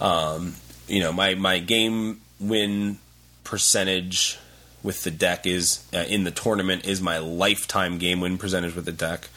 Um, 0.00 0.56
you 0.88 1.00
know, 1.00 1.12
my, 1.12 1.34
my 1.34 1.58
game 1.58 2.20
win 2.38 2.98
percentage 3.44 4.38
with 4.82 5.04
the 5.04 5.10
deck 5.10 5.46
is 5.46 5.84
uh, 5.94 5.98
in 6.08 6.24
the 6.24 6.30
tournament 6.30 6.86
is 6.86 7.00
my 7.00 7.18
lifetime 7.18 7.98
game 7.98 8.20
win 8.20 8.38
percentage 8.38 8.74
with 8.74 8.86
the 8.86 8.92
deck. 8.92 9.28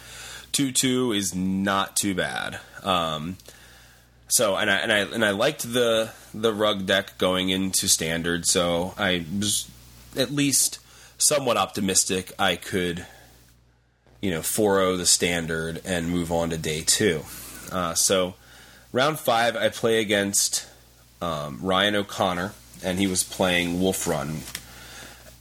2 0.54 0.72
2 0.72 1.12
is 1.12 1.36
not 1.36 1.96
too 1.96 2.16
bad. 2.16 2.60
Um, 2.84 3.38
so 4.34 4.56
and 4.56 4.70
I 4.72 4.78
and 4.78 4.92
I 4.92 5.00
and 5.00 5.24
I 5.24 5.30
liked 5.30 5.74
the 5.74 6.12
the 6.34 6.54
rug 6.54 6.88
deck 6.88 7.18
going 7.20 7.50
into 7.50 7.88
standard, 7.88 8.48
so 8.48 8.96
I 8.98 9.26
was 9.38 9.70
at 10.18 10.32
least 10.32 10.80
somewhat 11.20 11.58
optimistic 11.58 12.32
I 12.40 12.56
could, 12.56 13.06
you 14.24 14.32
know, 14.32 14.40
4-0 14.40 14.98
the 14.98 15.06
standard 15.06 15.82
and 15.84 16.10
move 16.10 16.32
on 16.32 16.50
to 16.52 16.58
day 16.58 16.82
two. 16.82 17.24
Uh, 17.74 17.94
so, 17.94 18.36
round 18.94 19.20
five, 19.20 19.58
I 19.58 19.68
play 19.68 20.00
against 20.00 20.66
um, 21.22 21.60
Ryan 21.62 21.98
O'Connor, 21.98 22.54
and 22.82 23.00
he 23.00 23.06
was 23.06 23.22
playing 23.22 23.82
Wolf 23.82 24.08
Run. 24.08 24.38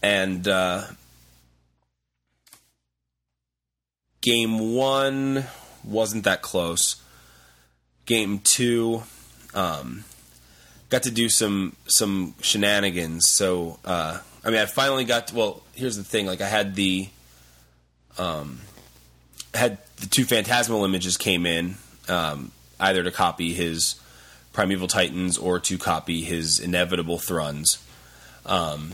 And 0.02 0.48
uh, 0.48 0.82
game 4.20 4.74
one 4.74 5.44
wasn't 5.84 6.24
that 6.24 6.42
close. 6.42 7.00
Game 8.04 8.40
two, 8.40 9.04
um, 9.54 10.02
got 10.88 11.04
to 11.04 11.12
do 11.12 11.28
some 11.28 11.76
some 11.86 12.34
shenanigans. 12.40 13.30
So 13.30 13.78
uh, 13.84 14.18
I 14.44 14.50
mean, 14.50 14.58
I 14.58 14.66
finally 14.66 15.04
got. 15.04 15.28
To, 15.28 15.36
well, 15.36 15.62
here's 15.72 15.96
the 15.96 16.02
thing. 16.02 16.26
Like, 16.26 16.40
I 16.40 16.48
had 16.48 16.74
the, 16.74 17.08
um, 18.18 18.58
had 19.54 19.78
the 19.96 20.06
two 20.06 20.24
phantasmal 20.24 20.84
images 20.84 21.16
came 21.16 21.46
in, 21.46 21.76
um, 22.08 22.52
either 22.80 23.02
to 23.02 23.10
copy 23.10 23.52
his 23.52 23.96
primeval 24.52 24.88
titans 24.88 25.38
or 25.38 25.58
to 25.60 25.78
copy 25.78 26.22
his 26.22 26.60
inevitable 26.60 27.18
thruns. 27.18 27.78
Um, 28.44 28.92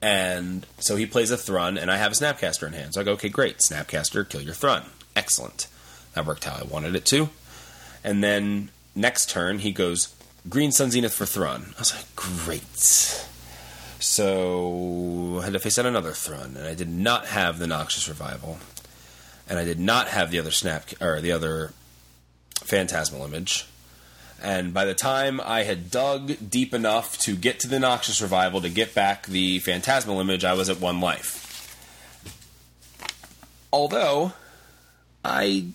and 0.00 0.66
so 0.78 0.96
he 0.96 1.06
plays 1.06 1.30
a 1.30 1.36
thrun, 1.36 1.78
and 1.78 1.90
I 1.90 1.96
have 1.96 2.12
a 2.12 2.14
snapcaster 2.14 2.66
in 2.66 2.72
hand. 2.72 2.94
So 2.94 3.00
I 3.00 3.04
go, 3.04 3.12
okay, 3.12 3.28
great, 3.28 3.58
snapcaster, 3.58 4.28
kill 4.28 4.42
your 4.42 4.54
thrun. 4.54 4.82
Excellent. 5.16 5.66
That 6.14 6.26
worked 6.26 6.44
how 6.44 6.56
I 6.60 6.64
wanted 6.64 6.94
it 6.94 7.04
to. 7.06 7.28
And 8.02 8.22
then 8.22 8.70
next 8.94 9.30
turn, 9.30 9.60
he 9.60 9.72
goes 9.72 10.14
green 10.48 10.72
sun 10.72 10.90
zenith 10.90 11.14
for 11.14 11.26
thrun. 11.26 11.72
I 11.76 11.80
was 11.80 11.94
like, 11.94 12.14
great. 12.16 13.24
So 14.04 15.38
I 15.40 15.44
had 15.44 15.54
to 15.54 15.58
face 15.58 15.78
out 15.78 15.86
another 15.86 16.12
Thrun, 16.12 16.56
and 16.58 16.66
I 16.66 16.74
did 16.74 16.90
not 16.90 17.24
have 17.26 17.58
the 17.58 17.66
Noxious 17.66 18.06
Revival, 18.06 18.58
and 19.48 19.58
I 19.58 19.64
did 19.64 19.78
not 19.78 20.08
have 20.08 20.30
the 20.30 20.38
other 20.38 20.50
snap 20.50 20.90
or 21.00 21.20
the 21.20 21.32
other 21.32 21.72
Phantasmal 22.60 23.24
Image. 23.24 23.66
And 24.42 24.74
by 24.74 24.84
the 24.84 24.94
time 24.94 25.40
I 25.40 25.62
had 25.62 25.90
dug 25.90 26.50
deep 26.50 26.74
enough 26.74 27.16
to 27.18 27.34
get 27.34 27.60
to 27.60 27.68
the 27.68 27.80
Noxious 27.80 28.20
Revival 28.20 28.60
to 28.60 28.68
get 28.68 28.94
back 28.94 29.26
the 29.26 29.58
Phantasmal 29.60 30.20
Image, 30.20 30.44
I 30.44 30.54
was 30.54 30.68
at 30.68 30.80
one 30.80 31.00
life. 31.00 31.40
Although 33.72 34.32
I 35.24 35.66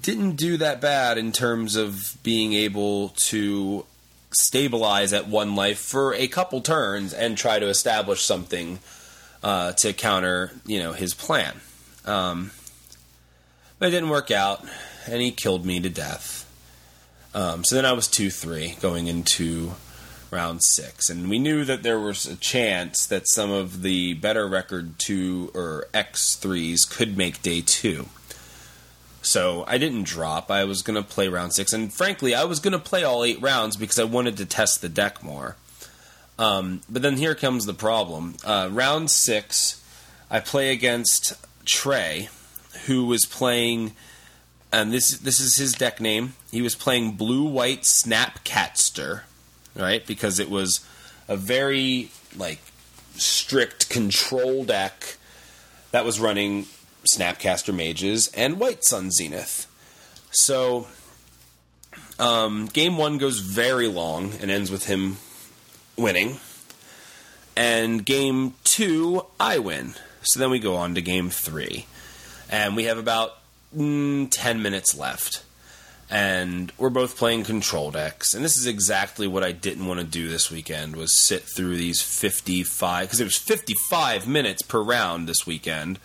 didn't 0.00 0.36
do 0.36 0.56
that 0.58 0.80
bad 0.80 1.18
in 1.18 1.32
terms 1.32 1.76
of 1.76 2.16
being 2.22 2.52
able 2.52 3.10
to 3.10 3.84
stabilize 4.32 5.12
at 5.12 5.26
one 5.26 5.54
life 5.54 5.78
for 5.78 6.14
a 6.14 6.28
couple 6.28 6.60
turns 6.60 7.12
and 7.12 7.36
try 7.36 7.58
to 7.58 7.66
establish 7.66 8.22
something 8.22 8.78
uh, 9.42 9.72
to 9.72 9.92
counter, 9.92 10.52
you 10.66 10.78
know, 10.78 10.92
his 10.92 11.14
plan. 11.14 11.60
Um, 12.06 12.50
but 13.78 13.88
it 13.88 13.90
didn't 13.92 14.10
work 14.10 14.30
out, 14.30 14.64
and 15.06 15.20
he 15.20 15.30
killed 15.30 15.64
me 15.64 15.80
to 15.80 15.88
death. 15.88 16.46
Um, 17.34 17.64
so 17.64 17.76
then 17.76 17.86
I 17.86 17.92
was 17.92 18.08
two 18.08 18.30
three 18.30 18.76
going 18.80 19.06
into 19.06 19.72
round 20.30 20.62
six, 20.62 21.10
and 21.10 21.28
we 21.28 21.38
knew 21.38 21.64
that 21.64 21.82
there 21.82 21.98
was 21.98 22.26
a 22.26 22.36
chance 22.36 23.06
that 23.06 23.28
some 23.28 23.50
of 23.50 23.82
the 23.82 24.14
better 24.14 24.46
record 24.48 24.98
two 24.98 25.50
or 25.54 25.86
X 25.92 26.36
threes 26.36 26.84
could 26.84 27.16
make 27.16 27.42
day 27.42 27.60
two. 27.60 28.06
So 29.22 29.64
I 29.66 29.76
didn't 29.78 30.04
drop. 30.04 30.50
I 30.50 30.64
was 30.64 30.82
going 30.82 31.00
to 31.00 31.08
play 31.08 31.28
round 31.28 31.52
six, 31.52 31.72
and 31.72 31.92
frankly, 31.92 32.34
I 32.34 32.44
was 32.44 32.58
going 32.60 32.72
to 32.72 32.78
play 32.78 33.04
all 33.04 33.24
eight 33.24 33.40
rounds 33.40 33.76
because 33.76 33.98
I 33.98 34.04
wanted 34.04 34.36
to 34.38 34.46
test 34.46 34.80
the 34.80 34.88
deck 34.88 35.22
more. 35.22 35.56
Um, 36.38 36.80
but 36.88 37.02
then 37.02 37.16
here 37.18 37.34
comes 37.34 37.66
the 37.66 37.74
problem. 37.74 38.36
Uh, 38.42 38.70
round 38.72 39.10
six, 39.10 39.82
I 40.30 40.40
play 40.40 40.72
against 40.72 41.34
Trey, 41.64 42.28
who 42.86 43.06
was 43.06 43.24
playing, 43.24 43.92
and 44.72 44.92
this 44.92 45.18
this 45.18 45.40
is 45.40 45.56
his 45.56 45.72
deck 45.72 46.00
name. 46.00 46.34
He 46.50 46.62
was 46.62 46.74
playing 46.74 47.12
Blue 47.12 47.44
White 47.44 47.82
Snapcaster, 47.82 49.22
right? 49.74 50.06
Because 50.06 50.38
it 50.38 50.50
was 50.50 50.80
a 51.28 51.36
very 51.36 52.10
like 52.36 52.60
strict 53.14 53.88
control 53.88 54.64
deck 54.64 55.16
that 55.90 56.04
was 56.04 56.20
running 56.20 56.66
Snapcaster 57.08 57.74
Mages, 57.74 58.28
and 58.28 58.58
White 58.58 58.84
Sun 58.84 59.10
Zenith. 59.10 59.66
So, 60.30 60.86
um, 62.18 62.66
game 62.66 62.96
one 62.96 63.18
goes 63.18 63.40
very 63.40 63.88
long 63.88 64.32
and 64.40 64.50
ends 64.50 64.70
with 64.70 64.86
him 64.86 65.16
winning. 65.96 66.38
And 67.56 68.04
game 68.04 68.54
two, 68.64 69.26
I 69.38 69.58
win. 69.58 69.94
So 70.22 70.38
then 70.38 70.50
we 70.50 70.58
go 70.58 70.76
on 70.76 70.94
to 70.94 71.02
game 71.02 71.30
three. 71.30 71.86
And 72.50 72.76
we 72.76 72.84
have 72.84 72.98
about 72.98 73.38
mm, 73.76 74.28
10 74.30 74.62
minutes 74.62 74.96
left. 74.96 75.44
And 76.10 76.72
we're 76.76 76.90
both 76.90 77.16
playing 77.16 77.44
control 77.44 77.92
decks. 77.92 78.34
And 78.34 78.44
this 78.44 78.56
is 78.56 78.66
exactly 78.66 79.28
what 79.28 79.44
I 79.44 79.52
didn't 79.52 79.86
want 79.86 80.00
to 80.00 80.06
do 80.06 80.28
this 80.28 80.50
weekend 80.50 80.96
was 80.96 81.12
sit 81.16 81.42
through 81.42 81.76
these 81.76 82.02
55 82.02 83.06
because 83.06 83.20
it 83.20 83.24
was 83.24 83.36
55 83.36 84.26
minutes 84.26 84.62
per 84.62 84.82
round 84.82 85.28
this 85.28 85.46
weekend 85.46 86.00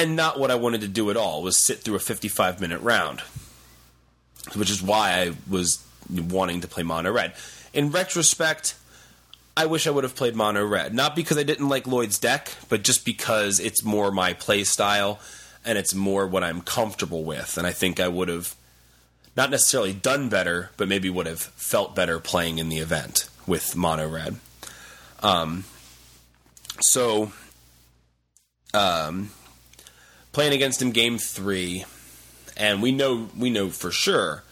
and 0.00 0.16
not 0.16 0.38
what 0.38 0.50
I 0.50 0.54
wanted 0.54 0.80
to 0.82 0.88
do 0.88 1.10
at 1.10 1.16
all 1.16 1.42
was 1.42 1.56
sit 1.56 1.80
through 1.80 1.96
a 1.96 2.00
55 2.00 2.60
minute 2.60 2.80
round, 2.80 3.20
which 4.54 4.70
is 4.70 4.82
why 4.82 5.12
I 5.12 5.32
was 5.48 5.84
wanting 6.10 6.62
to 6.62 6.68
play 6.68 6.82
mono 6.82 7.12
red. 7.12 7.34
In 7.74 7.90
retrospect, 7.90 8.76
I 9.56 9.66
wish 9.66 9.86
I 9.86 9.90
would 9.90 10.04
have 10.04 10.16
played 10.16 10.34
mono 10.34 10.64
red, 10.64 10.94
not 10.94 11.14
because 11.14 11.36
I 11.36 11.42
didn't 11.42 11.68
like 11.68 11.86
Lloyd's 11.86 12.18
deck, 12.18 12.52
but 12.68 12.82
just 12.82 13.04
because 13.04 13.60
it's 13.60 13.84
more 13.84 14.10
my 14.10 14.32
play 14.32 14.64
style 14.64 15.18
and 15.64 15.76
it's 15.76 15.94
more 15.94 16.26
what 16.26 16.42
I'm 16.42 16.62
comfortable 16.62 17.24
with, 17.24 17.58
and 17.58 17.66
I 17.66 17.72
think 17.72 18.00
I 18.00 18.08
would 18.08 18.28
have 18.28 18.54
not 19.36 19.50
necessarily 19.50 19.92
done 19.92 20.28
better, 20.28 20.70
but 20.76 20.88
maybe 20.88 21.10
would 21.10 21.26
have 21.26 21.40
felt 21.40 21.94
better 21.94 22.18
playing 22.18 22.58
in 22.58 22.68
the 22.68 22.78
event 22.78 23.28
with 23.46 23.76
mono 23.76 24.08
red. 24.08 24.36
Um, 25.22 25.64
so, 26.80 27.32
um, 28.72 29.30
playing 30.32 30.54
against 30.54 30.80
him 30.80 30.92
game 30.92 31.18
three, 31.18 31.84
and 32.56 32.80
we 32.80 32.92
know 32.92 33.28
we 33.36 33.50
know 33.50 33.68
for 33.68 33.90
sure 33.90 34.44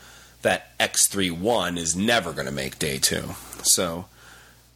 that 0.42 0.72
X 0.78 1.08
three 1.08 1.30
one 1.30 1.78
is 1.78 1.96
never 1.96 2.32
going 2.32 2.46
to 2.46 2.52
make 2.52 2.78
day 2.78 2.98
two. 2.98 3.30
So 3.62 4.06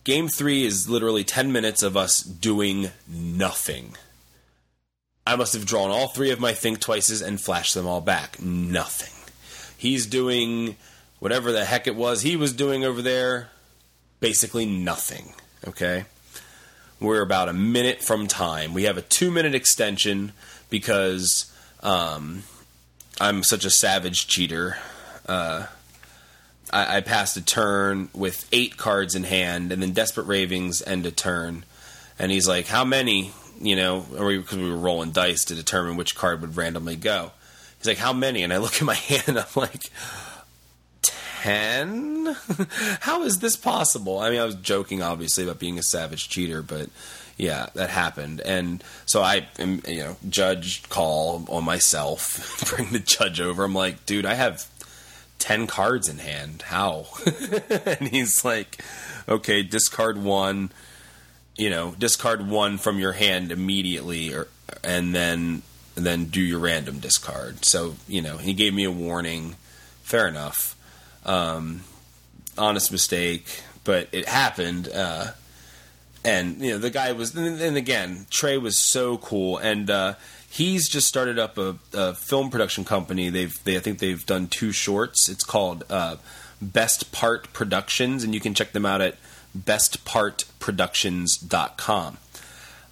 game 0.05 0.29
three 0.29 0.65
is 0.65 0.89
literally 0.89 1.25
ten 1.25 1.53
minutes 1.53 1.83
of 1.83 1.97
us 1.97 2.23
doing 2.23 2.91
nothing. 3.09 3.97
I 5.27 5.37
must 5.37 5.53
have 5.55 5.67
drawn 5.67 5.91
all 5.91 6.09
three 6.09 6.31
of 6.31 6.41
my 6.41 6.53
think 6.53 6.81
twices 6.81 7.23
and 7.23 7.41
flashed 7.41 7.75
them 7.75 7.87
all 7.87 8.01
back. 8.01 8.43
Nothing. 8.43 9.13
He's 9.77 10.07
doing 10.07 10.77
whatever 11.21 11.53
the 11.53 11.65
heck 11.65 11.87
it 11.87 11.95
was 11.95 12.23
he 12.23 12.37
was 12.37 12.53
doing 12.53 12.85
over 12.85 13.01
there. 13.03 13.51
Basically 14.21 14.67
nothing. 14.67 15.35
Okay. 15.67 16.05
We're 17.01 17.23
about 17.23 17.49
a 17.49 17.53
minute 17.53 18.03
from 18.03 18.27
time. 18.29 18.75
We 18.75 18.85
have 18.85 18.97
a 18.97 19.03
two 19.03 19.31
minute 19.31 19.55
extension 19.55 20.33
because 20.71 21.53
um, 21.83 22.45
I'm 23.21 23.43
such 23.43 23.65
a 23.65 23.71
savage 23.71 24.27
cheater. 24.29 24.79
Uh, 25.27 25.67
I, 26.73 26.99
I 26.99 27.01
passed 27.01 27.37
a 27.37 27.43
turn 27.43 28.09
with 28.15 28.49
eight 28.53 28.77
cards 28.77 29.15
in 29.15 29.25
hand, 29.25 29.73
and 29.73 29.83
then 29.83 29.93
Desperate 29.93 30.27
Ravings 30.27 30.83
end 30.87 31.07
a 31.07 31.11
turn. 31.11 31.65
And 32.19 32.33
he's 32.33 32.49
like, 32.49 32.67
"How 32.67 32.85
many?" 32.85 33.33
You 33.61 33.77
know, 33.77 34.01
because 34.11 34.57
we, 34.57 34.65
we 34.65 34.71
were 34.71 34.77
rolling 34.77 35.13
dice 35.13 35.45
to 35.47 35.55
determine 35.55 35.97
which 35.97 36.15
card 36.15 36.41
would 36.41 36.57
randomly 36.57 36.97
go. 36.97 37.33
He's 37.79 37.87
like, 37.87 37.99
"How 37.99 38.13
many?" 38.13 38.43
And 38.43 38.53
I 38.53 38.59
look 38.59 38.77
at 38.77 38.83
my 38.83 38.95
hand, 38.95 39.39
I'm 39.39 39.45
like, 39.55 39.91
10? 41.43 42.37
How 43.01 43.25
is 43.25 43.41
this 43.41 43.57
possible? 43.57 44.21
I 44.21 44.31
mean, 44.31 44.41
I 44.41 44.45
was 44.45 44.55
joking, 44.55 45.03
obviously, 45.03 45.43
about 45.43 45.59
being 45.59 45.77
a 45.77 45.83
savage 45.83 46.29
cheater, 46.29 46.63
but 46.63 46.89
yeah, 47.37 47.67
that 47.75 47.91
happened. 47.91 48.41
And 48.43 48.85
so 49.07 49.23
I, 49.23 49.49
you 49.59 49.81
know, 49.99 50.17
judge 50.29 50.89
call 50.89 51.45
on 51.49 51.65
myself, 51.65 52.65
bring 52.77 52.93
the 52.93 53.01
judge 53.01 53.41
over. 53.41 53.65
I'm 53.65 53.75
like, 53.75 54.07
dude, 54.07 54.25
I 54.25 54.35
have 54.35 54.69
10 55.43 55.67
cards 55.67 56.09
in 56.09 56.19
hand. 56.19 56.63
How? 56.63 57.07
and 57.85 58.07
he's 58.07 58.45
like, 58.45 58.81
okay, 59.29 59.65
discard 59.65 60.17
one, 60.17 60.71
you 61.57 61.69
know, 61.69 61.97
discard 61.99 62.49
one 62.49 62.79
from 62.79 63.01
your 63.01 63.11
hand 63.11 63.51
immediately, 63.51 64.33
or, 64.33 64.47
and 64.85 65.13
then, 65.13 65.63
and 65.97 66.07
then 66.07 66.27
do 66.27 66.41
your 66.41 66.61
random 66.61 67.01
discard. 67.01 67.65
So, 67.65 67.97
you 68.07 68.23
know, 68.23 68.37
he 68.37 68.53
gave 68.53 68.73
me 68.73 68.85
a 68.85 68.91
warning. 68.93 69.57
Fair 70.05 70.29
enough. 70.29 70.77
Um, 71.27 71.83
honest 72.57 72.93
mistake, 72.93 73.65
but 73.83 74.09
it 74.13 74.29
happened. 74.29 74.89
Uh, 74.95 75.33
and 76.25 76.61
you 76.61 76.73
know 76.73 76.79
the 76.79 76.91
guy 76.91 77.13
was, 77.13 77.37
and 77.37 77.77
again, 77.77 78.27
Trey 78.31 78.59
was 78.59 78.79
so 78.79 79.19
cool, 79.19 79.59
and 79.59 79.91
uh, 79.91 80.15
he's 80.49 80.89
just 80.89 81.09
started 81.09 81.39
up 81.39 81.59
a, 81.59 81.77
a, 81.93 82.15
film 82.15 82.51
production 82.51 82.85
company. 82.85 83.29
They've, 83.31 83.63
they, 83.65 83.77
I 83.77 83.81
think 83.81 83.99
they've 83.99 84.25
done 84.25 84.47
two 84.47 84.71
shorts. 84.73 85.29
It's 85.29 85.45
called 85.45 85.85
uh, 85.91 86.17
Best 86.61 87.11
Part 87.13 87.53
Productions, 87.53 88.23
and 88.23 88.33
you 88.35 88.41
can 88.41 88.55
check 88.55 88.71
them 88.73 88.87
out 88.87 89.01
at 89.01 89.17
bestpartproductions.com. 89.59 92.19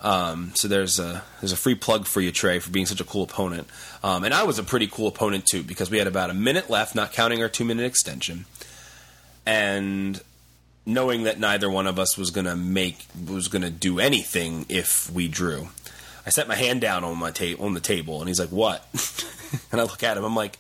Um, 0.03 0.53
so 0.55 0.67
there's 0.67 0.99
a 0.99 1.23
there's 1.41 1.53
a 1.53 1.57
free 1.57 1.75
plug 1.75 2.07
for 2.07 2.23
you, 2.23 2.33
Trey, 2.33 2.59
for 2.59 2.71
being 2.71 2.87
such 2.87 3.01
a 3.01 3.05
cool 3.05 3.23
opponent. 3.23 3.69
Um, 4.03 4.25
and 4.25 4.33
I 4.33 4.45
was 4.45 4.59
a 4.59 4.63
pretty 4.63 4.87
cool 4.87 5.07
opponent 5.07 5.45
too 5.47 5.63
because 5.63 5.91
we 5.91 5.99
had 5.99 6.07
about 6.07 6.31
a 6.31 6.35
minute 6.35 6.71
left, 6.71 6.95
not 6.95 7.13
counting 7.13 7.43
our 7.43 7.51
two 7.51 7.67
minute 7.67 7.85
extension, 7.85 8.47
and 9.45 10.23
knowing 10.87 11.25
that 11.25 11.39
neither 11.39 11.71
one 11.71 11.87
of 11.87 11.99
us 11.99 12.17
was 12.17 12.31
gonna 12.31 12.57
make 12.57 13.07
was 13.27 13.49
gonna 13.49 13.71
do 13.71 13.99
anything 13.99 14.67
if 14.69 15.11
we 15.11 15.29
drew. 15.29 15.69
I 16.27 16.31
set 16.31 16.49
my 16.49 16.55
hand 16.55 16.81
down 16.81 17.05
on 17.05 17.19
my 17.19 17.31
ta- 17.31 17.59
on 17.59 17.75
the 17.75 17.81
table, 17.81 18.21
and 18.21 18.29
he's 18.29 18.41
like, 18.41 18.51
"What?" 18.51 18.87
and 19.73 19.81
I 19.81 19.85
look 19.85 20.03
at 20.03 20.17
him. 20.17 20.25
I'm 20.25 20.37
like, 20.37 20.59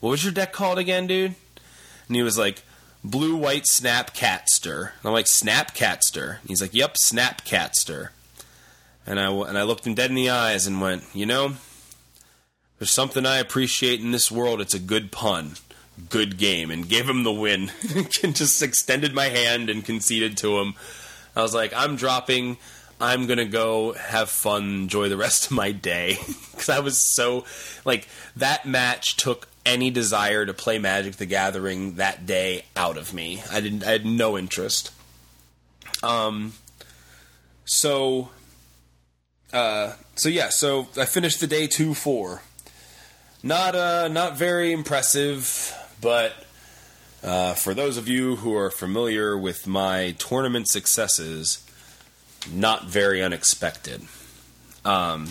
"What 0.00 0.10
was 0.10 0.24
your 0.24 0.32
deck 0.32 0.52
called 0.52 0.78
again, 0.78 1.06
dude?" 1.06 1.34
And 2.06 2.16
he 2.16 2.22
was 2.22 2.38
like, 2.38 2.62
"Blue 3.02 3.36
White 3.36 3.66
Snap 3.66 4.14
Catster." 4.14 4.80
And 4.80 5.04
I'm 5.04 5.12
like, 5.12 5.26
"Snap 5.26 5.74
Catster." 5.74 6.40
And 6.40 6.48
he's 6.48 6.62
like, 6.62 6.74
"Yep, 6.74 6.96
Snap 6.98 7.44
Catster." 7.44 8.10
And 9.06 9.18
I, 9.18 9.30
and 9.30 9.58
I 9.58 9.62
looked 9.62 9.86
him 9.86 9.94
dead 9.94 10.10
in 10.10 10.16
the 10.16 10.30
eyes 10.30 10.66
and 10.66 10.80
went, 10.80 11.02
You 11.14 11.26
know, 11.26 11.54
there's 12.78 12.90
something 12.90 13.26
I 13.26 13.38
appreciate 13.38 14.00
in 14.00 14.12
this 14.12 14.30
world. 14.30 14.60
It's 14.60 14.74
a 14.74 14.78
good 14.78 15.10
pun. 15.10 15.52
Good 16.08 16.38
game. 16.38 16.70
And 16.70 16.88
gave 16.88 17.08
him 17.08 17.24
the 17.24 17.32
win. 17.32 17.70
and 18.22 18.36
just 18.36 18.62
extended 18.62 19.14
my 19.14 19.26
hand 19.26 19.70
and 19.70 19.84
conceded 19.84 20.36
to 20.38 20.58
him. 20.58 20.74
I 21.36 21.42
was 21.42 21.54
like, 21.54 21.72
I'm 21.74 21.96
dropping. 21.96 22.56
I'm 23.00 23.26
going 23.26 23.38
to 23.38 23.46
go 23.46 23.92
have 23.94 24.28
fun, 24.28 24.64
enjoy 24.64 25.08
the 25.08 25.16
rest 25.16 25.46
of 25.46 25.52
my 25.52 25.72
day. 25.72 26.18
Because 26.50 26.68
I 26.68 26.80
was 26.80 26.98
so. 26.98 27.46
Like, 27.86 28.06
that 28.36 28.66
match 28.66 29.16
took 29.16 29.48
any 29.64 29.90
desire 29.90 30.44
to 30.44 30.52
play 30.52 30.78
Magic 30.78 31.16
the 31.16 31.24
Gathering 31.24 31.94
that 31.94 32.26
day 32.26 32.66
out 32.76 32.98
of 32.98 33.14
me. 33.14 33.42
I 33.50 33.62
didn't. 33.62 33.82
I 33.82 33.92
had 33.92 34.04
no 34.04 34.36
interest. 34.36 34.92
Um. 36.02 36.52
So 37.64 38.28
uh, 39.52 39.94
so 40.14 40.28
yeah, 40.28 40.48
so 40.48 40.88
I 40.96 41.04
finished 41.04 41.40
the 41.40 41.46
day 41.46 41.66
two 41.66 41.94
four. 41.94 42.42
Not 43.42 43.74
uh, 43.74 44.08
not 44.08 44.36
very 44.36 44.72
impressive, 44.72 45.74
but 46.00 46.32
uh, 47.22 47.54
for 47.54 47.74
those 47.74 47.96
of 47.96 48.08
you 48.08 48.36
who 48.36 48.56
are 48.56 48.70
familiar 48.70 49.36
with 49.36 49.66
my 49.66 50.14
tournament 50.18 50.68
successes, 50.68 51.66
not 52.50 52.86
very 52.86 53.22
unexpected. 53.22 54.02
Um, 54.84 55.28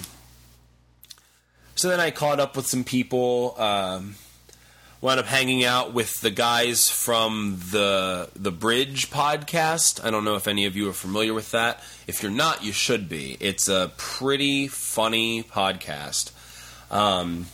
so 1.75 1.89
then 1.89 1.99
I 1.99 2.11
caught 2.11 2.39
up 2.39 2.55
with 2.55 2.67
some 2.67 2.83
people. 2.83 3.55
Um, 3.59 4.15
wound 5.01 5.19
up 5.19 5.25
hanging 5.25 5.63
out 5.63 5.93
with 5.93 6.19
the 6.21 6.29
guys 6.29 6.89
from 6.89 7.57
the 7.71 8.29
the 8.35 8.51
Bridge 8.51 9.09
podcast. 9.09 10.03
I 10.03 10.11
don't 10.11 10.25
know 10.25 10.35
if 10.35 10.47
any 10.47 10.65
of 10.65 10.75
you 10.75 10.89
are 10.89 10.93
familiar 10.93 11.33
with 11.33 11.51
that. 11.51 11.81
If 12.07 12.21
you're 12.21 12.31
not, 12.31 12.63
you 12.63 12.71
should 12.71 13.07
be. 13.07 13.37
It's 13.39 13.69
a 13.69 13.91
pretty 13.97 14.67
funny 14.67 15.43
podcast. 15.43 16.31
Um, 16.91 17.45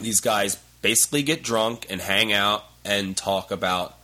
these 0.00 0.20
guys 0.20 0.58
basically 0.82 1.22
get 1.22 1.42
drunk 1.42 1.86
and 1.88 2.00
hang 2.00 2.32
out 2.32 2.64
and 2.84 3.16
talk 3.16 3.50
about 3.50 3.96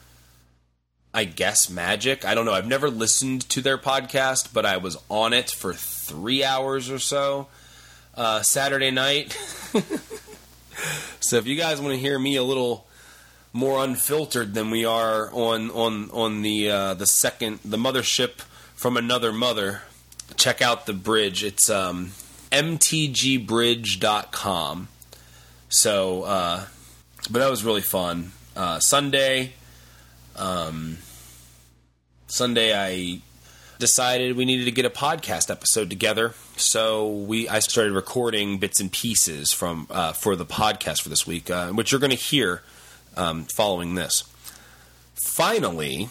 I 1.12 1.24
guess 1.24 1.70
magic. 1.70 2.24
I 2.24 2.34
don't 2.34 2.44
know. 2.44 2.52
I've 2.52 2.68
never 2.68 2.90
listened 2.90 3.48
to 3.50 3.60
their 3.60 3.78
podcast, 3.78 4.52
but 4.52 4.66
I 4.66 4.76
was 4.76 4.96
on 5.10 5.32
it 5.32 5.50
for 5.50 5.74
three 5.74 6.44
hours 6.44 6.90
or 6.90 6.98
so 6.98 7.48
uh, 8.14 8.42
Saturday 8.42 8.90
night. 8.90 9.32
so 11.20 11.36
if 11.36 11.46
you 11.46 11.56
guys 11.56 11.80
want 11.80 11.94
to 11.94 11.98
hear 11.98 12.18
me 12.18 12.36
a 12.36 12.42
little 12.42 12.86
more 13.52 13.82
unfiltered 13.82 14.54
than 14.54 14.70
we 14.70 14.84
are 14.84 15.30
on 15.32 15.70
on 15.70 16.10
on 16.10 16.42
the 16.42 16.70
uh, 16.70 16.94
the 16.94 17.06
second 17.06 17.60
the 17.64 17.78
mothership 17.78 18.40
from 18.74 18.96
another 18.96 19.32
mother, 19.32 19.82
check 20.36 20.60
out 20.60 20.86
the 20.86 20.92
bridge. 20.92 21.42
It's 21.42 21.70
um, 21.70 22.12
mtgbridge.com. 22.52 24.88
So, 25.68 26.22
uh, 26.22 26.64
but 27.30 27.40
that 27.40 27.50
was 27.50 27.64
really 27.64 27.82
fun. 27.82 28.32
Uh, 28.56 28.80
Sunday, 28.80 29.52
um, 30.36 30.98
Sunday, 32.26 32.74
I 32.76 33.20
decided 33.78 34.36
we 34.36 34.44
needed 34.44 34.64
to 34.64 34.72
get 34.72 34.84
a 34.84 34.90
podcast 34.90 35.50
episode 35.50 35.88
together. 35.90 36.34
So 36.56 37.08
we 37.08 37.48
I 37.48 37.60
started 37.60 37.92
recording 37.92 38.58
bits 38.58 38.80
and 38.80 38.90
pieces 38.90 39.52
from 39.52 39.86
uh, 39.90 40.12
for 40.12 40.36
the 40.36 40.46
podcast 40.46 41.02
for 41.02 41.08
this 41.08 41.26
week, 41.26 41.50
uh, 41.50 41.68
which 41.68 41.92
you're 41.92 42.00
going 42.00 42.10
to 42.10 42.16
hear 42.16 42.62
um, 43.16 43.44
following 43.44 43.94
this. 43.94 44.24
Finally, 45.14 46.08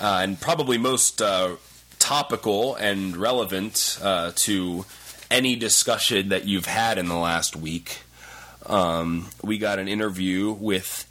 uh, 0.00 0.20
and 0.22 0.40
probably 0.40 0.78
most 0.78 1.22
uh, 1.22 1.56
topical 1.98 2.74
and 2.76 3.16
relevant 3.16 3.98
uh, 4.02 4.32
to 4.34 4.84
any 5.30 5.56
discussion 5.56 6.28
that 6.28 6.44
you've 6.44 6.66
had 6.66 6.98
in 6.98 7.08
the 7.08 7.16
last 7.16 7.56
week, 7.56 8.00
um, 8.66 9.28
we 9.42 9.58
got 9.58 9.78
an 9.78 9.88
interview 9.88 10.52
with 10.52 11.06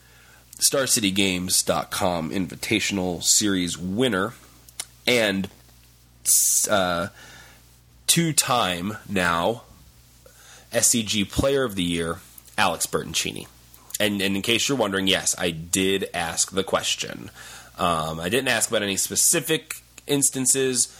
StarCityGames.com 0.60 2.32
Invitational 2.32 3.24
Series 3.24 3.78
winner 3.78 4.34
and 5.06 5.50
uh, 6.70 7.08
two 8.08 8.34
time 8.34 8.98
now 9.08 9.63
SCG 10.72 11.30
Player 11.30 11.63
of 11.63 11.76
the 11.76 11.84
Year, 11.84 12.20
Alex 12.58 12.86
Bertoncini. 12.86 13.48
And, 14.00 14.22
and 14.22 14.36
in 14.36 14.41
case 14.41 14.68
you're 14.68 14.78
wondering, 14.78 15.08
yes, 15.08 15.36
I 15.38 15.52
did 15.52 16.10
ask 16.13 16.52
the 16.52 16.63
question. 16.63 17.32
Um, 17.78 18.20
I 18.20 18.30
didn't 18.30 18.50
ask 18.50 18.70
about 18.70 18.84
any 18.84 18.98
specific 18.98 19.76
instances, 20.06 20.94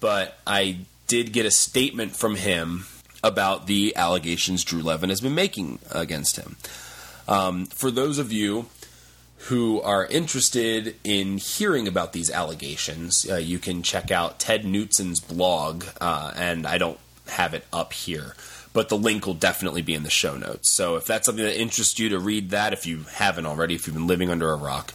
but 0.00 0.38
I 0.46 0.78
did 1.06 1.32
get 1.32 1.44
a 1.44 1.50
statement 1.50 2.16
from 2.16 2.36
him 2.36 2.86
about 3.22 3.66
the 3.66 3.94
allegations 3.96 4.64
Drew 4.64 4.82
Levin 4.82 5.10
has 5.10 5.20
been 5.20 5.34
making 5.34 5.78
against 5.90 6.36
him. 6.36 6.56
Um, 7.26 7.66
for 7.66 7.90
those 7.90 8.18
of 8.18 8.32
you 8.32 8.66
who 9.42 9.80
are 9.82 10.06
interested 10.06 10.96
in 11.04 11.38
hearing 11.38 11.86
about 11.86 12.12
these 12.12 12.30
allegations, 12.30 13.28
uh, 13.30 13.36
you 13.36 13.58
can 13.58 13.82
check 13.82 14.10
out 14.10 14.38
Ted 14.38 14.64
Knutson's 14.64 15.20
blog, 15.20 15.84
uh, 16.00 16.32
and 16.36 16.66
I 16.66 16.78
don't 16.78 16.98
have 17.28 17.54
it 17.54 17.64
up 17.72 17.92
here, 17.92 18.34
but 18.72 18.88
the 18.88 18.98
link 18.98 19.26
will 19.26 19.34
definitely 19.34 19.82
be 19.82 19.94
in 19.94 20.02
the 20.02 20.10
show 20.10 20.36
notes. 20.36 20.74
So 20.74 20.96
if 20.96 21.06
that's 21.06 21.26
something 21.26 21.44
that 21.44 21.60
interests 21.60 21.98
you 21.98 22.08
to 22.10 22.18
read 22.18 22.50
that, 22.50 22.72
if 22.72 22.86
you 22.86 23.04
haven't 23.12 23.46
already, 23.46 23.74
if 23.74 23.86
you've 23.86 23.94
been 23.94 24.06
living 24.06 24.30
under 24.30 24.50
a 24.50 24.56
rock, 24.56 24.92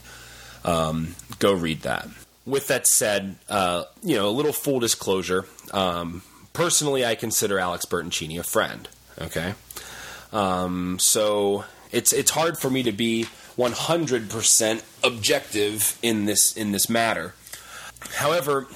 um, 0.64 1.14
go 1.38 1.52
read 1.52 1.82
that. 1.82 2.08
With 2.44 2.66
that 2.68 2.86
said, 2.86 3.36
uh, 3.48 3.84
you 4.02 4.16
know, 4.16 4.28
a 4.28 4.30
little 4.30 4.52
full 4.52 4.80
disclosure. 4.80 5.46
Um, 5.72 6.22
personally, 6.54 7.04
I 7.04 7.14
consider 7.14 7.58
Alex 7.58 7.84
Bertoncini 7.84 8.38
a 8.38 8.42
friend. 8.42 8.88
Okay, 9.20 9.54
um, 10.32 10.98
so 10.98 11.64
it's 11.92 12.12
it's 12.14 12.30
hard 12.30 12.56
for 12.58 12.70
me 12.70 12.82
to 12.82 12.92
be 12.92 13.26
100% 13.58 14.82
objective 15.04 15.98
in 16.02 16.24
this 16.24 16.56
in 16.56 16.72
this 16.72 16.88
matter. 16.88 17.34
however, 18.16 18.66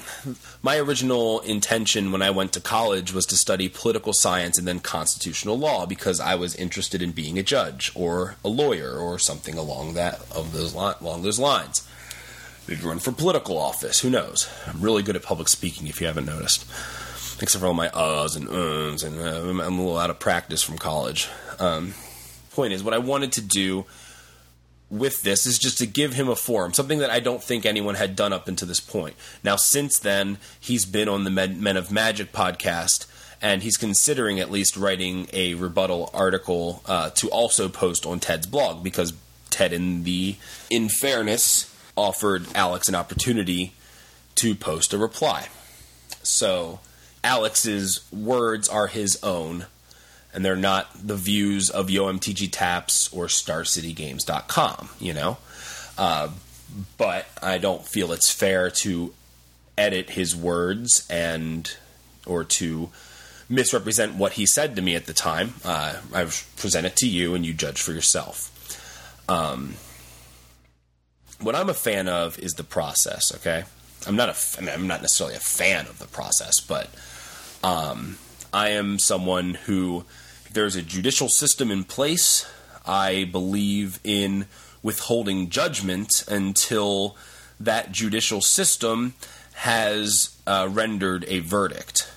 my 0.63 0.77
original 0.77 1.39
intention 1.41 2.11
when 2.11 2.21
I 2.21 2.29
went 2.31 2.53
to 2.53 2.61
college 2.61 3.13
was 3.13 3.25
to 3.27 3.37
study 3.37 3.69
political 3.69 4.13
science 4.13 4.57
and 4.57 4.67
then 4.67 4.79
constitutional 4.79 5.57
law 5.57 5.85
because 5.85 6.19
I 6.19 6.35
was 6.35 6.55
interested 6.55 7.01
in 7.01 7.11
being 7.11 7.37
a 7.37 7.43
judge 7.43 7.91
or 7.95 8.35
a 8.43 8.49
lawyer 8.49 8.97
or 8.97 9.19
something 9.19 9.57
along 9.57 9.93
that 9.95 10.15
of 10.31 10.53
those 10.53 10.73
along 10.73 11.23
those 11.23 11.39
lines. 11.39 11.87
Maybe 12.67 12.83
run 12.83 12.99
for 12.99 13.11
political 13.11 13.57
office. 13.57 14.01
Who 14.01 14.09
knows? 14.09 14.47
I'm 14.67 14.81
really 14.81 15.03
good 15.03 15.15
at 15.15 15.23
public 15.23 15.47
speaking. 15.49 15.87
If 15.87 15.99
you 15.99 16.07
haven't 16.07 16.25
noticed, 16.25 16.65
except 17.41 17.61
for 17.61 17.67
all 17.67 17.73
my 17.73 17.89
uhs 17.89 18.35
and 18.35 18.47
ums, 18.49 19.03
and 19.03 19.19
uh, 19.19 19.49
I'm 19.49 19.59
a 19.59 19.69
little 19.69 19.97
out 19.97 20.09
of 20.09 20.19
practice 20.19 20.61
from 20.61 20.77
college. 20.77 21.27
Um, 21.59 21.93
point 22.51 22.73
is, 22.73 22.83
what 22.83 22.93
I 22.93 22.97
wanted 22.97 23.31
to 23.33 23.41
do 23.41 23.85
with 24.89 25.21
this 25.21 25.45
is 25.45 25.59
just 25.59 25.77
to 25.77 25.85
give 25.85 26.13
him 26.13 26.27
a 26.29 26.35
forum, 26.35 26.73
something 26.73 26.99
that 26.99 27.09
I 27.09 27.19
don't 27.19 27.43
think 27.43 27.65
anyone 27.65 27.95
had 27.95 28.15
done 28.15 28.33
up 28.33 28.47
until 28.47 28.67
this 28.67 28.79
point. 28.79 29.15
Now, 29.43 29.55
since 29.55 29.99
then, 29.99 30.37
he's 30.59 30.85
been 30.85 31.07
on 31.07 31.23
the 31.23 31.29
Men 31.29 31.77
of 31.77 31.91
Magic 31.91 32.31
podcast, 32.31 33.05
and 33.41 33.61
he's 33.61 33.77
considering 33.77 34.39
at 34.39 34.51
least 34.51 34.75
writing 34.75 35.27
a 35.31 35.53
rebuttal 35.53 36.09
article 36.13 36.81
uh, 36.85 37.11
to 37.11 37.29
also 37.29 37.69
post 37.69 38.05
on 38.05 38.19
Ted's 38.19 38.47
blog 38.47 38.83
because 38.83 39.13
Ted, 39.49 39.73
in 39.73 40.03
the 40.03 40.35
in 40.69 40.89
fairness, 40.89 41.73
offered 41.95 42.45
Alex 42.55 42.89
an 42.89 42.95
opportunity 42.95 43.73
to 44.35 44.55
post 44.55 44.93
a 44.93 44.97
reply. 44.97 45.47
So, 46.23 46.79
Alex's 47.23 48.05
words 48.11 48.69
are 48.69 48.87
his 48.87 49.21
own 49.23 49.65
and 50.33 50.45
they're 50.45 50.55
not 50.55 50.89
the 50.95 51.15
views 51.15 51.69
of 51.69 51.87
YoMTG 51.87 52.49
Taps 52.51 53.11
or 53.11 53.25
StarCityGames.com, 53.25 54.89
you 54.99 55.13
know? 55.13 55.37
Uh, 55.97 56.29
but 56.97 57.25
I 57.41 57.57
don't 57.57 57.85
feel 57.85 58.11
it's 58.11 58.31
fair 58.31 58.69
to 58.69 59.13
edit 59.77 60.11
his 60.11 60.35
words 60.35 61.07
and 61.09 61.75
or 62.25 62.43
to 62.43 62.89
misrepresent 63.49 64.15
what 64.15 64.33
he 64.33 64.45
said 64.45 64.75
to 64.75 64.81
me 64.81 64.95
at 64.95 65.05
the 65.05 65.13
time. 65.13 65.55
Uh, 65.65 65.95
I 66.13 66.23
present 66.57 66.85
it 66.85 66.95
to 66.97 67.07
you, 67.07 67.33
and 67.33 67.45
you 67.45 67.53
judge 67.53 67.81
for 67.81 67.91
yourself. 67.91 68.55
Um, 69.27 69.75
what 71.41 71.55
I'm 71.55 71.69
a 71.69 71.73
fan 71.73 72.07
of 72.07 72.37
is 72.37 72.53
the 72.53 72.63
process. 72.63 73.33
Okay, 73.35 73.63
I'm 74.05 74.15
not 74.15 74.29
a. 74.29 74.61
I 74.61 74.73
I'm 74.73 74.87
not 74.87 75.01
necessarily 75.01 75.35
a 75.35 75.39
fan 75.39 75.87
of 75.87 75.97
the 75.97 76.07
process, 76.07 76.59
but 76.59 76.89
um, 77.63 78.17
I 78.53 78.69
am 78.69 78.99
someone 78.99 79.55
who 79.55 80.05
if 80.45 80.53
there's 80.53 80.75
a 80.75 80.81
judicial 80.81 81.29
system 81.29 81.69
in 81.69 81.83
place. 81.83 82.49
I 82.85 83.25
believe 83.25 83.99
in 84.03 84.47
withholding 84.81 85.49
judgment 85.49 86.23
until 86.27 87.15
that 87.59 87.91
judicial 87.91 88.41
system 88.41 89.13
has 89.53 90.37
uh, 90.47 90.67
rendered 90.71 91.25
a 91.27 91.39
verdict. 91.39 92.11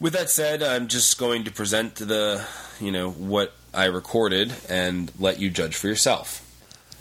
With 0.00 0.12
that 0.14 0.28
said, 0.30 0.62
I'm 0.62 0.88
just 0.88 1.16
going 1.16 1.44
to 1.44 1.52
present 1.52 1.94
the, 1.94 2.44
you 2.80 2.90
know, 2.90 3.10
what 3.10 3.54
I 3.72 3.84
recorded 3.86 4.52
and 4.68 5.12
let 5.18 5.38
you 5.38 5.48
judge 5.48 5.76
for 5.76 5.86
yourself. 5.86 6.40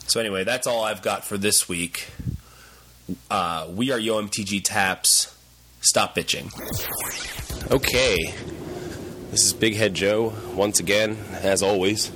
So 0.08 0.20
anyway, 0.20 0.44
that's 0.44 0.68
all 0.68 0.84
I've 0.84 1.02
got 1.02 1.26
for 1.26 1.38
this 1.38 1.68
week. 1.68 2.12
Uh, 3.30 3.68
we 3.72 3.92
are 3.92 4.00
YoMTG 4.00 4.64
Taps. 4.64 5.36
Stop 5.82 6.16
bitching. 6.16 6.52
Okay, 7.72 8.16
this 9.32 9.44
is 9.46 9.54
Big 9.54 9.76
Head 9.76 9.96
Joe 9.96 10.32
once 10.56 10.80
again, 10.80 11.18
as 11.42 11.64
always, 11.64 12.12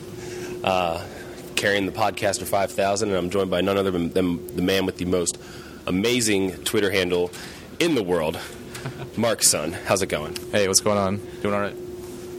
uh, 0.63 1.03
carrying 1.55 1.87
the 1.87 1.91
podcaster 1.91 2.45
5000, 2.45 3.09
and 3.09 3.17
I'm 3.17 3.31
joined 3.31 3.49
by 3.49 3.61
none 3.61 3.77
other 3.77 3.89
than 3.89 4.13
the 4.13 4.61
man 4.61 4.85
with 4.85 4.97
the 4.97 5.05
most 5.05 5.39
amazing 5.87 6.51
Twitter 6.63 6.91
handle 6.91 7.31
in 7.79 7.95
the 7.95 8.03
world, 8.03 8.39
Mark 9.17 9.41
Sun. 9.41 9.71
How's 9.71 10.03
it 10.03 10.09
going? 10.09 10.35
Hey, 10.51 10.67
what's 10.67 10.81
going 10.81 10.99
on? 10.99 11.17
Doing 11.41 11.55
all 11.55 11.61
right. 11.61 11.75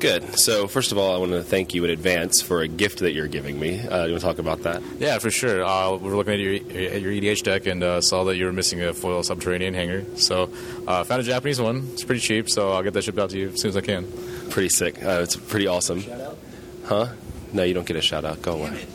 Good. 0.07 0.39
So, 0.39 0.69
first 0.69 0.93
of 0.93 0.99
all, 0.99 1.17
I 1.17 1.19
want 1.19 1.33
to 1.33 1.43
thank 1.43 1.75
you 1.75 1.83
in 1.83 1.91
advance 1.91 2.41
for 2.41 2.61
a 2.61 2.69
gift 2.69 3.01
that 3.01 3.11
you're 3.11 3.27
giving 3.27 3.59
me. 3.59 3.81
Uh, 3.81 4.05
you 4.05 4.13
want 4.13 4.21
to 4.21 4.27
talk 4.29 4.39
about 4.39 4.63
that? 4.63 4.81
Yeah, 5.01 5.19
for 5.19 5.33
sure. 5.33 5.65
Uh, 5.65 5.97
we 5.97 6.09
were 6.09 6.15
looking 6.15 6.35
at 6.35 6.39
your, 6.39 6.55
at 6.55 7.03
your 7.03 7.11
EDH 7.11 7.43
deck 7.43 7.67
and 7.67 7.83
uh, 7.83 8.01
saw 8.01 8.23
that 8.23 8.37
you 8.37 8.45
were 8.45 8.53
missing 8.53 8.81
a 8.81 8.95
foil 8.95 9.25
subterranean 9.25 9.75
hangar. 9.75 10.05
So, 10.15 10.49
uh, 10.87 11.03
found 11.03 11.23
a 11.23 11.25
Japanese 11.25 11.61
one. 11.61 11.89
It's 11.93 12.05
pretty 12.05 12.21
cheap, 12.21 12.49
so 12.49 12.71
I'll 12.71 12.85
get 12.85 12.93
that 12.93 13.03
shipped 13.03 13.19
out 13.19 13.31
to 13.31 13.37
you 13.37 13.49
as 13.49 13.61
soon 13.61 13.71
as 13.71 13.77
I 13.77 13.81
can. 13.81 14.07
Pretty 14.49 14.69
sick. 14.69 15.03
Uh, 15.03 15.23
it's 15.25 15.35
pretty 15.35 15.67
awesome. 15.67 16.01
Shout 16.01 16.21
out? 16.21 16.39
Huh? 16.85 17.09
No, 17.53 17.65
you 17.65 17.75
don't 17.75 17.85
get 17.85 17.97
a 17.97 18.01
shout 18.01 18.25
out. 18.25 18.41
Go 18.43 18.53
away. 18.53 18.87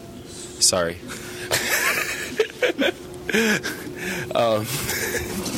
Sorry. 0.61 0.93
um, 4.33 4.65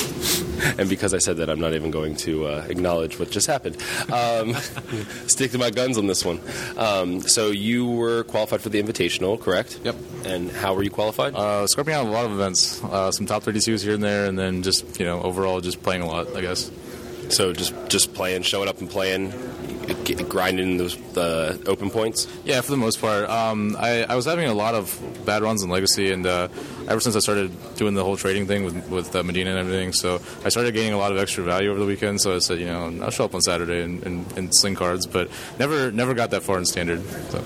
and 0.77 0.89
because 0.89 1.13
I 1.13 1.19
said 1.19 1.37
that, 1.37 1.49
I'm 1.49 1.59
not 1.59 1.73
even 1.73 1.91
going 1.91 2.15
to 2.17 2.45
uh, 2.47 2.65
acknowledge 2.69 3.19
what 3.19 3.31
just 3.31 3.47
happened. 3.47 3.77
Um, 4.11 4.53
stick 5.27 5.51
to 5.51 5.57
my 5.57 5.69
guns 5.69 5.97
on 5.97 6.07
this 6.07 6.23
one. 6.25 6.39
Um, 6.77 7.21
so 7.21 7.47
you 7.47 7.87
were 7.87 8.23
qualified 8.23 8.61
for 8.61 8.69
the 8.69 8.81
Invitational, 8.81 9.39
correct? 9.39 9.79
Yep. 9.83 9.95
And 10.25 10.51
how 10.51 10.73
were 10.73 10.83
you 10.83 10.91
qualified? 10.91 11.35
Uh, 11.35 11.67
out 11.93 12.05
a 12.05 12.09
lot 12.09 12.25
of 12.25 12.31
events, 12.31 12.83
uh, 12.83 13.11
some 13.11 13.25
top 13.25 13.43
32s 13.43 13.83
here 13.83 13.93
and 13.93 14.03
there, 14.03 14.25
and 14.25 14.37
then 14.37 14.63
just 14.63 14.99
you 14.99 15.05
know 15.05 15.21
overall 15.21 15.61
just 15.61 15.83
playing 15.83 16.01
a 16.01 16.07
lot, 16.07 16.35
I 16.35 16.41
guess. 16.41 16.71
So 17.29 17.53
just 17.53 17.73
just 17.89 18.13
playing, 18.13 18.43
showing 18.43 18.69
up 18.69 18.79
and 18.79 18.89
playing, 18.89 19.31
grinding 20.33 20.77
those 20.77 20.95
the 21.13 21.61
open 21.67 21.89
points. 21.89 22.27
Yeah, 22.43 22.61
for 22.61 22.71
the 22.71 22.77
most 22.77 22.99
part. 22.99 23.29
Um, 23.29 23.75
I, 23.79 24.03
I 24.03 24.15
was 24.15 24.25
having 24.25 24.49
a 24.49 24.53
lot 24.53 24.75
of 24.75 24.99
bad 25.25 25.43
runs 25.43 25.63
in 25.63 25.69
Legacy, 25.69 26.11
and 26.11 26.25
uh, 26.25 26.47
ever 26.87 26.99
since 26.99 27.15
I 27.15 27.19
started 27.19 27.51
doing 27.75 27.93
the 27.93 28.03
whole 28.03 28.17
trading 28.17 28.47
thing 28.47 28.63
with 28.63 28.89
with 28.89 29.15
uh, 29.15 29.23
Medina 29.23 29.51
and 29.51 29.59
everything, 29.59 29.93
so 29.93 30.21
I 30.43 30.49
started 30.49 30.73
gaining 30.73 30.93
a 30.93 30.97
lot 30.97 31.11
of 31.11 31.17
extra 31.17 31.43
value 31.43 31.69
over 31.69 31.79
the 31.79 31.85
weekend. 31.85 32.21
So 32.21 32.35
I 32.35 32.39
said, 32.39 32.59
you 32.59 32.65
know, 32.65 32.93
I'll 33.01 33.11
show 33.11 33.25
up 33.25 33.35
on 33.35 33.41
Saturday 33.41 33.83
and, 33.83 34.03
and, 34.03 34.37
and 34.37 34.55
sling 34.55 34.75
cards, 34.75 35.05
but 35.05 35.29
never 35.59 35.91
never 35.91 36.13
got 36.13 36.31
that 36.31 36.43
far 36.43 36.57
in 36.57 36.65
standard. 36.65 37.01
So, 37.31 37.43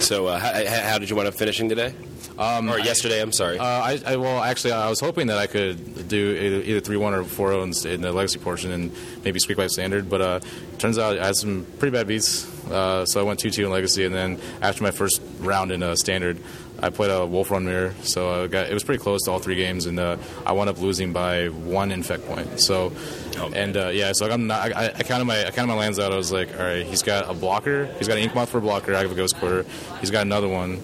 so 0.00 0.26
uh, 0.26 0.38
how, 0.38 0.88
how, 0.90 0.98
did 0.98 1.10
you 1.10 1.16
wind 1.16 1.28
up 1.28 1.34
finishing 1.34 1.68
today? 1.68 1.94
Um, 2.40 2.70
or 2.70 2.78
yesterday, 2.78 3.18
I, 3.18 3.22
am 3.22 3.32
sorry. 3.32 3.58
Uh, 3.58 3.64
I, 3.64 4.00
I, 4.06 4.16
well, 4.16 4.42
actually, 4.42 4.72
I 4.72 4.88
was 4.88 4.98
hoping 4.98 5.26
that 5.26 5.36
I 5.36 5.46
could 5.46 6.08
do 6.08 6.62
either 6.64 6.80
three 6.80 6.96
one 6.96 7.12
or 7.12 7.22
four 7.22 7.50
zero 7.50 7.60
oh 7.60 7.88
in 7.88 8.00
the 8.00 8.12
legacy 8.12 8.38
portion 8.38 8.70
and 8.70 8.90
maybe 9.22 9.38
squeak 9.38 9.58
by 9.58 9.66
standard. 9.66 10.08
But 10.08 10.20
uh, 10.22 10.40
turns 10.78 10.96
out 10.96 11.18
I 11.18 11.26
had 11.26 11.36
some 11.36 11.66
pretty 11.78 11.94
bad 11.94 12.06
beats, 12.06 12.48
uh, 12.70 13.04
so 13.04 13.20
I 13.20 13.24
went 13.24 13.40
two 13.40 13.50
two 13.50 13.66
in 13.66 13.70
legacy, 13.70 14.06
and 14.06 14.14
then 14.14 14.40
after 14.62 14.82
my 14.82 14.90
first 14.90 15.20
round 15.40 15.70
in 15.70 15.82
uh, 15.82 15.94
standard, 15.96 16.38
I 16.82 16.88
played 16.88 17.10
a 17.10 17.26
Wolf 17.26 17.50
Run 17.50 17.66
Mirror, 17.66 17.92
so 18.04 18.48
got, 18.48 18.70
it 18.70 18.72
was 18.72 18.84
pretty 18.84 19.02
close 19.02 19.24
to 19.24 19.32
all 19.32 19.38
three 19.38 19.56
games, 19.56 19.84
and 19.84 20.00
uh, 20.00 20.16
I 20.46 20.52
wound 20.52 20.70
up 20.70 20.80
losing 20.80 21.12
by 21.12 21.48
one 21.48 21.92
infect 21.92 22.26
point. 22.26 22.58
So, 22.58 22.90
oh, 23.36 23.50
and 23.54 23.76
uh, 23.76 23.88
yeah, 23.88 24.12
so 24.12 24.30
I'm 24.30 24.46
not, 24.46 24.74
I, 24.74 24.86
I, 24.86 25.02
counted 25.02 25.26
my 25.26 25.46
I 25.46 25.50
counted 25.50 25.66
my 25.66 25.78
lands 25.78 25.98
out. 25.98 26.10
I 26.10 26.16
was 26.16 26.32
like, 26.32 26.58
all 26.58 26.64
right, 26.64 26.86
he's 26.86 27.02
got 27.02 27.28
a 27.28 27.34
blocker, 27.34 27.84
he's 27.98 28.08
got 28.08 28.16
an 28.16 28.26
Inkmoth 28.26 28.48
for 28.48 28.58
a 28.58 28.62
blocker. 28.62 28.94
I 28.94 29.00
have 29.00 29.12
a 29.12 29.14
Ghost 29.14 29.36
Quarter, 29.36 29.66
he's 30.00 30.10
got 30.10 30.22
another 30.22 30.48
one 30.48 30.82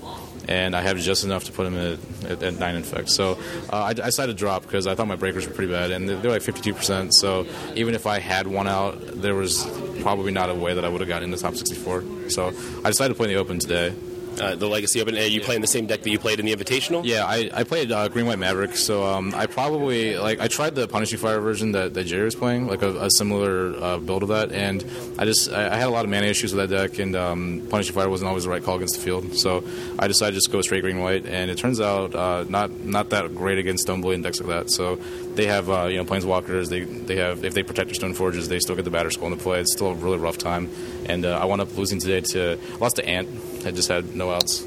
and 0.49 0.77
I 0.77 0.83
have 0.83 0.99
just 0.99 1.25
enough 1.25 1.45
to 1.45 1.53
put 1.53 1.67
him 1.67 1.77
at, 1.77 2.31
at, 2.31 2.43
at 2.43 2.59
nine. 2.59 2.85
So 3.07 3.39
uh, 3.73 3.77
I, 3.77 3.89
I, 3.89 3.93
decided 3.93 4.33
to 4.33 4.39
drop 4.39 4.63
because 4.63 4.87
I 4.87 4.95
thought 4.95 5.09
my 5.09 5.17
breakers 5.17 5.47
were 5.47 5.55
pretty 5.55 5.73
bad, 5.73 5.91
and 5.91 6.09
they're 6.09 6.31
like 6.31 6.43
52%. 6.43 7.13
So 7.13 7.47
even 7.75 7.95
if 7.95 8.07
I 8.07 8.19
had 8.19 8.47
one 8.47 8.69
out, 8.69 9.01
there 9.21 9.35
was 9.35 9.67
probably 10.01 10.33
not 10.33 10.51
a 10.51 10.55
way 10.55 10.75
that 10.75 10.85
I 10.85 10.89
would 10.89 11.01
have 11.01 11.09
gotten 11.09 11.25
into 11.25 11.37
the 11.37 11.43
top 11.43 11.57
64. 11.57 12.31
So 12.31 12.49
I 12.85 12.89
decided 12.89 13.15
to 13.15 13.17
play 13.17 13.29
in 13.29 13.35
the 13.35 13.41
open 13.41 13.59
today 13.59 13.95
uh, 14.41 14.55
the 14.55 14.67
Legacy 14.67 15.01
Open. 15.01 15.17
Are 15.17 15.23
you 15.23 15.41
playing 15.41 15.61
the 15.61 15.67
same 15.67 15.87
deck 15.87 16.03
that 16.03 16.11
you 16.11 16.19
played 16.19 16.41
in 16.41 16.47
the 16.47 16.55
Invitational? 16.55 17.03
Yeah, 17.05 17.25
I, 17.25 17.51
I 17.53 17.65
played 17.65 17.93
uh, 17.93 18.09
Green 18.09 18.27
White 18.27 18.39
Maverick. 18.39 18.77
So 18.77 19.05
um, 19.05 19.35
I 19.35 19.47
probably 19.47 20.17
like 20.17 20.41
I 20.41 20.49
tried 20.49 20.75
the 20.75 20.89
Punishing 20.89 21.19
Fire 21.19 21.41
version 21.41 21.73
that, 21.73 21.95
that 21.95 22.05
Jerry 22.05 22.25
was 22.25 22.35
playing, 22.35 22.67
like 22.67 22.83
a, 22.83 23.05
a 23.05 23.11
similar 23.11 23.75
uh, 23.83 23.99
build 23.99 24.23
of 24.23 24.29
that, 24.31 24.53
and 24.53 24.85
I 25.19 25.25
just 25.25 25.51
I, 25.51 25.75
I, 25.75 25.77
had 25.77 25.89
a 25.89 25.91
lot 25.91 26.05
of 26.05 26.11
mana 26.11 26.27
issues 26.27 26.55
with 26.55 26.69
that 26.69 26.75
deck, 26.75 26.99
and 26.99 27.17
um, 27.17 27.67
Punishing 27.71 27.95
Fire 27.95 28.09
wasn't 28.09 28.29
always 28.29 28.45
the 28.45 28.51
right 28.51 28.63
call 28.63 28.77
against 28.77 28.97
the 28.97 29.03
field. 29.03 29.37
So 29.37 29.65
I 29.99 30.09
decided 30.09 30.33
to 30.33 30.37
just 30.37 30.53
go 30.53 30.61
straight 30.63 30.83
Green 30.83 31.01
White, 31.01 31.27
and 31.27 31.51
it 31.51 31.59
turns 31.59 31.81
out 31.81 32.15
uh, 32.15 32.45
not 32.49 32.71
not 32.71 33.11
that 33.11 33.35
great 33.35 33.59
against 33.59 33.87
Stoneblade 33.87 34.15
and 34.15 34.23
decks 34.23 34.41
like 34.41 34.49
that. 34.49 34.71
So 34.71 34.97
they 35.35 35.47
have 35.47 35.71
uh, 35.71 35.87
you 35.87 35.99
know 35.99 36.05
planeswalkers. 36.05 36.69
They 36.69 36.81
they 36.81 37.17
have 37.17 37.45
if 37.45 37.55
they 37.55 37.63
protect 37.63 37.89
their 37.89 37.95
stone 37.95 38.15
forges, 38.15 38.49
they 38.49 38.59
still 38.59 38.77
get 38.77 38.85
the 38.85 38.91
Batterskull 38.91 39.27
into 39.27 39.43
play. 39.43 39.61
It's 39.61 39.73
still 39.73 39.89
a 39.89 39.95
really 39.95 40.19
rough 40.19 40.39
time, 40.39 40.71
and 41.07 41.25
uh, 41.25 41.39
I 41.39 41.45
wound 41.45 41.61
up 41.61 41.77
losing 41.77 42.01
today 42.01 42.21
to 42.33 42.59
lost 42.81 42.97
to 42.97 43.07
Ant. 43.07 43.29
I 43.67 43.73
just 43.73 43.89
had 43.89 44.15
no 44.15 44.31
outs 44.31 44.65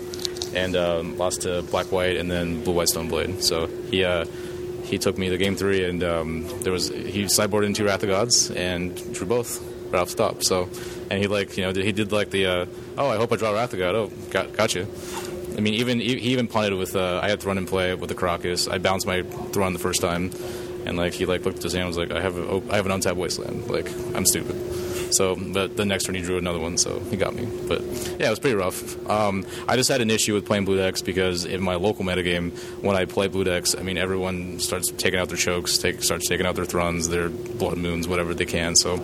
and 0.54 0.76
um, 0.76 1.18
lost 1.18 1.42
to 1.44 1.62
Black 1.64 1.92
White 1.92 2.18
and 2.18 2.30
then 2.30 2.64
Blue 2.64 2.74
White 2.74 2.88
Stoneblade. 2.88 3.42
So 3.42 3.68
he 3.68 4.04
uh, 4.04 4.26
he 4.84 4.98
took 4.98 5.18
me 5.18 5.30
to 5.30 5.38
game 5.38 5.56
three, 5.56 5.86
and 5.86 6.04
um, 6.04 6.48
there 6.62 6.74
was 6.74 6.90
he 6.90 7.24
sideboarded 7.26 7.68
into 7.68 7.84
Wrath 7.84 8.04
of 8.04 8.10
Gods 8.10 8.52
and 8.52 8.96
drew 9.14 9.28
both 9.28 9.64
right 9.92 10.02
off 10.02 10.10
stop. 10.10 10.44
So 10.44 10.70
and 11.10 11.20
he 11.22 11.28
like 11.28 11.58
you 11.58 11.64
know 11.64 11.72
he 11.72 11.92
did 11.92 12.12
like 12.12 12.30
the 12.32 12.46
uh, 12.46 12.66
oh 12.98 13.10
I 13.10 13.18
hope 13.18 13.32
I 13.32 13.36
draw 13.36 13.52
Wrath 13.52 13.74
of 13.74 13.80
God 13.80 13.96
oh 13.96 14.12
got 14.32 14.54
gotcha. 14.54 14.88
I 15.58 15.62
mean 15.62 15.76
even 15.76 16.00
he 16.00 16.32
even 16.32 16.48
punted 16.48 16.74
with 16.78 16.96
uh, 16.96 17.20
I 17.22 17.30
had 17.30 17.42
Thrun 17.42 17.58
in 17.58 17.66
play 17.66 17.94
with 17.94 18.10
the 18.10 18.16
Karakas. 18.16 18.72
I 18.72 18.78
bounced 18.78 19.06
my 19.06 19.24
Thrun 19.52 19.74
the 19.74 19.80
first 19.80 20.02
time. 20.02 20.32
and 20.86 20.98
like 20.98 21.14
he 21.14 21.26
like 21.26 21.46
looked 21.46 21.58
at 21.58 21.64
his 21.64 21.74
hand 21.74 21.88
and 21.88 21.96
was 21.96 21.98
like, 21.98 22.12
I 22.12 22.22
have 22.22 22.38
oh, 22.38 22.64
I 22.70 22.76
have 22.78 22.86
an 22.86 22.92
untapped 22.92 23.18
wasteland. 23.18 23.70
Like 23.70 23.90
I'm 24.16 24.26
stupid. 24.26 24.56
So, 25.12 25.36
but 25.36 25.78
the 25.78 25.86
next 25.86 26.06
turn 26.06 26.16
he 26.16 26.22
drew 26.22 26.38
another 26.38 26.60
one, 26.60 26.78
so 26.78 27.00
he 27.00 27.18
got 27.18 27.36
me. 27.36 27.48
But 27.68 27.82
yeah, 28.20 28.28
it 28.28 28.30
was 28.30 28.40
pretty 28.40 28.56
rough. 28.56 29.10
Um, 29.10 29.46
I 29.68 29.76
just 29.76 29.90
had 29.90 30.02
an 30.02 30.10
issue 30.10 30.34
with 30.34 30.46
playing 30.46 30.66
blue 30.66 30.78
decks 30.78 31.02
because 31.02 31.46
in 31.46 31.62
my 31.62 31.76
local 31.76 32.06
metagame, 32.06 32.52
when 32.84 32.96
I 32.96 33.06
play 33.06 33.28
blue 33.28 33.44
decks, 33.44 33.76
I 33.76 33.82
mean 33.82 33.98
everyone 33.98 34.60
starts 34.60 34.92
taking 34.92 35.20
out 35.20 35.30
their 35.30 35.38
chokes, 35.38 35.78
take, 35.78 36.04
starts 36.04 36.28
taking 36.28 36.46
out 36.46 36.56
their 36.56 36.66
thruns, 36.66 37.10
their 37.10 37.30
blood 37.30 37.78
moons, 37.78 38.08
whatever 38.08 38.34
they 38.34 38.46
can. 38.46 38.76
So 38.76 38.98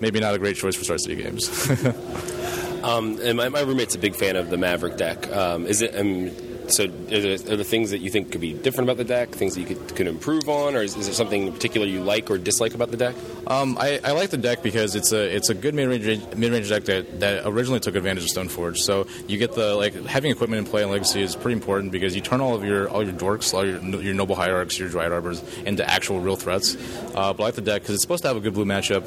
maybe 0.00 0.20
not 0.20 0.34
a 0.34 0.38
great 0.38 0.56
choice 0.56 0.76
for 0.76 0.84
Star 0.84 0.98
City 0.98 1.22
games. 1.22 1.48
um, 2.82 3.18
and 3.22 3.36
my, 3.36 3.48
my, 3.48 3.60
roommate's 3.60 3.94
a 3.94 3.98
big 3.98 4.14
fan 4.14 4.36
of 4.36 4.50
the 4.50 4.56
Maverick 4.56 4.96
deck. 4.96 5.30
Um, 5.32 5.66
is 5.66 5.82
it? 5.82 5.96
Um, 5.98 6.30
so, 6.68 6.84
are 6.84 6.88
there, 6.88 7.60
are 7.60 7.64
things 7.64 7.90
that 7.90 7.98
you 7.98 8.10
think 8.10 8.32
could 8.32 8.40
be 8.40 8.52
different 8.52 8.88
about 8.88 8.96
the 8.96 9.04
deck? 9.04 9.30
Things 9.30 9.54
that 9.54 9.60
you 9.60 9.66
could, 9.66 9.96
could 9.96 10.06
improve 10.06 10.48
on, 10.48 10.74
or 10.74 10.82
is, 10.82 10.96
is 10.96 11.06
there 11.06 11.14
something 11.14 11.46
in 11.46 11.52
particular 11.52 11.86
you 11.86 12.00
like 12.00 12.30
or 12.30 12.38
dislike 12.38 12.74
about 12.74 12.90
the 12.90 12.96
deck? 12.96 13.14
Um, 13.46 13.76
I, 13.78 14.00
I, 14.02 14.12
like 14.12 14.30
the 14.30 14.36
deck 14.36 14.62
because 14.62 14.96
it's 14.96 15.12
a 15.12 15.34
it's 15.34 15.50
a 15.50 15.54
good 15.54 15.74
mid 15.74 15.88
range 15.88 16.34
mid 16.34 16.52
range 16.52 16.68
deck 16.68 16.84
that, 16.84 17.20
that 17.20 17.46
originally 17.46 17.80
took 17.80 17.94
advantage 17.94 18.24
of 18.24 18.30
Stoneforge. 18.30 18.78
So 18.78 19.06
you 19.28 19.38
get 19.38 19.52
the 19.52 19.74
like 19.74 19.94
having 20.06 20.30
equipment 20.30 20.66
in 20.66 20.70
play 20.70 20.82
in 20.82 20.90
Legacy 20.90 21.22
is 21.22 21.36
pretty 21.36 21.54
important 21.54 21.92
because 21.92 22.14
you 22.14 22.22
turn 22.22 22.40
all 22.40 22.54
of 22.54 22.64
your 22.64 22.88
all 22.88 23.02
your 23.04 23.14
dorks, 23.14 23.54
all 23.54 23.64
your 23.64 23.78
your 24.02 24.14
noble 24.14 24.34
hierarchs, 24.34 24.78
your 24.78 24.88
dryad 24.88 25.12
arbors 25.12 25.42
into 25.64 25.88
actual 25.88 26.20
real 26.20 26.36
threats. 26.36 26.76
Uh, 27.14 27.32
but 27.32 27.42
I 27.42 27.46
like 27.46 27.54
the 27.54 27.60
deck 27.60 27.82
because 27.82 27.94
it's 27.94 28.02
supposed 28.02 28.22
to 28.22 28.28
have 28.28 28.36
a 28.36 28.40
good 28.40 28.54
blue 28.54 28.64
matchup 28.64 29.06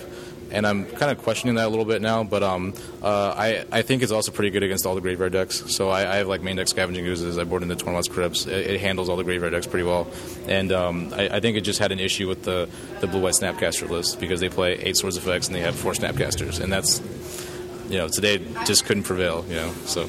and 0.52 0.66
I'm 0.66 0.86
kind 0.86 1.12
of 1.12 1.24
questioning 1.24 1.56
that 1.56 1.68
a 1.68 1.70
little 1.70 1.86
bit 1.86 2.02
now. 2.02 2.24
But 2.24 2.44
um, 2.44 2.74
uh, 3.02 3.34
I 3.38 3.66
I 3.72 3.82
think 3.82 4.04
it's 4.04 4.12
also 4.12 4.32
pretty 4.32 4.50
good 4.50 4.64
against 4.64 4.86
all 4.86 4.96
the 4.96 5.02
graveyard 5.02 5.34
decks. 5.34 5.64
So 5.74 5.90
I, 5.90 6.12
I 6.12 6.16
have 6.18 6.28
like 6.28 6.42
main 6.42 6.56
deck 6.56 6.68
scavenging 6.68 7.06
oozes. 7.06 7.38
I 7.38 7.44
board 7.44 7.64
into 7.64 7.76
Tormod's 7.76 8.08
Crypts. 8.08 8.46
It, 8.46 8.72
it, 8.72 8.80
handles 8.80 9.10
all 9.10 9.18
the 9.18 9.24
graveyard 9.24 9.54
decks 9.54 9.68
pretty 9.68 9.86
well, 9.86 10.08
and 10.48 10.72
um, 10.72 11.14
I, 11.14 11.30
I, 11.30 11.40
think 11.40 11.58
it 11.58 11.62
just 11.62 11.80
had 11.80 11.92
an 11.92 12.00
issue 12.00 12.28
with 12.28 12.44
the 12.44 12.70
the 13.02 13.08
blue 13.08 13.22
white 13.22 13.34
snapcaster 13.34 13.90
list 13.90 14.20
because 14.20 14.40
they 14.40 14.50
play 14.50 14.74
eight 14.74 14.98
swords 14.98 15.18
effects 15.18 15.48
and 15.48 15.56
they 15.56 15.62
have 15.62 15.76
four 15.76 15.94
snapcasters, 15.94 16.60
and 16.60 16.72
that's 16.72 17.02
you 17.90 17.98
know 17.98 18.08
today 18.08 18.38
just 18.66 18.86
couldn't 18.86 19.04
prevail. 19.04 19.46
You 19.48 19.56
know 19.56 19.72
so. 19.86 20.08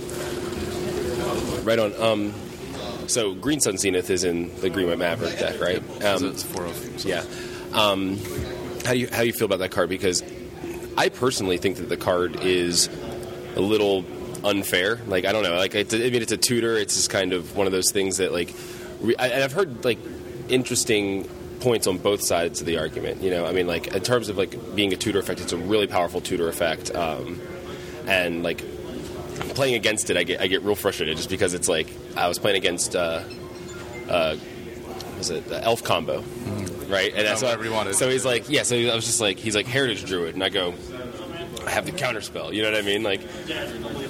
Right 1.63 1.79
on. 1.79 1.93
Um, 2.01 2.35
so 3.07 3.35
Green 3.35 3.61
Sun 3.61 3.77
Zenith 3.77 4.09
is 4.09 4.25
in 4.25 4.55
the 4.61 4.71
Green 4.71 4.89
White 4.89 4.99
Maverick 4.99 5.39
deck, 5.39 5.61
right? 5.61 5.79
Um, 6.05 6.27
it's 6.27 6.43
four 6.43 6.65
of. 6.65 6.75
So. 7.01 7.09
Yeah. 7.09 7.25
Um, 7.73 8.19
how 8.85 8.93
do 8.93 8.99
you 8.99 9.09
how 9.11 9.21
do 9.21 9.27
you 9.27 9.33
feel 9.33 9.47
about 9.47 9.61
that 9.61 9.71
card? 9.71 9.89
Because 9.89 10.23
I 10.97 11.09
personally 11.09 11.59
think 11.59 11.77
that 11.77 11.89
the 11.89 11.97
card 11.97 12.37
is 12.43 12.89
a 13.57 13.61
little 13.61 14.05
unfair. 14.45 15.01
Like 15.07 15.25
I 15.25 15.33
don't 15.33 15.43
know. 15.43 15.57
Like 15.57 15.75
I 15.75 15.85
mean, 15.85 16.23
it's 16.23 16.33
a 16.33 16.37
tutor. 16.37 16.77
It's 16.77 16.95
just 16.95 17.11
kind 17.11 17.33
of 17.33 17.57
one 17.57 17.67
of 17.67 17.73
those 17.73 17.91
things 17.91 18.19
that 18.19 18.33
like. 18.33 18.55
Re- 19.01 19.17
I, 19.19 19.29
and 19.29 19.43
I've 19.43 19.53
heard 19.53 19.85
like 19.85 19.99
interesting 20.49 21.29
points 21.61 21.87
on 21.87 21.99
both 21.99 22.23
sides 22.23 22.61
of 22.61 22.67
the 22.67 22.79
argument. 22.79 23.23
You 23.23 23.31
know, 23.31 23.47
I 23.47 23.53
mean, 23.53 23.67
like 23.67 23.89
in 23.89 24.03
terms 24.03 24.29
of 24.29 24.37
like 24.37 24.75
being 24.75 24.93
a 24.93 24.97
tutor 24.97 25.19
effect, 25.19 25.41
it's 25.41 25.53
a 25.53 25.57
really 25.57 25.87
powerful 25.87 26.21
tutor 26.21 26.49
effect, 26.49 26.95
um, 26.95 27.41
and 28.07 28.43
like 28.43 28.63
playing 29.55 29.75
against 29.75 30.11
it, 30.11 30.17
I 30.17 30.25
get 30.25 30.41
I 30.41 30.47
get 30.47 30.63
real 30.63 30.75
frustrated 30.75 31.17
just 31.17 31.31
because 31.31 31.55
it's 31.55 31.69
like 31.69 31.89
I 32.17 32.29
was 32.29 32.39
playing 32.39 32.57
against. 32.57 32.97
Uh, 32.97 33.23
uh, 34.09 34.37
was 35.19 35.31
it 35.31 35.47
the 35.49 35.63
elf 35.63 35.85
combo, 35.85 36.23
mm-hmm. 36.23 36.80
Right? 36.91 37.13
And 37.15 37.27
that's 37.27 37.43
what 37.43 37.53
everyone 37.53 37.79
wanted. 37.79 37.95
So 37.95 38.09
he's 38.09 38.25
like, 38.25 38.49
yeah. 38.49 38.63
So 38.65 38.77
I 38.77 38.95
was 38.95 39.07
just 39.07 39.21
like, 39.21 39.39
he's 39.39 39.55
like 39.55 39.67
heritage 39.67 40.05
druid, 40.05 40.35
and 40.35 40.43
I 40.43 40.49
go, 40.49 40.75
I 41.67 41.71
have 41.71 41.87
the 41.87 41.93
counter 41.93 42.21
spell. 42.21 42.53
You 42.53 42.63
know 42.63 42.71
what 42.71 42.79
I 42.79 42.83
mean? 42.83 43.03
Like, 43.03 43.21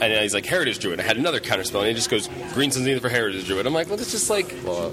and 0.00 0.22
he's 0.22 0.34
like 0.34 0.46
heritage 0.46 0.78
druid. 0.78 1.00
I 1.00 1.02
had 1.02 1.16
another 1.16 1.40
counter 1.40 1.64
spell, 1.64 1.80
and 1.80 1.88
he 1.88 1.94
just 1.94 2.10
goes 2.10 2.28
green 2.54 2.70
sun's 2.70 2.84
zenith 2.84 3.02
for 3.02 3.08
heritage 3.08 3.46
druid. 3.46 3.66
I'm 3.66 3.74
like, 3.74 3.88
well, 3.88 4.00
it's 4.00 4.10
just 4.10 4.30
like, 4.30 4.54
well, 4.64 4.92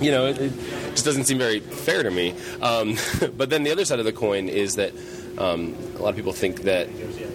you 0.00 0.10
know, 0.10 0.26
it, 0.26 0.38
it, 0.40 0.52
just 0.90 1.04
doesn't 1.04 1.24
seem 1.24 1.38
very 1.38 1.60
fair 1.60 2.02
to 2.02 2.10
me. 2.10 2.34
Um, 2.60 2.96
but 3.36 3.50
then 3.50 3.62
the 3.62 3.70
other 3.70 3.84
side 3.84 3.98
of 3.98 4.04
the 4.04 4.12
coin 4.12 4.48
is 4.48 4.76
that 4.76 4.92
um, 5.38 5.76
a 5.96 6.02
lot 6.02 6.10
of 6.10 6.16
people 6.16 6.32
think 6.32 6.62
that 6.62 6.88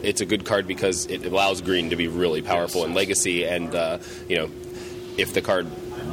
it's 0.03 0.21
a 0.21 0.25
good 0.25 0.45
card 0.45 0.67
because 0.67 1.05
it 1.07 1.25
allows 1.25 1.61
green 1.61 1.89
to 1.89 1.95
be 1.95 2.07
really 2.07 2.41
powerful 2.41 2.86
in 2.86 2.93
legacy, 2.93 3.45
and 3.45 3.73
uh, 3.75 3.99
you 4.27 4.38
know, 4.38 4.49
if 5.17 5.34
the 5.34 5.41
card 5.41 5.67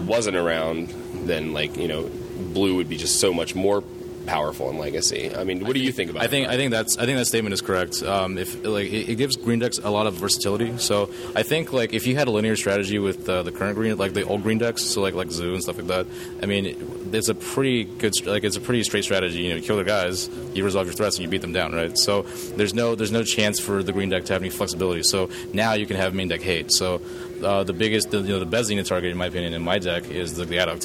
wasn't 0.06 0.36
around, 0.36 0.88
then 1.26 1.52
like 1.52 1.76
you 1.76 1.88
know, 1.88 2.10
blue 2.36 2.76
would 2.76 2.88
be 2.88 2.96
just 2.96 3.20
so 3.20 3.32
much 3.32 3.54
more 3.54 3.82
powerful 4.26 4.68
in 4.70 4.78
Legacy. 4.78 5.34
I 5.34 5.44
mean, 5.44 5.64
what 5.64 5.74
do 5.74 5.80
you 5.80 5.92
think 5.92 6.10
about? 6.10 6.22
I 6.22 6.26
think 6.26 6.46
that? 6.46 6.54
I 6.54 6.56
think 6.56 6.70
that's 6.72 6.98
I 6.98 7.06
think 7.06 7.18
that 7.18 7.26
statement 7.26 7.54
is 7.54 7.60
correct. 7.60 8.02
Um, 8.02 8.36
if 8.36 8.64
like 8.64 8.88
it, 8.88 9.08
it, 9.08 9.14
gives 9.14 9.36
green 9.36 9.60
decks 9.60 9.78
a 9.78 9.90
lot 9.90 10.06
of 10.06 10.14
versatility. 10.14 10.76
So 10.78 11.10
I 11.34 11.42
think 11.42 11.72
like 11.72 11.94
if 11.94 12.06
you 12.06 12.16
had 12.16 12.28
a 12.28 12.30
linear 12.30 12.56
strategy 12.56 12.98
with 12.98 13.28
uh, 13.28 13.42
the 13.42 13.52
current 13.52 13.76
green, 13.76 13.96
like 13.96 14.12
the 14.12 14.24
old 14.24 14.42
green 14.42 14.58
decks, 14.58 14.82
so 14.82 15.00
like 15.00 15.14
like 15.14 15.30
Zoo 15.30 15.54
and 15.54 15.62
stuff 15.62 15.78
like 15.78 15.86
that. 15.86 16.06
I 16.42 16.46
mean, 16.46 17.10
it's 17.12 17.28
a 17.28 17.34
pretty 17.34 17.84
good 17.84 18.12
like 18.26 18.44
it's 18.44 18.56
a 18.56 18.60
pretty 18.60 18.82
straight 18.84 19.04
strategy. 19.04 19.42
You 19.42 19.50
know, 19.50 19.56
you 19.56 19.62
kill 19.62 19.76
their 19.76 19.84
guys, 19.84 20.28
you 20.54 20.64
resolve 20.64 20.86
your 20.86 20.94
threats, 20.94 21.16
and 21.16 21.24
you 21.24 21.30
beat 21.30 21.40
them 21.40 21.52
down, 21.52 21.72
right? 21.72 21.96
So 21.96 22.22
there's 22.56 22.74
no 22.74 22.94
there's 22.94 23.12
no 23.12 23.22
chance 23.22 23.60
for 23.60 23.82
the 23.82 23.92
green 23.92 24.10
deck 24.10 24.24
to 24.26 24.32
have 24.32 24.42
any 24.42 24.50
flexibility. 24.50 25.02
So 25.02 25.30
now 25.52 25.74
you 25.74 25.86
can 25.86 25.96
have 25.96 26.14
main 26.14 26.28
deck 26.28 26.42
hate. 26.42 26.72
So 26.72 27.00
uh, 27.42 27.64
the 27.64 27.72
biggest, 27.72 28.10
the, 28.10 28.18
you 28.18 28.28
know, 28.28 28.38
the 28.38 28.46
best 28.46 28.68
Zenith 28.68 28.88
target, 28.88 29.10
in 29.10 29.18
my 29.18 29.26
opinion, 29.26 29.52
in 29.52 29.62
my 29.62 29.78
deck 29.78 30.08
is 30.10 30.34
the 30.34 30.46
Gaddock 30.46 30.80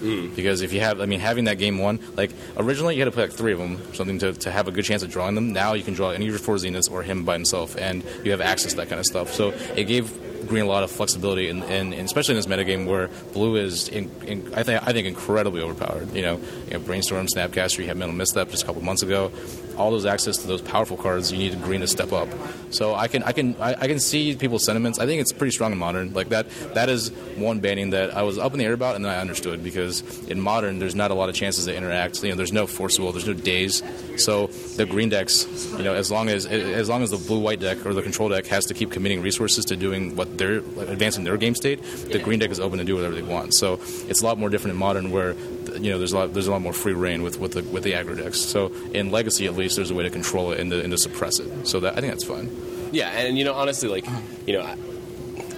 Mm. 0.00 0.34
Because 0.34 0.62
if 0.62 0.72
you 0.72 0.80
have, 0.80 1.00
I 1.00 1.06
mean, 1.06 1.20
having 1.20 1.44
that 1.44 1.58
game 1.58 1.78
one, 1.78 2.00
like 2.16 2.30
originally 2.56 2.94
you 2.94 3.00
had 3.02 3.06
to 3.06 3.12
play 3.12 3.24
like 3.24 3.32
three 3.32 3.52
of 3.52 3.58
them, 3.58 3.80
something 3.94 4.18
to, 4.20 4.32
to 4.32 4.50
have 4.50 4.68
a 4.68 4.70
good 4.70 4.84
chance 4.84 5.02
of 5.02 5.10
drawing 5.10 5.34
them. 5.34 5.52
Now 5.52 5.74
you 5.74 5.82
can 5.82 5.94
draw 5.94 6.10
any 6.10 6.26
of 6.26 6.30
your 6.30 6.38
four 6.38 6.56
Zeniths 6.56 6.90
or 6.90 7.02
him 7.02 7.24
by 7.24 7.34
himself, 7.34 7.76
and 7.76 8.04
you 8.24 8.30
have 8.30 8.40
access 8.40 8.72
to 8.72 8.76
that 8.78 8.88
kind 8.88 8.98
of 8.98 9.06
stuff. 9.06 9.32
So 9.32 9.50
it 9.74 9.84
gave 9.84 10.10
green 10.46 10.64
a 10.64 10.68
lot 10.68 10.82
of 10.82 10.90
flexibility, 10.90 11.48
and, 11.48 11.94
especially 11.94 12.34
in 12.34 12.36
this 12.36 12.46
metagame 12.46 12.86
where 12.86 13.08
blue 13.32 13.56
is, 13.56 13.88
in, 13.88 14.10
in, 14.26 14.54
I 14.54 14.62
think, 14.62 14.86
I 14.86 14.92
think 14.92 15.06
incredibly 15.06 15.60
overpowered. 15.60 16.14
You 16.14 16.22
know, 16.22 16.40
you 16.66 16.74
know, 16.74 16.78
brainstorm, 16.80 17.26
snapcaster, 17.26 17.78
you 17.78 17.86
have 17.88 17.96
mental 17.96 18.16
misstep 18.16 18.50
just 18.50 18.62
a 18.62 18.66
couple 18.66 18.82
months 18.82 19.02
ago. 19.02 19.32
All 19.76 19.90
those 19.90 20.06
access 20.06 20.38
to 20.38 20.46
those 20.46 20.62
powerful 20.62 20.96
cards, 20.96 21.30
you 21.30 21.38
need 21.38 21.60
green 21.62 21.80
to 21.80 21.86
step 21.86 22.12
up. 22.12 22.28
So 22.70 22.94
I 22.94 23.08
can, 23.08 23.22
I 23.22 23.32
can, 23.32 23.54
I, 23.60 23.74
I 23.74 23.86
can 23.88 24.00
see 24.00 24.34
people's 24.34 24.64
sentiments. 24.64 24.98
I 24.98 25.06
think 25.06 25.20
it's 25.20 25.32
pretty 25.32 25.52
strong 25.52 25.72
in 25.72 25.78
modern. 25.78 26.14
Like 26.14 26.30
that, 26.30 26.48
that 26.74 26.88
is 26.88 27.10
one 27.36 27.60
banning 27.60 27.90
that 27.90 28.16
I 28.16 28.22
was 28.22 28.38
up 28.38 28.52
in 28.52 28.58
the 28.58 28.64
air 28.64 28.72
about, 28.72 28.96
and 28.96 29.04
then 29.04 29.12
I 29.12 29.20
understood 29.20 29.62
because 29.62 30.02
in 30.28 30.40
modern 30.40 30.78
there's 30.78 30.94
not 30.94 31.10
a 31.10 31.14
lot 31.14 31.28
of 31.28 31.34
chances 31.34 31.66
to 31.66 31.76
interact. 31.76 32.22
You 32.22 32.30
know, 32.30 32.36
there's 32.36 32.52
no 32.52 32.66
forcible, 32.66 33.12
there's 33.12 33.26
no 33.26 33.34
Daze. 33.34 33.82
So 34.16 34.46
the 34.46 34.86
green 34.86 35.10
decks, 35.10 35.46
you 35.72 35.84
know, 35.84 35.94
as 35.94 36.10
long 36.10 36.28
as 36.28 36.46
as 36.46 36.88
long 36.88 37.02
as 37.02 37.10
the 37.10 37.18
blue 37.18 37.38
white 37.38 37.60
deck 37.60 37.84
or 37.84 37.92
the 37.92 38.02
control 38.02 38.28
deck 38.28 38.46
has 38.46 38.66
to 38.66 38.74
keep 38.74 38.90
committing 38.90 39.22
resources 39.22 39.64
to 39.66 39.76
doing 39.76 40.16
what 40.16 40.35
they're 40.38 40.58
advancing 40.58 41.24
their 41.24 41.36
game 41.36 41.54
state, 41.54 41.82
the 41.82 42.18
green 42.18 42.38
deck 42.38 42.50
is 42.50 42.60
open 42.60 42.78
to 42.78 42.84
do 42.84 42.94
whatever 42.94 43.14
they 43.14 43.22
want. 43.22 43.54
So 43.54 43.74
it's 44.08 44.22
a 44.22 44.24
lot 44.24 44.38
more 44.38 44.48
different 44.48 44.74
in 44.74 44.78
modern, 44.78 45.10
where 45.10 45.34
you 45.78 45.90
know 45.90 45.98
there's 45.98 46.12
a 46.12 46.18
lot 46.18 46.34
there's 46.34 46.46
a 46.46 46.52
lot 46.52 46.62
more 46.62 46.72
free 46.72 46.92
reign 46.92 47.22
with, 47.22 47.38
with 47.38 47.52
the 47.52 47.62
with 47.62 47.82
the 47.82 47.92
aggro 47.92 48.16
decks. 48.16 48.40
So 48.40 48.72
in 48.92 49.10
legacy, 49.10 49.46
at 49.46 49.54
least, 49.54 49.76
there's 49.76 49.90
a 49.90 49.94
way 49.94 50.04
to 50.04 50.10
control 50.10 50.52
it 50.52 50.60
and 50.60 50.70
to, 50.70 50.82
and 50.82 50.90
to 50.90 50.98
suppress 50.98 51.38
it. 51.38 51.66
So 51.66 51.80
that 51.80 51.96
I 51.96 52.00
think 52.00 52.12
that's 52.12 52.24
fun. 52.24 52.50
Yeah, 52.92 53.10
and 53.10 53.36
you 53.36 53.44
know, 53.44 53.54
honestly, 53.54 53.88
like 53.88 54.06
you 54.46 54.54
know, 54.54 54.62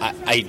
I, 0.00 0.14
I 0.26 0.46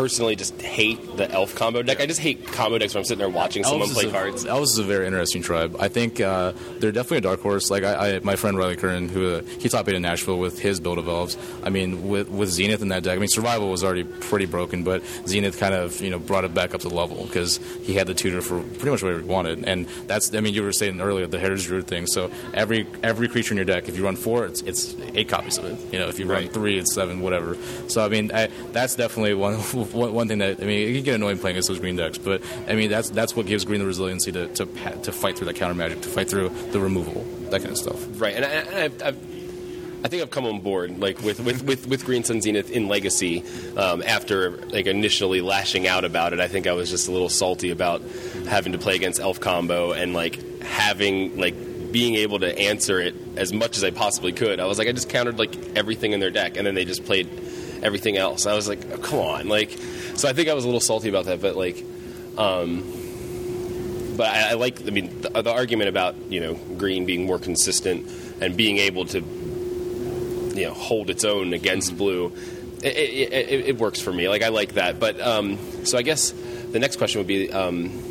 personally 0.00 0.34
just 0.34 0.58
hate 0.62 1.18
the 1.18 1.30
elf 1.30 1.54
combo 1.54 1.82
deck. 1.82 2.00
I 2.00 2.06
just 2.06 2.20
hate 2.20 2.46
combo 2.46 2.78
decks 2.78 2.94
when 2.94 3.00
I'm 3.00 3.04
sitting 3.04 3.18
there 3.18 3.28
watching 3.28 3.64
someone 3.64 3.90
play 3.90 4.06
a, 4.06 4.10
cards. 4.10 4.46
Elves 4.46 4.72
is 4.72 4.78
a 4.78 4.82
very 4.82 5.04
interesting 5.04 5.42
tribe. 5.42 5.76
I 5.78 5.88
think 5.88 6.20
uh, 6.20 6.52
they're 6.78 6.90
definitely 6.90 7.18
a 7.18 7.20
dark 7.20 7.40
horse. 7.40 7.70
Like 7.70 7.84
I, 7.84 8.16
I 8.16 8.18
my 8.20 8.34
friend 8.34 8.56
Riley 8.56 8.76
Curran, 8.76 9.10
who 9.10 9.34
uh, 9.34 9.42
he 9.42 9.68
top 9.68 9.86
eight 9.88 9.94
in 9.94 10.00
Nashville 10.00 10.38
with 10.38 10.58
his 10.58 10.80
build 10.80 10.96
of 10.96 11.06
elves. 11.06 11.36
I 11.62 11.68
mean, 11.68 12.08
with 12.08 12.30
with 12.30 12.48
Zenith 12.48 12.80
in 12.80 12.88
that 12.88 13.02
deck. 13.02 13.14
I 13.14 13.18
mean, 13.18 13.28
survival 13.28 13.70
was 13.70 13.84
already 13.84 14.04
pretty 14.04 14.46
broken, 14.46 14.84
but 14.84 15.02
Zenith 15.26 15.58
kind 15.58 15.74
of 15.74 16.00
you 16.00 16.08
know 16.08 16.18
brought 16.18 16.46
it 16.46 16.54
back 16.54 16.74
up 16.74 16.80
to 16.80 16.88
level 16.88 17.26
because 17.26 17.58
he 17.82 17.92
had 17.92 18.06
the 18.06 18.14
tutor 18.14 18.40
for 18.40 18.62
pretty 18.62 18.90
much 18.90 19.02
whatever 19.02 19.20
he 19.20 19.26
wanted. 19.26 19.64
And 19.66 19.86
that's 20.06 20.34
I 20.34 20.40
mean, 20.40 20.54
you 20.54 20.62
were 20.62 20.72
saying 20.72 20.98
earlier 21.02 21.26
the 21.26 21.38
heritage 21.38 21.66
druid 21.66 21.88
thing. 21.88 22.06
So 22.06 22.30
every 22.54 22.86
every 23.02 23.28
creature 23.28 23.52
in 23.52 23.58
your 23.58 23.66
deck, 23.66 23.86
if 23.86 23.98
you 23.98 24.04
run 24.06 24.16
four, 24.16 24.46
it's 24.46 24.62
it's 24.62 24.96
eight 25.14 25.28
copies 25.28 25.58
of 25.58 25.66
it. 25.66 25.92
You 25.92 25.98
know, 25.98 26.08
if 26.08 26.18
you 26.18 26.24
run 26.24 26.48
three, 26.48 26.78
it's 26.78 26.94
seven, 26.94 27.20
whatever. 27.20 27.58
So 27.88 28.02
I 28.02 28.08
mean, 28.08 28.32
I, 28.32 28.48
that's 28.72 28.94
definitely 28.94 29.34
one 29.34 29.60
one 29.92 30.28
thing 30.28 30.38
that 30.38 30.60
I 30.60 30.64
mean, 30.64 30.88
it 30.88 30.94
can 30.94 31.04
get 31.04 31.14
annoying 31.16 31.38
playing 31.38 31.54
against 31.54 31.68
those 31.68 31.80
green 31.80 31.96
decks, 31.96 32.18
but 32.18 32.42
I 32.68 32.74
mean 32.74 32.90
that's 32.90 33.10
that's 33.10 33.34
what 33.34 33.46
gives 33.46 33.64
green 33.64 33.80
the 33.80 33.86
resiliency 33.86 34.32
to 34.32 34.48
to, 34.48 34.66
to 34.66 35.12
fight 35.12 35.36
through 35.36 35.46
that 35.46 35.56
counter 35.56 35.74
magic, 35.74 36.00
to 36.02 36.08
fight 36.08 36.28
through 36.28 36.50
the 36.70 36.80
removal, 36.80 37.24
that 37.50 37.60
kind 37.60 37.70
of 37.70 37.78
stuff. 37.78 38.20
Right, 38.20 38.34
and 38.34 38.44
I, 38.44 38.82
I, 38.82 39.08
I've, 39.08 39.30
I 40.02 40.08
think 40.08 40.22
I've 40.22 40.30
come 40.30 40.46
on 40.46 40.60
board 40.60 40.98
like 40.98 41.20
with 41.22 41.40
with, 41.40 41.62
with, 41.62 41.86
with 41.86 42.04
Green 42.04 42.24
Sun 42.24 42.40
Zenith 42.40 42.70
in 42.70 42.88
Legacy 42.88 43.44
um, 43.76 44.02
after 44.02 44.56
like 44.68 44.86
initially 44.86 45.40
lashing 45.40 45.86
out 45.86 46.04
about 46.04 46.32
it. 46.32 46.40
I 46.40 46.48
think 46.48 46.66
I 46.66 46.72
was 46.72 46.90
just 46.90 47.08
a 47.08 47.12
little 47.12 47.28
salty 47.28 47.70
about 47.70 48.00
having 48.48 48.72
to 48.72 48.78
play 48.78 48.94
against 48.96 49.20
Elf 49.20 49.40
combo 49.40 49.92
and 49.92 50.14
like 50.14 50.62
having 50.62 51.36
like 51.38 51.54
being 51.92 52.14
able 52.14 52.38
to 52.38 52.58
answer 52.58 53.00
it 53.00 53.14
as 53.36 53.52
much 53.52 53.76
as 53.76 53.84
I 53.84 53.90
possibly 53.90 54.32
could. 54.32 54.60
I 54.60 54.66
was 54.66 54.78
like 54.78 54.88
I 54.88 54.92
just 54.92 55.08
countered 55.08 55.38
like 55.38 55.54
everything 55.76 56.12
in 56.12 56.20
their 56.20 56.30
deck, 56.30 56.56
and 56.56 56.66
then 56.66 56.74
they 56.74 56.84
just 56.84 57.04
played 57.04 57.28
everything 57.82 58.16
else. 58.16 58.46
I 58.46 58.54
was 58.54 58.68
like, 58.68 58.80
oh, 58.92 58.98
come 58.98 59.18
on, 59.20 59.48
like 59.48 59.76
so 60.20 60.28
I 60.28 60.34
think 60.34 60.48
I 60.48 60.54
was 60.54 60.64
a 60.64 60.68
little 60.68 60.80
salty 60.80 61.08
about 61.08 61.24
that, 61.24 61.40
but 61.40 61.56
like, 61.56 61.82
um, 62.36 62.82
but 64.16 64.28
I, 64.28 64.50
I 64.50 64.52
like. 64.52 64.86
I 64.86 64.90
mean, 64.90 65.20
the, 65.22 65.42
the, 65.42 65.50
argument 65.50 65.88
about 65.88 66.14
you 66.28 66.40
know 66.40 66.54
green 66.76 67.06
being 67.06 67.24
more 67.24 67.38
consistent 67.38 68.06
and 68.40 68.54
being 68.54 68.78
able 68.78 69.06
to 69.06 69.20
you 69.20 70.66
know 70.66 70.74
hold 70.74 71.08
its 71.08 71.24
own 71.24 71.54
against 71.54 71.88
mm-hmm. 71.90 71.98
blue. 71.98 72.32
It, 72.82 72.96
it, 72.96 73.32
it, 73.32 73.68
it, 73.68 73.78
works 73.78 74.00
for 74.00 74.12
me. 74.12 74.28
Like 74.28 74.42
I 74.42 74.48
like 74.48 74.74
that. 74.74 75.00
But 75.00 75.20
um, 75.20 75.58
so 75.84 75.96
I 75.96 76.02
guess 76.02 76.32
the 76.70 76.78
next 76.78 76.96
question 76.96 77.20
would 77.20 77.26
be. 77.26 77.50
Um, 77.50 78.08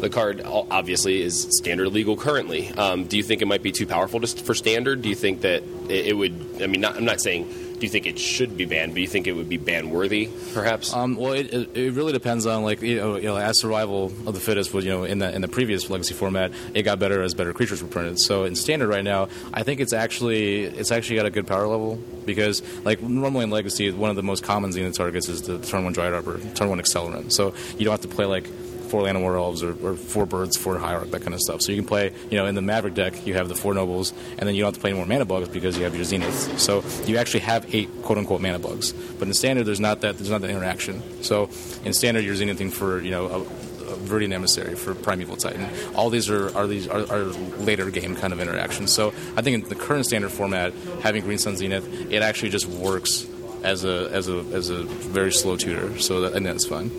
the 0.00 0.10
card 0.10 0.42
obviously 0.44 1.22
is 1.22 1.48
standard 1.58 1.88
legal 1.88 2.14
currently. 2.14 2.68
Um, 2.72 3.04
do 3.04 3.16
you 3.16 3.22
think 3.22 3.40
it 3.40 3.46
might 3.46 3.62
be 3.62 3.72
too 3.72 3.86
powerful 3.86 4.20
just 4.20 4.44
for 4.44 4.52
standard? 4.52 5.00
Do 5.00 5.08
you 5.08 5.14
think 5.14 5.40
that 5.42 5.62
it, 5.88 6.08
it 6.08 6.12
would? 6.16 6.60
I 6.60 6.66
mean, 6.66 6.82
not, 6.82 6.96
I'm 6.96 7.06
not 7.06 7.22
saying. 7.22 7.63
Do 7.74 7.80
you 7.80 7.88
think 7.88 8.06
it 8.06 8.18
should 8.18 8.56
be 8.56 8.64
banned? 8.64 8.94
Do 8.94 9.00
you 9.00 9.06
think 9.06 9.26
it 9.26 9.32
would 9.32 9.48
be 9.48 9.56
ban 9.56 9.90
worthy, 9.90 10.30
perhaps? 10.52 10.92
Um, 10.92 11.16
well, 11.16 11.32
it, 11.32 11.52
it, 11.52 11.92
really 11.92 12.12
depends 12.12 12.46
on 12.46 12.62
like 12.62 12.80
you 12.82 12.96
know, 12.96 13.16
you 13.16 13.24
know 13.24 13.36
as 13.36 13.58
survival 13.58 14.06
of 14.26 14.34
the 14.34 14.40
fittest 14.40 14.72
was 14.72 14.84
you 14.84 14.92
know 14.92 15.04
in 15.04 15.18
the 15.18 15.34
in 15.34 15.42
the 15.42 15.48
previous 15.48 15.90
legacy 15.90 16.14
format 16.14 16.52
it 16.72 16.82
got 16.82 16.98
better 16.98 17.22
as 17.22 17.34
better 17.34 17.52
creatures 17.52 17.82
were 17.82 17.88
printed. 17.88 18.20
So 18.20 18.44
in 18.44 18.54
standard 18.54 18.88
right 18.88 19.04
now, 19.04 19.28
I 19.52 19.64
think 19.64 19.80
it's 19.80 19.92
actually 19.92 20.62
it's 20.64 20.92
actually 20.92 21.16
got 21.16 21.26
a 21.26 21.30
good 21.30 21.46
power 21.46 21.66
level 21.66 21.98
because 22.24 22.62
like 22.84 23.02
normally 23.02 23.44
in 23.44 23.50
legacy 23.50 23.90
one 23.90 24.10
of 24.10 24.16
the 24.16 24.22
most 24.22 24.44
common 24.44 24.72
Zenith 24.72 24.96
targets 24.96 25.28
is 25.28 25.42
the 25.42 25.58
turn 25.58 25.84
one 25.84 25.92
Dryad 25.92 26.14
Arbor, 26.14 26.40
turn 26.54 26.68
one 26.68 26.78
Accelerant. 26.80 27.32
So 27.32 27.54
you 27.76 27.84
don't 27.84 27.92
have 27.92 28.02
to 28.02 28.08
play 28.08 28.26
like 28.26 28.48
four 28.94 29.02
Llanowar 29.02 29.36
Elves 29.36 29.64
or, 29.64 29.72
or 29.84 29.96
four 29.96 30.24
Birds, 30.24 30.56
four 30.56 30.78
Hierarch, 30.78 31.10
that 31.10 31.22
kind 31.22 31.34
of 31.34 31.40
stuff. 31.40 31.62
So 31.62 31.72
you 31.72 31.78
can 31.78 31.88
play, 31.88 32.12
you 32.30 32.38
know, 32.38 32.46
in 32.46 32.54
the 32.54 32.62
Maverick 32.62 32.94
deck, 32.94 33.26
you 33.26 33.34
have 33.34 33.48
the 33.48 33.56
four 33.56 33.74
Nobles, 33.74 34.12
and 34.38 34.46
then 34.46 34.54
you 34.54 34.62
don't 34.62 34.68
have 34.68 34.74
to 34.74 34.80
play 34.80 34.90
any 34.90 34.98
more 34.98 35.06
mana 35.06 35.24
bugs 35.24 35.48
because 35.48 35.76
you 35.76 35.82
have 35.82 35.96
your 35.96 36.04
Zeniths. 36.04 36.60
So 36.60 36.84
you 37.06 37.16
actually 37.16 37.40
have 37.40 37.74
eight 37.74 37.90
quote 38.02 38.18
unquote 38.18 38.40
mana 38.40 38.60
bugs. 38.60 38.92
But 38.92 39.26
in 39.26 39.34
standard, 39.34 39.64
there's 39.66 39.80
not 39.80 40.02
that. 40.02 40.16
There's 40.16 40.30
not 40.30 40.42
that 40.42 40.50
interaction. 40.50 41.02
So 41.24 41.50
in 41.84 41.92
standard, 41.92 42.24
you're 42.24 42.36
Zenithing 42.36 42.72
for 42.72 43.00
you 43.00 43.10
know. 43.10 43.26
A, 43.26 43.74
Viridian 43.94 44.32
Emissary 44.32 44.74
for 44.74 44.94
Primeval 44.94 45.36
Titan. 45.36 45.68
All 45.94 46.10
these 46.10 46.28
are 46.28 46.54
are 46.56 46.66
these 46.66 46.88
are, 46.88 47.06
are 47.12 47.24
later 47.62 47.90
game 47.90 48.16
kind 48.16 48.32
of 48.32 48.40
interactions. 48.40 48.92
So 48.92 49.08
I 49.36 49.42
think 49.42 49.62
in 49.62 49.68
the 49.68 49.76
current 49.76 50.06
standard 50.06 50.30
format, 50.30 50.72
having 51.00 51.22
Green 51.22 51.38
Sun 51.38 51.56
Zenith, 51.56 52.10
it 52.10 52.22
actually 52.22 52.50
just 52.50 52.66
works 52.66 53.26
as 53.62 53.84
a 53.84 54.10
as 54.10 54.28
a 54.28 54.38
as 54.52 54.70
a 54.70 54.82
very 54.82 55.32
slow 55.32 55.56
tutor. 55.56 55.98
So 56.00 56.22
that, 56.22 56.32
and 56.32 56.44
that's 56.44 56.66
fine. 56.66 56.90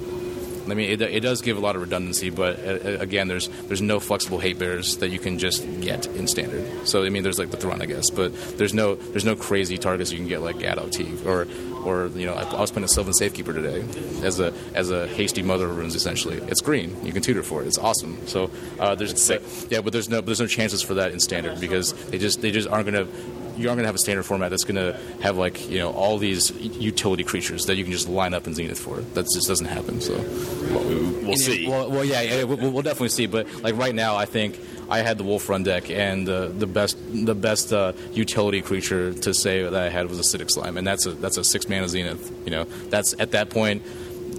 I 0.72 0.74
mean, 0.74 0.90
it, 0.90 1.02
it 1.02 1.20
does 1.22 1.42
give 1.42 1.58
a 1.58 1.60
lot 1.60 1.76
of 1.76 1.82
redundancy, 1.82 2.30
but 2.30 2.60
uh, 2.60 3.00
again, 3.00 3.28
there's 3.28 3.48
there's 3.68 3.82
no 3.82 4.00
flexible 4.00 4.40
hate 4.40 4.60
bears 4.60 4.98
that 4.98 5.10
you 5.10 5.20
can 5.20 5.40
just 5.40 5.64
get 5.82 6.08
in 6.08 6.28
standard. 6.28 6.88
So 6.88 7.04
I 7.04 7.10
mean, 7.10 7.24
there's 7.24 7.40
like 7.40 7.52
the 7.52 7.58
Thrun, 7.58 7.82
I 7.82 7.86
guess, 7.86 8.10
but 8.10 8.34
there's 8.58 8.74
no 8.74 8.96
there's 8.96 9.26
no 9.26 9.36
crazy 9.36 9.78
targets 9.78 10.12
you 10.12 10.18
can 10.18 10.28
get 10.28 10.42
like 10.42 10.58
Teeg 10.58 11.26
or 11.26 11.48
or 11.86 12.08
you 12.08 12.26
know 12.26 12.34
I, 12.34 12.44
I 12.44 12.62
was 12.62 12.72
playing 12.72 12.86
a 12.86 12.88
Sylvan 12.88 13.14
Safekeeper 13.14 13.54
today 13.54 13.84
as 14.24 14.40
a 14.40 14.54
as 14.74 14.92
a 14.92 15.08
hasty 15.08 15.42
Mother 15.42 15.66
of 15.70 15.78
Runes 15.78 15.96
essentially. 15.96 16.38
It's 16.48 16.62
green, 16.62 16.96
you 17.06 17.14
can 17.14 17.22
tutor 17.22 17.44
for 17.44 17.62
it. 17.62 17.68
It's 17.68 17.78
awesome. 17.78 18.26
So 18.28 18.50
uh, 18.80 18.96
there's 18.96 19.22
sick. 19.22 19.42
yeah, 19.70 19.82
but 19.82 19.94
there's 19.94 20.10
no 20.10 20.18
but 20.18 20.28
there's 20.28 20.42
no 20.42 20.48
chances 20.48 20.82
for 20.82 20.96
that 20.96 21.12
in 21.12 21.20
standard 21.20 21.60
because 21.60 21.94
they 22.10 22.18
just 22.18 22.42
they 22.42 22.52
just 22.52 22.68
aren't 22.68 22.90
going 22.90 23.08
to 23.08 23.45
you 23.58 23.70
aren't 23.70 23.78
going 23.78 23.84
to 23.84 23.86
have 23.86 23.96
a 23.96 24.00
standard 24.00 24.24
format 24.24 24.50
that's 24.50 24.64
going 24.64 24.76
to 24.76 25.00
have 25.22 25.38
like 25.38 25.70
you 25.70 25.80
know 25.80 25.92
all 25.92 26.18
these 26.18 26.52
utility 26.52 27.24
creatures 27.24 27.66
that 27.66 27.76
you 27.76 27.84
can 27.84 27.94
just 27.94 28.08
line 28.08 28.34
up 28.34 28.48
in 28.48 28.54
Zenith 28.54 28.80
for. 28.80 28.98
That 28.98 29.26
just 29.34 29.48
doesn't 29.48 29.68
happen. 29.68 30.02
So 30.02 30.14
well, 30.14 30.84
we, 30.84 31.26
we'll 31.26 31.38
see. 31.38 31.68
Well, 31.68 31.90
well 31.90 32.06
yeah, 32.06 32.22
yeah 32.22 32.44
we'll, 32.44 32.72
we'll, 32.72 32.82
definitely 32.82 33.10
see. 33.10 33.28
But 33.28 33.64
like 33.64 33.76
right 33.76 33.96
now, 33.96 34.16
I 34.16 34.26
think 34.26 34.60
I 34.90 35.00
had 35.00 35.18
the 35.18 35.24
Wolf 35.24 35.48
Run 35.50 35.64
deck, 35.64 35.90
and 35.90 36.28
uh, 36.28 36.48
the 36.48 36.68
best 36.68 36.98
the 37.12 37.36
best 37.36 37.74
uh, 37.74 37.94
utility 38.14 38.62
creature 38.62 39.14
to 39.14 39.34
say 39.34 39.64
that 39.64 39.76
I 39.76 39.90
had 39.90 40.10
was 40.10 40.20
Acidic 40.20 40.52
Slime, 40.52 40.78
and 40.78 40.86
that's 40.86 41.06
a 41.06 41.12
that's 41.12 41.38
a 41.38 41.44
six 41.44 41.68
mana 41.70 41.88
Zenith. 41.88 42.32
You 42.46 42.52
know, 42.52 42.64
that's 42.90 43.16
at 43.20 43.32
that 43.32 43.50
point. 43.50 43.84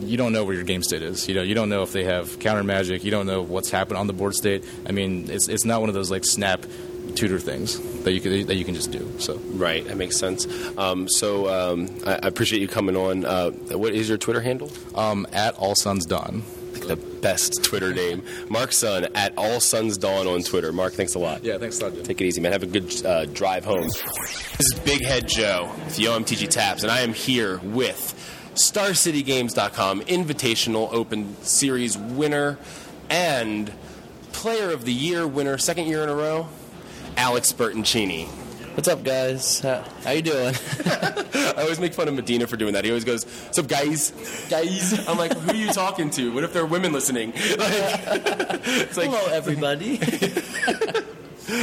You 0.01 0.19
don't 0.19 0.35
know 0.35 0.45
where 0.45 0.55
your 0.55 0.65
game 0.65 0.83
state 0.83 1.03
is. 1.03 1.27
You 1.27 1.35
know, 1.35 1.43
you 1.43 1.55
don't 1.55 1.71
know 1.71 1.83
if 1.83 1.93
they 1.93 2.05
have 2.05 2.39
counter 2.39 2.63
magic. 2.63 3.03
You 3.03 3.11
don't 3.11 3.27
know 3.27 3.41
what's 3.41 3.71
happened 3.71 3.97
on 3.97 4.07
the 4.07 4.13
board 4.13 4.35
state. 4.35 4.63
I 4.87 4.93
mean, 4.93 5.31
it's 5.31 5.49
it's 5.49 5.65
not 5.65 5.81
one 5.81 5.89
of 5.89 5.95
those 5.95 6.11
like 6.11 6.25
snap 6.25 6.67
tutor 7.15 7.39
things 7.39 7.79
that 8.03 8.13
you 8.13 8.21
can 8.21 8.47
that 8.47 8.57
you 8.57 8.65
can 8.65 8.75
just 8.75 8.91
do. 8.91 9.11
So 9.19 9.37
right, 9.55 9.85
that 9.87 9.97
makes 9.97 10.17
sense. 10.17 10.47
Um, 10.77 11.09
so 11.09 11.49
um, 11.49 11.89
I, 12.07 12.15
I, 12.15 12.27
appreciate 12.27 12.61
you 12.61 12.69
coming 12.69 12.97
on. 12.97 13.25
Uh, 13.25 13.51
what 13.51 13.95
is 13.95 14.09
your 14.09 14.19
Twitter 14.19 14.41
handle? 14.41 14.71
Um, 14.95 15.27
at 15.33 15.55
All 15.55 15.75
Suns 15.75 16.07
Dawn. 16.07 16.43
The 16.87 16.95
best 16.95 17.65
Twitter 17.65 17.93
name, 17.93 18.23
Mark 18.49 18.71
Sun 18.71 19.09
at 19.17 19.37
All 19.37 19.59
Suns 19.59 19.99
Dawn 19.99 20.29
on 20.29 20.43
Twitter. 20.43 20.73
Mark, 20.73 20.93
thanks 20.93 21.17
a 21.17 21.19
lot. 21.19 21.43
Yeah, 21.43 21.59
thanks 21.59 21.81
a 21.81 21.85
lot. 21.87 21.95
Dude. 21.95 22.05
Take 22.05 22.21
it 22.21 22.27
easy, 22.27 22.41
man. 22.41 22.53
Have 22.53 22.63
a 22.63 22.67
good 22.67 23.05
uh, 23.05 23.25
drive 23.25 23.65
home. 23.65 23.89
This 23.89 24.73
is 24.73 24.81
Big 24.85 25.05
Head 25.05 25.27
Joe 25.27 25.69
with 25.85 25.99
Yo 25.99 26.17
MTG 26.17 26.49
Taps, 26.49 26.85
and 26.85 26.93
I 26.93 27.01
am 27.01 27.13
here 27.13 27.59
with 27.59 28.15
StarCityGames.com 28.55 30.03
Invitational 30.03 30.93
Open 30.93 31.37
Series 31.43 31.99
winner 31.99 32.57
and 33.11 33.73
Player 34.33 34.71
of 34.71 34.85
the 34.85 34.93
Year 34.93 35.27
winner, 35.27 35.59
second 35.59 35.87
year 35.87 36.03
in 36.03 36.09
a 36.09 36.15
row. 36.15 36.47
Alex 37.17 37.53
Bertoncini. 37.53 38.27
What's 38.77 38.89
up, 38.89 39.05
guys? 39.05 39.61
How, 39.61 39.83
how 40.05 40.11
you 40.11 40.21
doing? 40.21 40.55
I 40.85 41.55
always 41.59 41.81
make 41.81 41.95
fun 41.95 42.09
of 42.09 42.15
Medina 42.15 42.47
for 42.47 42.59
doing 42.59 42.75
that. 42.75 42.85
He 42.85 42.91
always 42.91 43.05
goes, 43.05 43.25
"What's 43.25 43.59
up, 43.59 43.69
guys?" 43.69 44.11
Guys. 44.51 45.09
I'm 45.09 45.17
like, 45.17 45.33
"Who 45.33 45.51
are 45.51 45.55
you 45.55 45.73
talking 45.73 46.11
to? 46.11 46.31
What 46.33 46.45
if 46.45 46.53
there 46.53 46.63
are 46.63 46.67
women 46.67 46.93
listening?" 46.93 47.33
Like, 47.57 48.63
it's 48.69 48.97
like, 48.99 49.09
hello, 49.09 49.33
everybody. 49.33 49.97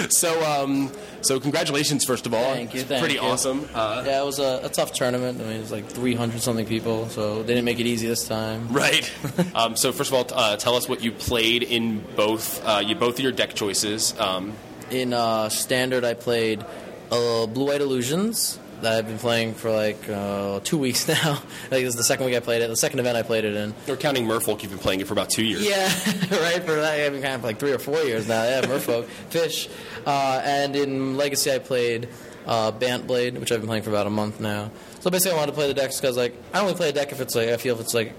so, 0.10 0.44
um, 0.44 0.92
so 1.22 1.40
congratulations, 1.40 2.04
first 2.04 2.26
of 2.26 2.34
all. 2.34 2.54
Thank 2.54 2.74
you. 2.74 2.82
Thank 2.82 3.02
Pretty 3.02 3.16
you. 3.16 3.22
awesome. 3.22 3.70
Uh, 3.76 4.04
yeah, 4.06 4.22
it 4.22 4.26
was 4.26 4.40
a, 4.40 4.62
a, 4.64 4.70
tough 4.70 4.94
tournament. 4.94 5.40
I 5.40 5.44
mean, 5.44 5.58
it 5.58 5.60
was 5.60 5.72
like 5.72 5.86
300 5.88 6.42
something 6.42 6.66
people, 6.66 7.10
so 7.10 7.44
they 7.44 7.54
didn't 7.54 7.66
make 7.66 7.80
it 7.80 7.86
easy 7.86 8.08
this 8.08 8.28
time. 8.28 8.70
Right. 8.70 9.12
um, 9.54 9.76
so, 9.76 9.92
first 9.92 10.12
of 10.12 10.16
all, 10.16 10.26
uh, 10.34 10.56
tell 10.56 10.76
us 10.76 10.90
what 10.90 11.04
you 11.04 11.12
played 11.12 11.62
in 11.62 12.00
both 12.16 12.66
uh, 12.66 12.82
you 12.84 12.96
both 12.96 13.16
of 13.16 13.20
your 13.20 13.34
deck 13.34 13.54
choices. 13.54 14.20
Um, 14.20 14.54
in 14.92 15.14
uh, 15.14 15.50
standard, 15.50 16.04
I 16.04 16.14
played 16.14 16.64
uh, 17.12 17.46
Blue 17.48 17.68
White 17.68 17.82
Illusions 17.82 18.60
that 18.84 18.98
I've 18.98 19.08
been 19.08 19.18
playing 19.18 19.54
for 19.54 19.72
like 19.72 20.10
uh, 20.10 20.60
two 20.64 20.78
weeks 20.78 21.08
now. 21.24 21.42
like 21.72 21.84
this 21.84 21.90
is 21.90 21.96
the 21.96 22.04
second 22.04 22.26
week 22.26 22.36
I 22.36 22.40
played 22.40 22.62
it. 22.62 22.68
The 22.68 22.76
second 22.76 23.00
event 23.00 23.18
I 23.18 23.24
played 23.24 23.46
it 23.46 23.56
in. 23.56 23.74
Or 23.88 23.96
counting 23.96 24.26
Merfolk, 24.26 24.62
you've 24.62 24.72
been 24.72 24.80
playing 24.80 25.00
it 25.00 25.08
for 25.08 25.14
about 25.14 25.30
two 25.30 25.44
years. 25.44 25.66
Yeah, 25.66 25.86
right. 26.42 26.62
For 26.64 26.76
that, 26.76 27.00
I've 27.00 27.14
been 27.14 27.22
kind 27.22 27.36
of 27.36 27.44
like 27.44 27.60
three 27.60 27.72
or 27.72 27.80
four 27.80 28.00
years 28.04 28.28
now. 28.28 28.44
Yeah, 28.44 28.62
Merfolk, 28.62 29.06
Fish, 29.30 29.70
uh, 30.06 30.42
and 30.44 30.76
in 30.76 31.18
Legacy 31.18 31.52
I 31.52 31.60
played 31.60 32.10
uh, 32.46 32.72
Bant 32.72 33.08
Blade, 33.08 33.38
which 33.38 33.52
I've 33.52 33.62
been 33.62 33.68
playing 33.68 33.84
for 33.84 33.90
about 33.90 34.08
a 34.08 34.12
month 34.12 34.40
now. 34.40 34.72
So 35.00 35.10
basically, 35.10 35.34
I 35.34 35.38
wanted 35.38 35.52
to 35.52 35.58
play 35.58 35.68
the 35.68 35.74
decks 35.74 36.00
because 36.00 36.18
like 36.18 36.36
I 36.54 36.60
only 36.60 36.74
play 36.74 36.90
a 36.90 36.94
deck 36.94 37.12
if 37.12 37.22
it's 37.22 37.36
like 37.36 37.50
I 37.50 37.58
feel 37.58 37.76
if 37.76 37.82
it's 37.82 37.94
like 37.94 38.14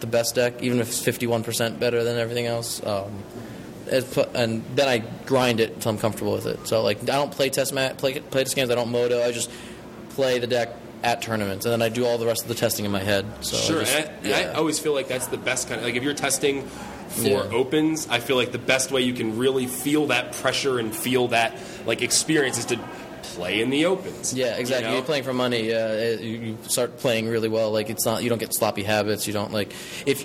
the 0.00 0.06
best 0.06 0.34
deck, 0.34 0.62
even 0.62 0.80
if 0.80 0.88
it's 0.88 1.00
fifty 1.02 1.26
one 1.26 1.42
percent 1.42 1.80
better 1.80 2.04
than 2.04 2.18
everything 2.18 2.46
else. 2.46 2.84
Um, 2.84 3.22
and 3.90 4.64
then 4.76 4.88
I 4.88 4.98
grind 5.26 5.60
it 5.60 5.72
until 5.74 5.90
I'm 5.92 5.98
comfortable 5.98 6.32
with 6.32 6.46
it. 6.46 6.66
So 6.66 6.82
like 6.82 7.02
I 7.02 7.16
don't 7.16 7.32
play 7.32 7.50
test 7.50 7.72
mat, 7.72 7.98
play 7.98 8.18
play 8.20 8.44
test 8.44 8.56
games. 8.56 8.70
I 8.70 8.74
don't 8.74 8.90
moto. 8.90 9.22
I 9.22 9.32
just 9.32 9.50
play 10.10 10.38
the 10.38 10.46
deck 10.46 10.70
at 11.02 11.22
tournaments, 11.22 11.64
and 11.64 11.72
then 11.72 11.82
I 11.82 11.88
do 11.88 12.04
all 12.06 12.18
the 12.18 12.26
rest 12.26 12.42
of 12.42 12.48
the 12.48 12.54
testing 12.54 12.84
in 12.84 12.90
my 12.90 13.00
head. 13.00 13.26
So 13.44 13.56
sure, 13.56 13.80
just, 13.80 13.96
and, 13.96 14.08
I, 14.08 14.28
yeah. 14.28 14.36
and 14.38 14.50
I 14.50 14.54
always 14.54 14.78
feel 14.78 14.92
like 14.94 15.08
that's 15.08 15.26
the 15.28 15.38
best 15.38 15.68
kind 15.68 15.80
of 15.80 15.86
like 15.86 15.94
if 15.94 16.02
you're 16.02 16.14
testing 16.14 16.62
for 17.08 17.22
Yeah. 17.28 17.50
opens, 17.52 18.06
I 18.08 18.20
feel 18.20 18.36
like 18.36 18.52
the 18.52 18.58
best 18.58 18.92
way 18.92 19.00
you 19.02 19.14
can 19.14 19.36
really 19.38 19.66
feel 19.66 20.06
that 20.08 20.32
pressure 20.34 20.78
and 20.78 20.94
feel 20.94 21.28
that 21.28 21.58
like 21.86 22.02
experience 22.02 22.58
is 22.58 22.66
to 22.66 22.78
play 23.22 23.60
in 23.62 23.70
the 23.70 23.86
opens. 23.86 24.34
Yeah, 24.34 24.56
exactly. 24.56 24.84
You 24.84 24.90
know? 24.90 24.96
You're 24.98 25.04
playing 25.06 25.24
for 25.24 25.32
money. 25.32 25.70
You 25.70 26.18
you 26.20 26.58
start 26.62 26.98
playing 26.98 27.28
really 27.28 27.48
well. 27.48 27.70
Like 27.72 27.90
it's 27.90 28.04
not 28.04 28.22
you 28.22 28.28
don't 28.28 28.38
get 28.38 28.54
sloppy 28.54 28.82
habits. 28.82 29.26
You 29.26 29.32
don't 29.32 29.52
like 29.52 29.72
if. 30.06 30.24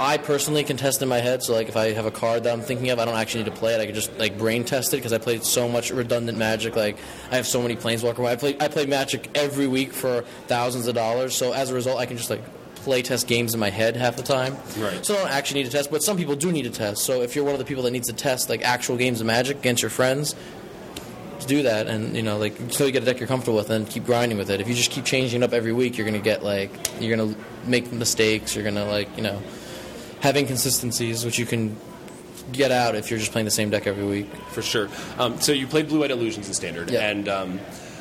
I 0.00 0.16
personally 0.16 0.64
can 0.64 0.78
test 0.78 1.02
in 1.02 1.08
my 1.08 1.18
head, 1.18 1.42
so 1.42 1.52
like 1.52 1.68
if 1.68 1.76
I 1.76 1.92
have 1.92 2.06
a 2.06 2.10
card 2.10 2.44
that 2.44 2.54
I'm 2.54 2.62
thinking 2.62 2.88
of, 2.88 2.98
I 2.98 3.04
don't 3.04 3.16
actually 3.16 3.44
need 3.44 3.50
to 3.50 3.56
play 3.56 3.74
it. 3.74 3.80
I 3.82 3.84
can 3.84 3.94
just 3.94 4.18
like 4.18 4.38
brain 4.38 4.64
test 4.64 4.94
it 4.94 4.96
because 4.96 5.12
I 5.12 5.18
played 5.18 5.44
so 5.44 5.68
much 5.68 5.90
redundant 5.90 6.38
Magic. 6.38 6.74
Like 6.74 6.96
I 7.30 7.36
have 7.36 7.46
so 7.46 7.60
many 7.60 7.76
Planeswalker. 7.76 8.26
I 8.26 8.34
play 8.36 8.56
I 8.58 8.68
play 8.68 8.86
Magic 8.86 9.28
every 9.34 9.66
week 9.66 9.92
for 9.92 10.22
thousands 10.46 10.86
of 10.86 10.94
dollars. 10.94 11.36
So 11.36 11.52
as 11.52 11.68
a 11.68 11.74
result, 11.74 11.98
I 11.98 12.06
can 12.06 12.16
just 12.16 12.30
like 12.30 12.40
play 12.76 13.02
test 13.02 13.26
games 13.26 13.52
in 13.52 13.60
my 13.60 13.68
head 13.68 13.94
half 13.94 14.16
the 14.16 14.22
time. 14.22 14.56
Right. 14.78 15.04
So 15.04 15.14
I 15.16 15.18
don't 15.18 15.30
actually 15.30 15.60
need 15.60 15.70
to 15.70 15.76
test, 15.76 15.90
but 15.90 16.02
some 16.02 16.16
people 16.16 16.34
do 16.34 16.50
need 16.50 16.62
to 16.62 16.70
test. 16.70 17.04
So 17.04 17.20
if 17.20 17.36
you're 17.36 17.44
one 17.44 17.52
of 17.52 17.58
the 17.58 17.66
people 17.66 17.82
that 17.82 17.90
needs 17.90 18.08
to 18.08 18.14
test 18.14 18.48
like 18.48 18.64
actual 18.64 18.96
games 18.96 19.20
of 19.20 19.26
Magic 19.26 19.58
against 19.58 19.82
your 19.82 19.90
friends, 19.90 20.34
just 21.36 21.48
do 21.48 21.62
that 21.62 21.86
and 21.86 22.14
you 22.16 22.22
know 22.22 22.36
like 22.36 22.58
until 22.60 22.86
you 22.86 22.92
get 22.92 23.02
a 23.02 23.06
deck 23.06 23.18
you're 23.18 23.26
comfortable 23.26 23.56
with 23.56 23.70
and 23.70 23.88
keep 23.88 24.04
grinding 24.04 24.36
with 24.36 24.50
it 24.50 24.60
if 24.60 24.68
you 24.68 24.74
just 24.74 24.90
keep 24.90 25.06
changing 25.06 25.40
it 25.40 25.44
up 25.44 25.54
every 25.54 25.72
week 25.72 25.96
you're 25.96 26.04
gonna 26.04 26.18
get 26.18 26.44
like 26.44 26.70
you're 27.00 27.16
gonna 27.16 27.34
make 27.64 27.90
mistakes 27.90 28.54
you're 28.54 28.62
gonna 28.62 28.84
like 28.84 29.08
you 29.16 29.22
know 29.22 29.40
have 30.20 30.36
inconsistencies 30.36 31.24
which 31.24 31.38
you 31.38 31.46
can 31.46 31.76
get 32.52 32.70
out 32.72 32.94
if 32.96 33.10
you're 33.10 33.18
just 33.18 33.32
playing 33.32 33.44
the 33.44 33.50
same 33.50 33.70
deck 33.70 33.86
every 33.86 34.04
week 34.04 34.26
for 34.50 34.62
sure. 34.62 34.88
Um, 35.18 35.40
so 35.40 35.52
you 35.52 35.66
played 35.66 35.88
Blue 35.88 36.00
White 36.00 36.10
Illusions 36.10 36.48
in 36.48 36.54
standard, 36.54 36.90
Yeah. 36.90 37.08
and 37.08 37.28
um, 37.28 37.60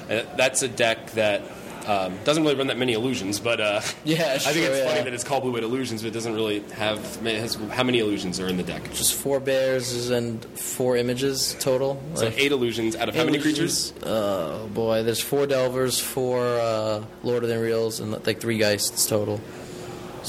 uh, 0.10 0.24
that's 0.38 0.62
a 0.64 0.68
deck 0.68 1.12
that. 1.12 1.42
Um, 1.88 2.14
doesn't 2.24 2.44
really 2.44 2.56
run 2.56 2.68
that 2.68 2.78
many 2.78 2.94
illusions, 2.94 3.40
but 3.40 3.60
uh, 3.60 3.82
Yeah, 4.04 4.34
I 4.34 4.38
think 4.38 4.66
sure, 4.66 4.76
it's 4.76 4.86
funny 4.92 5.04
that 5.06 5.14
it's 5.14 5.24
called 5.24 5.42
Blue 5.44 5.54
White 5.54 5.64
Illusions, 5.64 6.04
but 6.04 6.10
it 6.10 6.14
doesn't 6.14 6.36
really 6.36 6.60
have. 6.76 7.00
Has, 7.26 7.56
how 7.72 7.84
many 7.84 8.00
illusions 8.00 8.40
are 8.40 8.48
in 8.48 8.58
the 8.58 8.64
deck? 8.64 8.84
just 8.94 9.16
four 9.16 9.40
bears 9.40 10.10
and 10.12 10.44
four 10.60 10.98
images 10.98 11.56
total 11.60 12.00
So 12.16 12.26
Like, 12.26 12.38
eight 12.38 12.52
illusions 12.52 12.96
out 12.96 13.10
of 13.10 13.16
how 13.16 13.24
many 13.24 13.40
creatures? 13.40 13.94
oh 14.04 14.68
boy 14.68 15.02
there's 15.04 15.22
four 15.22 15.48
delvers 15.48 16.00
four 16.00 16.44
uh, 16.60 17.04
lord 17.24 17.44
of 17.44 17.50
the 17.50 17.56
unreal 17.56 17.92
and 18.00 18.12
like 18.28 18.40
three 18.40 18.58
geists 18.60 19.08
total 19.08 19.40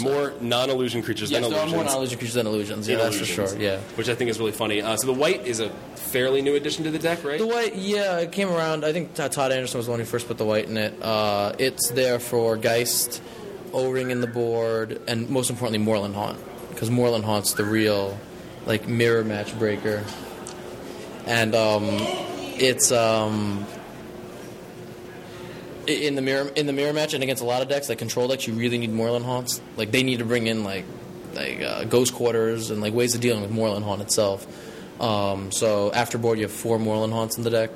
More 0.01 0.33
non-illusion 0.41 1.03
creatures 1.03 1.31
yes 1.31 1.43
than 1.43 1.51
there 1.51 1.61
are 1.61 1.67
more 1.67 1.85
non-illusion 1.85 2.19
creatures 2.19 2.35
than 2.35 2.47
illusions 2.47 2.87
yeah 2.87 2.95
in 2.95 3.01
that's 3.01 3.19
for 3.19 3.25
sure 3.25 3.59
yeah 3.59 3.79
Which 3.97 4.09
I 4.09 4.15
think 4.15 4.31
is 4.31 4.39
really 4.39 4.53
funny. 4.53 4.83
Uh, 4.83 4.97
so 4.97 5.07
the 5.07 5.13
white 5.13 5.47
is 5.47 5.59
a 5.61 5.71
fairly 5.97 6.43
new 6.43 6.55
addition 6.55 6.85
to 6.85 6.91
the 6.91 6.99
deck, 6.99 7.25
right? 7.25 7.39
The 7.39 7.47
white, 7.47 7.75
yeah, 7.77 8.19
it 8.19 8.33
came 8.33 8.49
around. 8.51 8.85
I 8.85 8.93
think 8.93 9.15
Todd 9.15 9.53
Anderson 9.53 9.79
was 9.79 9.87
the 9.87 9.91
one 9.93 10.01
who 10.01 10.07
first 10.07 10.27
put 10.29 10.39
the 10.39 10.45
white 10.45 10.69
in 10.69 10.77
it. 10.77 11.01
Uh, 11.03 11.55
it's 11.59 11.91
there 11.91 12.19
for 12.19 12.57
Geist, 12.57 13.23
O 13.73 13.91
Ring 13.91 14.11
in 14.11 14.21
the 14.21 14.27
board, 14.27 15.01
and 15.07 15.29
most 15.31 15.51
importantly, 15.51 15.79
Moorland 15.85 16.15
Haunt. 16.15 16.39
Because 16.71 16.91
Moorland 16.91 17.25
Haunt's 17.25 17.55
the 17.55 17.65
real 17.65 18.19
like 18.67 18.89
mirror 18.89 19.25
match 19.25 19.57
breaker, 19.59 20.05
and 21.27 21.55
um, 21.55 21.85
it's 22.59 22.91
um, 22.93 23.65
in 25.91 26.15
the 26.15 26.23
mirror 26.23 26.49
in 26.57 26.67
the 26.67 26.73
mirror 26.73 26.93
match 26.93 27.15
and 27.15 27.23
against 27.23 27.43
a 27.43 27.47
lot 27.47 27.63
of 27.63 27.69
decks 27.69 27.89
like 27.89 27.99
control 27.99 28.29
decks, 28.29 28.47
you 28.47 28.55
really 28.55 28.79
need 28.79 28.93
Moorland 28.93 29.25
haunts. 29.25 29.61
Like 29.77 29.91
they 29.91 30.03
need 30.03 30.19
to 30.19 30.25
bring 30.25 30.47
in 30.47 30.65
like 30.65 30.85
like 31.35 31.61
uh, 31.61 31.85
ghost 31.85 32.15
quarters 32.15 32.71
and 32.71 32.81
like 32.81 32.93
ways 32.93 33.15
of 33.15 33.21
dealing 33.21 33.43
with 33.43 33.51
Moorland 33.51 33.85
haunt 33.85 34.03
itself. 34.03 34.47
Um, 35.01 35.51
so 35.51 35.93
after 35.93 36.19
board, 36.19 36.39
you 36.39 36.45
have 36.45 36.53
four 36.53 36.79
Moorland 36.79 37.13
haunts 37.13 37.39
in 37.39 37.45
the 37.45 37.51
deck. 37.51 37.71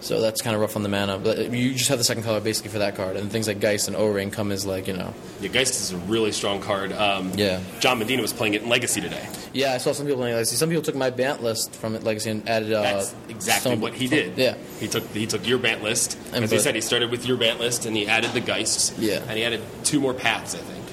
So 0.00 0.20
that's 0.20 0.40
kind 0.40 0.54
of 0.56 0.62
rough 0.62 0.76
on 0.76 0.82
the 0.82 0.88
mana. 0.88 1.18
But 1.18 1.50
you 1.52 1.74
just 1.74 1.88
have 1.88 1.98
the 1.98 2.04
second 2.04 2.22
color 2.22 2.40
basically 2.40 2.70
for 2.70 2.78
that 2.78 2.96
card, 2.96 3.16
and 3.16 3.30
things 3.30 3.46
like 3.46 3.60
Geist 3.60 3.86
and 3.86 3.96
O 3.96 4.06
Ring 4.06 4.30
come 4.30 4.50
as 4.50 4.64
like 4.64 4.86
you 4.88 4.94
know. 4.94 5.12
Yeah, 5.40 5.48
Geist 5.48 5.74
is 5.80 5.92
a 5.92 5.96
really 5.98 6.32
strong 6.32 6.60
card. 6.60 6.92
Um, 6.92 7.32
Yeah. 7.36 7.60
John 7.80 7.98
Medina 7.98 8.22
was 8.22 8.32
playing 8.32 8.54
it 8.54 8.62
in 8.62 8.68
Legacy 8.68 9.00
today. 9.00 9.28
Yeah, 9.52 9.74
I 9.74 9.78
saw 9.78 9.92
some 9.92 10.06
people 10.06 10.20
playing 10.20 10.34
Legacy. 10.36 10.56
Some 10.56 10.68
people 10.70 10.82
took 10.82 10.94
my 10.94 11.10
Bant 11.10 11.42
list 11.42 11.74
from 11.74 11.94
it 11.94 12.02
Legacy 12.02 12.30
and 12.30 12.48
added. 12.48 12.72
Uh, 12.72 12.82
That's 12.82 13.14
exactly 13.28 13.72
some- 13.72 13.80
what 13.80 13.92
he 13.94 14.06
did. 14.06 14.38
Yeah. 14.38 14.54
he 14.78 14.88
took 14.88 15.06
he 15.14 15.26
took 15.26 15.46
your 15.46 15.58
bant 15.58 15.82
list. 15.82 16.16
And 16.32 16.44
As 16.44 16.50
he 16.50 16.58
said, 16.58 16.74
he 16.74 16.80
started 16.80 17.10
with 17.10 17.26
your 17.26 17.36
bant 17.36 17.60
list 17.60 17.84
and 17.86 17.94
he 17.96 18.06
added 18.08 18.32
the 18.32 18.40
Geists. 18.40 18.92
Yeah. 18.98 19.20
and 19.28 19.36
he 19.38 19.44
added 19.44 19.60
two 19.84 20.00
more 20.00 20.14
paths, 20.14 20.54
I 20.54 20.58
think. 20.58 20.84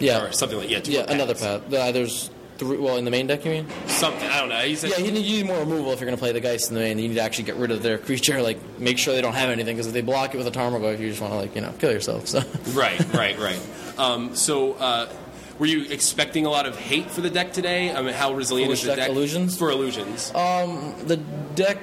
Yeah. 0.00 0.24
or 0.24 0.32
something 0.32 0.58
like 0.58 0.70
yeah. 0.70 0.80
Two 0.80 0.92
Yeah, 0.92 1.04
another 1.08 1.34
path. 1.34 1.72
Uh, 1.72 1.92
there's 1.92 2.30
three. 2.58 2.78
Well, 2.78 2.96
in 2.96 3.04
the 3.04 3.10
main 3.10 3.26
deck, 3.26 3.44
you 3.44 3.50
mean? 3.50 3.66
Something 3.86 4.28
I 4.28 4.40
don't 4.40 4.48
know. 4.48 4.58
He 4.58 4.76
said 4.76 4.90
Yeah, 4.90 4.98
you 4.98 5.12
need, 5.12 5.24
you 5.24 5.38
need 5.38 5.46
more 5.46 5.58
removal 5.58 5.92
if 5.92 6.00
you're 6.00 6.06
going 6.06 6.16
to 6.16 6.20
play 6.20 6.32
the 6.32 6.40
Geist 6.40 6.68
in 6.68 6.74
the 6.74 6.80
main. 6.80 6.98
You 6.98 7.08
need 7.08 7.14
to 7.14 7.20
actually 7.20 7.44
get 7.44 7.56
rid 7.56 7.70
of 7.70 7.82
their 7.82 7.98
creature. 7.98 8.42
Like, 8.42 8.58
make 8.78 8.98
sure 8.98 9.14
they 9.14 9.22
don't 9.22 9.34
have 9.34 9.50
anything 9.50 9.76
because 9.76 9.86
if 9.86 9.92
they 9.92 10.02
block 10.02 10.34
it 10.34 10.38
with 10.38 10.46
a 10.46 10.50
Tarmogoyf, 10.50 10.98
you 10.98 11.08
just 11.08 11.20
want 11.20 11.32
to 11.32 11.38
like 11.38 11.54
you 11.54 11.60
know 11.60 11.72
kill 11.78 11.92
yourself. 11.92 12.26
So. 12.28 12.42
right, 12.72 13.00
right, 13.14 13.38
right. 13.38 13.60
Um, 13.98 14.34
so. 14.34 14.74
Uh, 14.74 15.12
were 15.56 15.66
you 15.66 15.84
expecting 15.84 16.46
a 16.46 16.50
lot 16.50 16.66
of 16.66 16.76
hate 16.76 17.08
for 17.08 17.20
the 17.20 17.30
deck 17.30 17.52
today? 17.52 17.94
I 17.94 18.02
mean, 18.02 18.12
how 18.12 18.34
resilient 18.34 18.72
is 18.72 18.82
the 18.82 18.88
deck? 18.88 18.96
deck? 18.96 19.10
Illusions? 19.10 19.56
For 19.56 19.70
illusions. 19.70 20.32
the 20.32 21.20
deck 21.54 21.78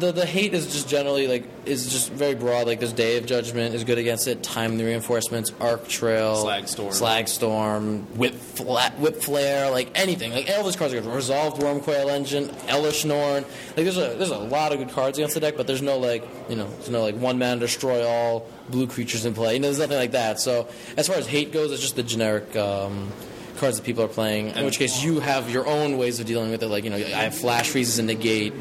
the 0.00 0.12
the 0.12 0.26
hate 0.26 0.54
is 0.54 0.72
just 0.72 0.88
generally 0.88 1.26
like 1.26 1.44
is 1.64 1.90
just 1.90 2.10
very 2.10 2.34
broad. 2.34 2.66
Like 2.66 2.80
there's 2.80 2.92
day 2.92 3.16
of 3.18 3.26
judgment 3.26 3.74
is 3.74 3.84
good 3.84 3.98
against 3.98 4.26
it. 4.26 4.42
Timely 4.42 4.84
reinforcements 4.84 5.52
arc 5.60 5.88
trail 5.88 6.44
Slagstorm. 6.44 6.90
slagstorm 6.90 8.02
whip 8.16 8.34
flat 8.34 8.98
whip 8.98 9.16
flare 9.22 9.70
like 9.70 9.90
anything. 9.98 10.32
Like 10.32 10.48
all 10.50 10.64
those 10.64 10.76
cards 10.76 10.94
are 10.94 11.00
good. 11.00 11.12
Resolved 11.12 11.60
Wurmcoil 11.60 12.10
engine 12.10 12.48
Elesh 12.68 13.04
Norn. 13.04 13.44
Like 13.44 13.76
there's 13.76 13.96
a 13.96 14.14
there's 14.16 14.30
a 14.30 14.38
lot 14.38 14.72
of 14.72 14.78
good 14.78 14.90
cards 14.90 15.18
against 15.18 15.34
the 15.34 15.40
deck 15.40 15.56
but 15.56 15.66
there's 15.66 15.82
no 15.82 15.98
like 15.98 16.26
you 16.48 16.56
know 16.56 16.68
there's 16.68 16.90
no 16.90 17.02
like 17.02 17.16
one 17.16 17.38
man 17.38 17.58
destroy 17.58 18.06
all 18.06 18.46
blue 18.68 18.86
creatures 18.86 19.24
in 19.24 19.34
play. 19.34 19.54
You 19.54 19.60
know 19.60 19.68
there's 19.68 19.78
nothing 19.78 19.98
like 19.98 20.12
that. 20.12 20.40
So 20.40 20.68
as 20.96 21.08
far 21.08 21.16
as 21.16 21.26
hate 21.26 21.52
goes 21.52 21.72
it's 21.72 21.82
just 21.82 21.96
the 21.96 22.02
generic 22.02 22.56
um 22.56 23.12
cards 23.56 23.76
that 23.76 23.84
people 23.84 24.04
are 24.04 24.08
playing 24.08 24.50
in 24.50 24.64
which 24.64 24.78
case 24.78 25.02
you 25.02 25.18
have 25.18 25.50
your 25.50 25.66
own 25.66 25.98
ways 25.98 26.20
of 26.20 26.26
dealing 26.26 26.50
with 26.50 26.62
it. 26.62 26.68
Like 26.68 26.84
you 26.84 26.90
know 26.90 26.96
i 26.96 27.24
have 27.24 27.36
flash 27.36 27.70
freezes 27.70 27.98
and 27.98 28.06
negate 28.06 28.52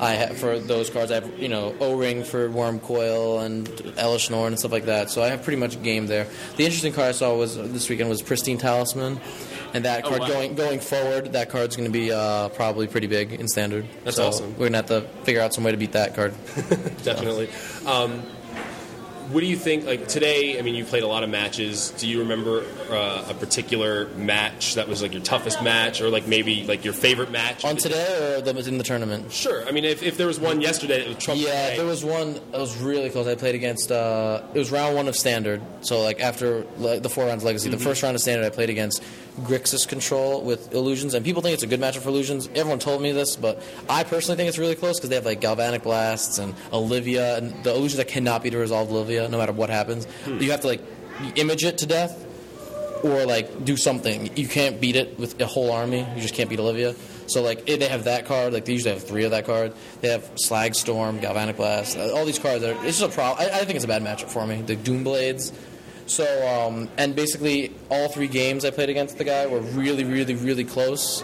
I 0.00 0.12
have 0.12 0.38
for 0.38 0.58
those 0.58 0.88
cards. 0.90 1.10
I 1.12 1.16
have 1.16 1.38
you 1.38 1.48
know 1.48 1.74
O 1.80 1.94
ring 1.96 2.24
for 2.24 2.48
Wurmcoil 2.48 3.44
and 3.44 3.66
Elesh 3.68 4.30
Norn 4.30 4.48
and 4.52 4.58
stuff 4.58 4.72
like 4.72 4.86
that. 4.86 5.10
So 5.10 5.22
I 5.22 5.28
have 5.28 5.42
pretty 5.42 5.58
much 5.58 5.74
a 5.76 5.78
game 5.78 6.06
there. 6.06 6.26
The 6.56 6.64
interesting 6.64 6.92
card 6.92 7.08
I 7.08 7.12
saw 7.12 7.36
was 7.36 7.56
this 7.56 7.88
weekend 7.88 8.08
was 8.08 8.22
Pristine 8.22 8.56
Talisman, 8.58 9.20
and 9.74 9.84
that 9.84 10.04
Oh, 10.04 10.08
card 10.08 10.20
wow. 10.22 10.28
going 10.28 10.54
going 10.54 10.80
forward, 10.80 11.32
that 11.34 11.50
card's 11.50 11.76
going 11.76 11.88
to 11.88 11.92
be 11.92 12.10
uh, 12.12 12.48
probably 12.50 12.86
pretty 12.86 13.06
big 13.08 13.32
in 13.32 13.46
standard. 13.46 13.86
That's 14.04 14.16
So 14.16 14.28
awesome. 14.28 14.52
We're 14.58 14.66
gonna 14.66 14.78
have 14.78 14.86
to 14.86 15.02
figure 15.24 15.42
out 15.42 15.52
some 15.52 15.64
way 15.64 15.72
to 15.72 15.76
beat 15.76 15.92
that 15.92 16.14
card. 16.16 16.32
Definitely. 17.04 17.48
Um, 17.86 18.22
what 19.32 19.40
do 19.40 19.46
you 19.46 19.56
think? 19.56 19.84
Like 19.84 20.08
today, 20.08 20.58
I 20.58 20.62
mean, 20.62 20.74
you 20.74 20.84
played 20.84 21.02
a 21.02 21.06
lot 21.06 21.22
of 21.22 21.30
matches. 21.30 21.90
Do 21.90 22.08
you 22.08 22.20
remember 22.20 22.64
uh, 22.90 23.26
a 23.28 23.34
particular 23.34 24.06
match 24.16 24.74
that 24.74 24.88
was 24.88 25.02
like 25.02 25.12
your 25.12 25.22
toughest 25.22 25.62
match, 25.62 26.00
or 26.00 26.08
like 26.08 26.26
maybe 26.26 26.64
like 26.64 26.84
your 26.84 26.92
favorite 26.94 27.30
match 27.30 27.64
On 27.64 27.76
today 27.76 28.36
or 28.36 28.40
the, 28.40 28.68
in 28.68 28.78
the 28.78 28.84
tournament? 28.84 29.32
Sure. 29.32 29.66
I 29.66 29.70
mean, 29.70 29.84
if, 29.84 30.02
if 30.02 30.16
there 30.16 30.26
was 30.26 30.40
one 30.40 30.60
yesterday 30.60 30.98
that 31.00 31.08
was 31.08 31.18
Trump. 31.18 31.40
Yeah, 31.40 31.46
today- 31.70 31.76
there 31.76 31.86
was 31.86 32.04
one 32.04 32.34
that 32.34 32.60
was 32.60 32.76
really 32.78 33.10
close. 33.10 33.26
I 33.26 33.34
played 33.34 33.54
against. 33.54 33.90
Uh, 33.92 34.42
it 34.54 34.58
was 34.58 34.70
round 34.70 34.96
one 34.96 35.08
of 35.08 35.16
standard. 35.16 35.62
So 35.82 36.00
like 36.00 36.20
after 36.20 36.64
like, 36.78 37.02
the 37.02 37.10
four 37.10 37.26
rounds 37.26 37.44
legacy, 37.44 37.70
the 37.70 37.78
first 37.78 38.02
round 38.02 38.14
of 38.16 38.20
standard, 38.22 38.44
I 38.46 38.50
played 38.50 38.70
against 38.70 39.02
Grixis 39.42 39.86
Control 39.88 40.42
with 40.42 40.72
illusions, 40.74 41.14
and 41.14 41.24
people 41.24 41.42
think 41.42 41.54
it's 41.54 41.62
a 41.62 41.66
good 41.66 41.80
matchup 41.80 42.00
for 42.02 42.08
illusions. 42.10 42.48
Everyone 42.54 42.78
told 42.78 43.00
me 43.02 43.12
this, 43.12 43.36
but 43.36 43.62
I 43.88 44.04
personally 44.04 44.36
think 44.36 44.48
it's 44.48 44.58
really 44.58 44.74
close 44.74 44.98
because 44.98 45.08
they 45.10 45.16
have 45.16 45.24
like 45.26 45.40
galvanic 45.40 45.82
blasts 45.82 46.38
and 46.38 46.54
Olivia, 46.72 47.38
and 47.38 47.64
the 47.64 47.70
illusions 47.70 47.96
that 47.96 48.08
cannot 48.08 48.42
be 48.42 48.50
to 48.50 48.58
resolve 48.58 48.90
Olivia, 48.90 49.28
no 49.28 49.38
matter 49.38 49.52
what 49.52 49.70
happens. 49.70 50.06
You 50.26 50.50
have 50.50 50.60
to 50.62 50.66
like 50.66 50.82
image 51.36 51.64
it 51.64 51.78
to 51.78 51.86
death 51.86 52.26
or 53.04 53.24
like 53.24 53.64
do 53.64 53.76
something. 53.76 54.36
You 54.36 54.48
can't 54.48 54.80
beat 54.80 54.96
it 54.96 55.18
with 55.18 55.40
a 55.40 55.46
whole 55.46 55.70
army. 55.72 56.06
You 56.14 56.20
just 56.20 56.34
can't 56.34 56.50
beat 56.50 56.60
Olivia. 56.60 56.94
So 57.26 57.42
like 57.42 57.68
if 57.68 57.78
they 57.78 57.86
have 57.88 58.04
that 58.04 58.26
card. 58.26 58.52
Like 58.52 58.64
they 58.64 58.72
usually 58.72 58.92
have 58.92 59.04
three 59.04 59.24
of 59.24 59.30
that 59.30 59.46
card. 59.46 59.72
They 60.00 60.08
have 60.08 60.28
Slag 60.34 60.74
Storm, 60.74 61.20
Galvanic 61.20 61.56
Blast. 61.56 61.96
uh, 61.96 62.10
All 62.12 62.24
these 62.26 62.38
cards 62.40 62.64
are. 62.64 62.72
It's 62.84 62.98
just 62.98 63.02
a 63.02 63.08
problem. 63.08 63.46
I, 63.48 63.60
I 63.60 63.64
think 63.64 63.76
it's 63.76 63.84
a 63.84 63.88
bad 63.88 64.02
matchup 64.02 64.28
for 64.28 64.46
me. 64.46 64.60
The 64.62 64.76
Doom 64.76 65.04
Blades. 65.04 65.52
So 66.10 66.26
um, 66.48 66.88
and 66.98 67.14
basically 67.14 67.72
all 67.88 68.08
three 68.08 68.26
games 68.26 68.64
I 68.64 68.70
played 68.70 68.90
against 68.90 69.16
the 69.16 69.22
guy 69.22 69.46
were 69.46 69.60
really, 69.60 70.02
really, 70.02 70.34
really 70.34 70.64
close. 70.64 71.22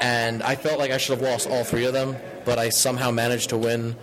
And 0.00 0.42
I 0.42 0.56
felt 0.56 0.78
like 0.78 0.90
I 0.90 0.96
should 0.96 1.18
have 1.18 1.28
lost 1.28 1.46
all 1.46 1.62
three 1.62 1.84
of 1.84 1.92
them, 1.92 2.16
but 2.46 2.58
I 2.58 2.70
somehow 2.70 3.10
managed 3.10 3.50
to 3.50 3.58
win 3.58 3.96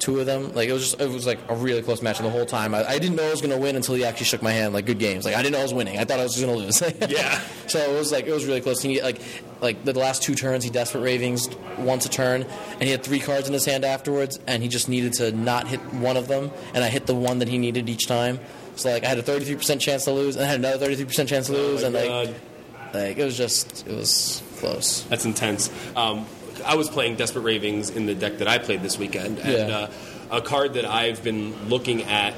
two 0.00 0.18
of 0.18 0.26
them. 0.26 0.52
Like 0.52 0.68
it 0.68 0.72
was 0.72 0.82
just 0.82 1.00
it 1.00 1.08
was 1.08 1.26
like 1.26 1.38
a 1.48 1.54
really 1.54 1.80
close 1.80 2.02
match 2.02 2.18
and 2.18 2.26
the 2.26 2.30
whole 2.32 2.44
time. 2.44 2.74
I, 2.74 2.84
I 2.84 2.98
didn't 2.98 3.14
know 3.14 3.24
I 3.24 3.30
was 3.30 3.40
going 3.40 3.54
to 3.54 3.60
win 3.60 3.76
until 3.76 3.94
he 3.94 4.04
actually 4.04 4.26
shook 4.26 4.42
my 4.42 4.50
hand. 4.50 4.74
Like 4.74 4.84
good 4.84 4.98
games. 4.98 5.24
Like 5.24 5.36
I 5.36 5.42
didn't 5.42 5.52
know 5.52 5.60
I 5.60 5.62
was 5.62 5.74
winning. 5.74 6.00
I 6.00 6.04
thought 6.04 6.18
I 6.18 6.24
was 6.24 6.34
just 6.34 6.44
going 6.44 6.58
to 6.58 6.64
lose. 6.64 6.82
Yeah. 7.08 7.40
So 7.68 7.78
it 7.78 7.96
was 7.96 8.10
like 8.10 8.26
it 8.26 8.32
was 8.32 8.46
really 8.46 8.60
close. 8.60 8.82
He 8.82 9.00
like 9.00 9.20
like 9.60 9.84
the 9.84 9.96
last 9.96 10.22
two 10.24 10.34
turns 10.34 10.64
he 10.64 10.70
desperate 10.70 11.02
ravings 11.02 11.48
once 11.78 12.04
a 12.04 12.08
turn, 12.08 12.42
and 12.42 12.82
he 12.82 12.90
had 12.90 13.04
three 13.04 13.20
cards 13.20 13.46
in 13.46 13.52
his 13.52 13.64
hand 13.64 13.84
afterwards, 13.84 14.40
and 14.48 14.60
he 14.60 14.68
just 14.68 14.88
needed 14.88 15.12
to 15.14 15.30
not 15.30 15.68
hit 15.68 15.80
one 15.94 16.16
of 16.16 16.26
them, 16.26 16.50
and 16.74 16.82
I 16.82 16.88
hit 16.88 17.06
the 17.06 17.14
one 17.14 17.38
that 17.38 17.48
he 17.48 17.58
needed 17.58 17.88
each 17.88 18.08
time. 18.08 18.40
So 18.76 18.90
like 18.90 19.04
I 19.04 19.08
had 19.08 19.18
a 19.18 19.22
33% 19.22 19.80
chance 19.80 20.04
to 20.04 20.12
lose, 20.12 20.36
and 20.36 20.44
I 20.44 20.48
had 20.48 20.58
another 20.58 20.86
33% 20.86 21.28
chance 21.28 21.46
to 21.46 21.52
lose, 21.52 21.82
Oh 21.82 21.86
and 21.86 21.94
my 21.94 22.00
like 22.06 22.26
God. 22.28 22.94
like 22.94 23.18
it 23.18 23.24
was 23.24 23.36
just 23.36 23.86
it 23.86 23.94
was 23.94 24.42
close. 24.58 25.02
That's 25.04 25.24
intense. 25.24 25.70
Um, 25.96 26.26
I 26.64 26.76
was 26.76 26.88
playing 26.88 27.16
Desperate 27.16 27.42
Ravings 27.42 27.90
in 27.90 28.06
the 28.06 28.14
deck 28.14 28.38
that 28.38 28.48
I 28.48 28.58
played 28.58 28.82
this 28.82 28.98
weekend, 28.98 29.38
and 29.40 29.68
Yeah. 29.68 29.76
uh, 29.78 29.90
a 30.38 30.40
card 30.40 30.74
that 30.74 30.84
I've 30.86 31.22
been 31.22 31.68
looking 31.68 32.04
at 32.04 32.34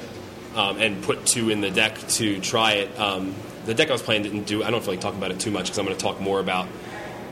um, 0.55 0.77
and 0.81 1.01
put 1.03 1.25
two 1.25 1.49
in 1.49 1.61
the 1.61 1.69
deck 1.71 1.97
to 2.09 2.39
try 2.41 2.73
it. 2.73 2.99
Um, 2.99 3.33
the 3.65 3.73
deck 3.73 3.89
I 3.89 3.93
was 3.93 4.01
playing 4.01 4.23
didn't 4.23 4.43
do. 4.43 4.63
I 4.63 4.71
don't 4.71 4.81
feel 4.83 4.93
like 4.93 5.01
talking 5.01 5.17
about 5.19 5.31
it 5.31 5.39
too 5.39 5.51
much 5.51 5.65
because 5.65 5.77
I'm 5.77 5.85
going 5.85 5.97
to 5.97 6.03
talk 6.03 6.19
more 6.19 6.39
about 6.39 6.67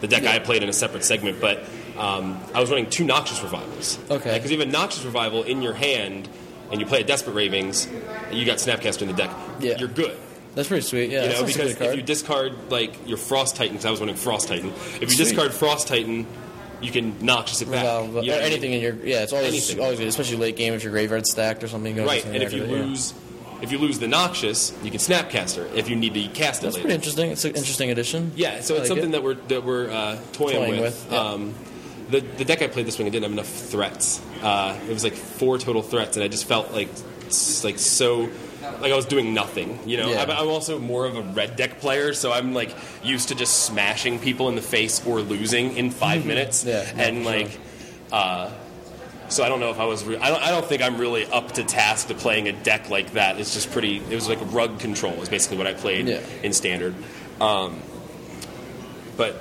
the 0.02 0.08
deck 0.08 0.24
I 0.26 0.40
played 0.40 0.64
in 0.64 0.70
a 0.70 0.74
separate 0.74 1.04
segment. 1.04 1.40
But 1.42 1.64
um, 1.98 2.40
I 2.54 2.60
was 2.62 2.70
running 2.70 2.90
two 2.90 3.04
Noxious 3.06 3.42
Revivals. 3.44 4.00
Okay. 4.10 4.34
Because 4.36 4.52
you 4.52 4.58
have 4.60 4.68
a 4.68 4.72
Noxious 4.72 5.04
Revival 5.06 5.44
in 5.44 5.62
your 5.62 5.74
hand, 5.74 6.28
and 6.74 6.82
you 6.82 6.86
play 6.86 7.00
a 7.00 7.04
Desperate 7.06 7.34
Ravings, 7.34 7.86
and 7.86 8.38
you 8.38 8.44
got 8.46 8.58
Snapcaster 8.58 9.04
in 9.04 9.08
the 9.08 9.14
deck. 9.14 9.32
Yeah. 9.62 9.78
You're 9.78 9.88
good. 9.88 10.18
That's 10.56 10.68
pretty 10.68 10.82
sweet. 10.86 11.10
Yeah, 11.10 11.24
You 11.24 11.30
know, 11.30 11.36
a 11.36 11.38
good 11.46 11.48
because 11.48 11.72
if 11.82 11.96
you 11.96 12.02
discard 12.02 12.70
like 12.70 13.08
your 13.08 13.18
Frost 13.18 13.56
Titan, 13.56 13.74
because 13.74 13.86
I 13.86 13.92
was 13.92 14.02
running 14.02 14.16
Frost 14.16 14.50
Titan, 14.50 14.70
if 14.70 15.02
you 15.02 15.08
Sweet. 15.08 15.18
discard 15.20 15.54
Frost 15.54 15.88
Titan, 15.88 16.28
you 16.82 16.92
can 16.92 17.26
Noxious 17.26 17.62
it 17.62 17.72
back. 17.72 17.84
Resolve, 17.84 18.08
You 18.26 18.32
know 18.32 18.34
or 18.34 18.40
I 18.42 18.44
mean? 18.44 18.52
anything 18.52 18.74
in 18.74 18.82
your 18.82 18.94
yeah, 19.06 19.24
it's 19.24 19.32
always 19.34 19.48
Anything. 19.48 19.80
always 19.84 20.00
good, 20.00 20.08
especially 20.10 20.38
late 20.38 20.56
game 20.58 20.74
if 20.74 20.84
your 20.84 20.92
graveyard's 20.92 21.32
stacked 21.32 21.64
or 21.64 21.68
something. 21.70 21.96
can 21.96 22.06
right? 22.06 22.26
And 22.26 22.36
if 22.44 22.54
you 22.54 22.62
with 22.62 22.72
yeah. 22.72 22.78
lose, 22.78 23.14
if 23.64 23.72
you 23.72 23.78
lose 23.80 23.98
the 24.00 24.08
Noxious, 24.08 24.74
you 24.84 24.92
can 24.92 25.00
Snapcaster 25.00 25.74
if 25.74 25.90
you 25.90 25.96
need 25.96 26.14
to 26.14 26.28
cast 26.28 26.62
it 26.62 26.66
that's 26.66 26.76
later. 26.76 26.82
pretty 26.84 26.96
interesting. 26.96 27.32
It's 27.32 27.46
an 27.46 27.56
interesting 27.56 27.90
addition. 27.90 28.32
Yeah, 28.36 28.60
so 28.62 28.76
I 28.76 28.80
it's 28.80 28.82
like 28.82 28.88
something 28.90 29.10
it. 29.10 29.12
that 29.14 29.24
we're 29.24 29.34
that 29.36 29.64
we're 29.64 29.90
uh, 29.90 30.20
toying, 30.34 30.56
Toying 30.58 30.72
with. 30.82 30.82
with, 30.82 31.08
yeah. 31.14 31.20
um, 31.20 31.54
the 32.14 32.22
the 32.38 32.46
deck 32.46 32.62
I 32.62 32.68
played 32.68 32.86
this 32.86 32.98
week, 32.98 33.08
I 33.08 33.10
didn't 33.10 33.24
have 33.24 33.32
enough 33.34 33.48
threats. 33.50 34.22
Uh, 34.42 34.78
it 34.88 34.94
was 34.94 35.04
like 35.04 35.14
four 35.14 35.58
total 35.58 35.82
threats, 35.82 36.16
and 36.18 36.24
I 36.24 36.28
just 36.28 36.46
felt 36.46 36.72
like 36.72 36.90
like 37.64 37.78
so. 37.80 38.30
Like 38.80 38.94
I 38.94 38.96
was 38.96 39.06
doing 39.06 39.34
nothing, 39.34 39.78
you 39.86 39.98
know. 39.98 40.10
Yeah. 40.10 40.22
I'm, 40.24 40.32
I'm 40.32 40.48
also 40.48 40.80
more 40.80 41.06
of 41.06 41.18
a 41.18 41.22
red 41.22 41.58
deck 41.58 41.80
player, 41.80 42.14
so 42.14 42.32
I'm 42.32 42.54
like 42.54 42.74
used 43.04 43.28
to 43.30 43.36
just 43.36 43.64
smashing 43.66 44.20
people 44.20 44.48
in 44.48 44.56
the 44.56 44.62
face 44.62 45.06
or 45.06 45.20
losing 45.20 45.76
in 45.76 45.92
5 45.92 46.26
minutes. 46.26 46.64
Yeah, 46.64 46.90
and 46.96 47.24
sure. 47.24 47.26
like, 47.26 47.60
uh, 48.14 48.50
so 49.28 49.44
I 49.44 49.50
don't 49.50 49.60
know 49.60 49.70
if 49.70 49.80
I 49.82 49.86
was. 49.86 50.06
Re- 50.06 50.16
I 50.18 50.30
don't. 50.30 50.42
I 50.42 50.50
don't 50.52 50.66
think 50.66 50.82
I'm 50.82 50.98
really 50.98 51.26
up 51.26 51.52
to 51.54 51.64
task 51.66 52.08
to 52.08 52.14
playing 52.14 52.48
a 52.48 52.54
deck 52.54 52.90
like 52.90 53.14
that. 53.14 53.38
It's 53.38 53.54
just 53.54 53.70
pretty. 53.72 53.98
It 53.98 54.16
was 54.16 54.30
like 54.30 54.40
rug 54.54 54.80
control 54.80 55.14
is 55.22 55.28
basically 55.28 55.58
what 55.58 55.68
I 55.68 55.74
played 55.74 56.08
Yeah. 56.08 56.22
in 56.42 56.54
standard. 56.54 56.96
Um, 57.42 57.82
but 59.18 59.36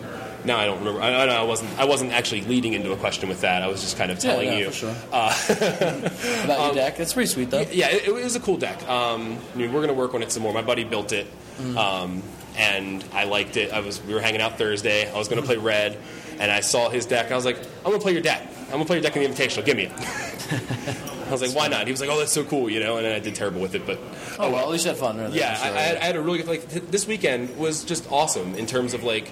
now 0.45 0.59
I 0.59 0.67
don't 0.67 0.79
remember. 0.81 1.01
I, 1.01 1.11
I, 1.11 1.25
I 1.27 1.43
wasn't. 1.43 1.79
I 1.79 1.85
wasn't 1.85 2.13
actually 2.13 2.43
leading 2.43 2.73
into 2.75 2.93
a 2.93 2.97
question 2.97 3.29
with 3.29 3.41
that. 3.43 3.63
I 3.63 3.69
was 3.69 3.81
just 3.81 3.97
kind 3.97 4.11
of 4.11 4.19
Yeah, 4.23 4.31
telling 4.31 4.49
no, 4.51 4.57
you. 4.59 4.65
for 4.67 4.73
sure. 4.73 4.97
About 5.13 6.59
Um, 6.59 6.65
your 6.67 6.75
deck, 6.75 6.97
That's 6.97 7.13
pretty 7.13 7.29
sweet 7.29 7.51
though. 7.51 7.61
Yeah, 7.71 7.89
it, 7.91 8.09
it 8.09 8.13
was 8.13 8.37
a 8.37 8.41
cool 8.41 8.57
deck. 8.57 8.87
Um, 8.89 9.39
I 9.55 9.59
mean, 9.59 9.73
we're 9.73 9.81
going 9.81 9.89
to 9.89 9.95
work 9.95 10.15
on 10.15 10.23
it 10.23 10.33
some 10.33 10.43
more. 10.43 10.53
My 10.53 10.63
buddy 10.63 10.85
built 10.85 11.13
it, 11.13 11.27
Mm. 11.61 11.77
um, 11.77 12.23
and 12.57 13.05
I 13.13 13.25
liked 13.25 13.57
it. 13.59 13.73
I 13.73 13.81
was 13.81 14.03
we 14.05 14.15
were 14.15 14.21
hanging 14.21 14.41
out 14.41 14.57
Thursday. 14.59 15.11
I 15.11 15.17
was 15.19 15.29
going 15.29 15.41
to 15.41 15.47
play 15.47 15.59
red, 15.59 15.99
and 16.39 16.51
I 16.51 16.61
saw 16.61 16.89
his 16.89 17.05
deck. 17.07 17.31
I 17.31 17.37
was 17.37 17.45
like, 17.45 17.59
I'm 17.59 17.85
going 17.85 17.99
to 17.99 18.03
play 18.03 18.13
your 18.13 18.23
deck. 18.23 18.43
I'm 18.65 18.71
going 18.73 18.81
to 18.83 18.87
play 18.87 18.97
your 18.97 19.03
deck 19.03 19.17
in 19.17 19.23
the 19.23 19.29
Invitational. 19.29 19.65
Give 19.65 19.77
me 19.77 19.85
it. 19.85 19.93
I 21.29 21.31
was 21.31 21.41
like, 21.43 21.55
why 21.55 21.69
not? 21.69 21.87
He 21.87 21.93
was 21.93 22.01
like, 22.01 22.11
oh, 22.11 22.19
that's 22.19 22.33
so 22.33 22.45
cool, 22.45 22.69
you 22.71 22.81
know. 22.81 22.97
And 22.97 23.05
then 23.07 23.15
I 23.15 23.19
did 23.19 23.35
terrible 23.35 23.61
with 23.61 23.75
it, 23.75 23.87
but 23.87 23.99
Oh 24.39 24.51
well, 24.51 24.61
at 24.65 24.69
least 24.71 24.85
you 24.85 24.91
had 24.91 24.99
fun. 24.99 25.19
Really, 25.19 25.39
yeah, 25.39 25.55
sure. 25.55 25.67
I, 25.73 25.77
I, 25.79 25.81
had, 25.83 25.97
I 25.99 26.05
had 26.05 26.17
a 26.17 26.21
really 26.23 26.39
good 26.39 26.49
like 26.49 26.69
th- 26.69 26.85
this 26.91 27.07
weekend 27.07 27.57
was 27.57 27.85
just 27.85 28.11
awesome 28.11 28.55
in 28.55 28.67
terms 28.67 28.93
of 28.95 29.03
like 29.05 29.31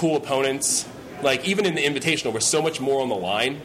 cool 0.00 0.16
opponents. 0.16 0.86
Like 1.22 1.46
even 1.46 1.66
in 1.66 1.74
the 1.74 1.84
Invitational, 1.84 2.32
where 2.32 2.40
so 2.40 2.62
much 2.62 2.80
more 2.80 3.02
on 3.02 3.08
the 3.10 3.14
line, 3.14 3.60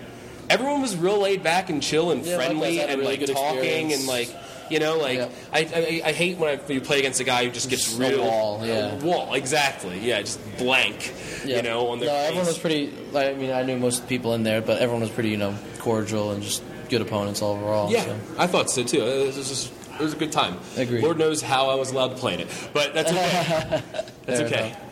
everyone 0.50 0.82
was 0.82 0.96
real 0.98 1.20
laid 1.20 1.42
back 1.42 1.70
and 1.70 1.82
chill 1.82 2.12
and 2.12 2.26
Yeah, 2.26 2.36
friendly 2.36 2.78
likewise, 2.78 2.78
I 2.78 2.82
had 2.82 2.90
a 2.90 2.94
and 2.94 3.02
really 3.02 3.18
like 3.18 3.28
talking 3.28 3.58
experience. 3.92 4.00
and 4.00 4.08
like. 4.08 4.36
You 4.68 4.80
know, 4.80 4.98
like 4.98 5.20
Yeah. 5.20 5.30
I, 5.54 5.60
I 5.60 6.10
I 6.10 6.12
hate 6.12 6.40
when, 6.40 6.50
I, 6.60 6.74
you 6.74 6.82
play 6.82 6.98
against 6.98 7.20
a 7.20 7.24
guy 7.24 7.46
who 7.46 7.52
just 7.52 7.70
gets 7.70 7.84
Just 7.86 8.00
a 8.00 8.02
real 8.02 8.24
wall, 8.26 8.66
yeah. 8.66 8.96
wall 8.96 9.36
exactly, 9.36 10.00
yeah, 10.00 10.20
just 10.22 10.40
blank. 10.58 11.14
Yeah. 11.46 11.58
You 11.58 11.62
know, 11.62 11.90
on 11.90 12.00
their 12.00 12.10
no, 12.10 12.16
face. 12.16 12.28
everyone 12.30 12.48
was 12.48 12.58
pretty. 12.58 12.92
Like, 13.12 13.30
I 13.30 13.34
mean, 13.36 13.52
I 13.52 13.62
knew 13.62 13.78
most 13.78 13.98
of 14.02 14.06
the 14.06 14.10
people 14.18 14.34
in 14.34 14.42
there, 14.42 14.62
but 14.62 14.82
everyone 14.82 15.02
was 15.02 15.12
pretty, 15.12 15.30
you 15.30 15.38
know, 15.38 15.54
cordial 15.78 16.32
and 16.32 16.42
just 16.42 16.64
good 16.90 17.02
opponents 17.04 17.44
overall. 17.44 17.92
Yeah, 17.92 18.06
so. 18.06 18.18
I 18.40 18.48
thought 18.48 18.72
so 18.72 18.84
too. 18.84 19.04
It 19.04 19.28
was 19.28 19.36
just 19.48 19.72
it 20.00 20.02
was 20.02 20.14
a 20.14 20.18
good 20.18 20.32
time. 20.32 20.58
Agreed. 20.78 21.04
Lord 21.04 21.20
knows 21.20 21.44
how 21.44 21.70
I 21.70 21.76
was 21.76 21.92
allowed 21.92 22.08
to 22.10 22.16
play 22.16 22.34
in 22.34 22.40
it, 22.40 22.48
but 22.74 22.96
that's 22.96 23.12
okay. 23.12 23.84
that's 24.26 24.40
okay. 24.42 24.72
Uh, 24.72 24.85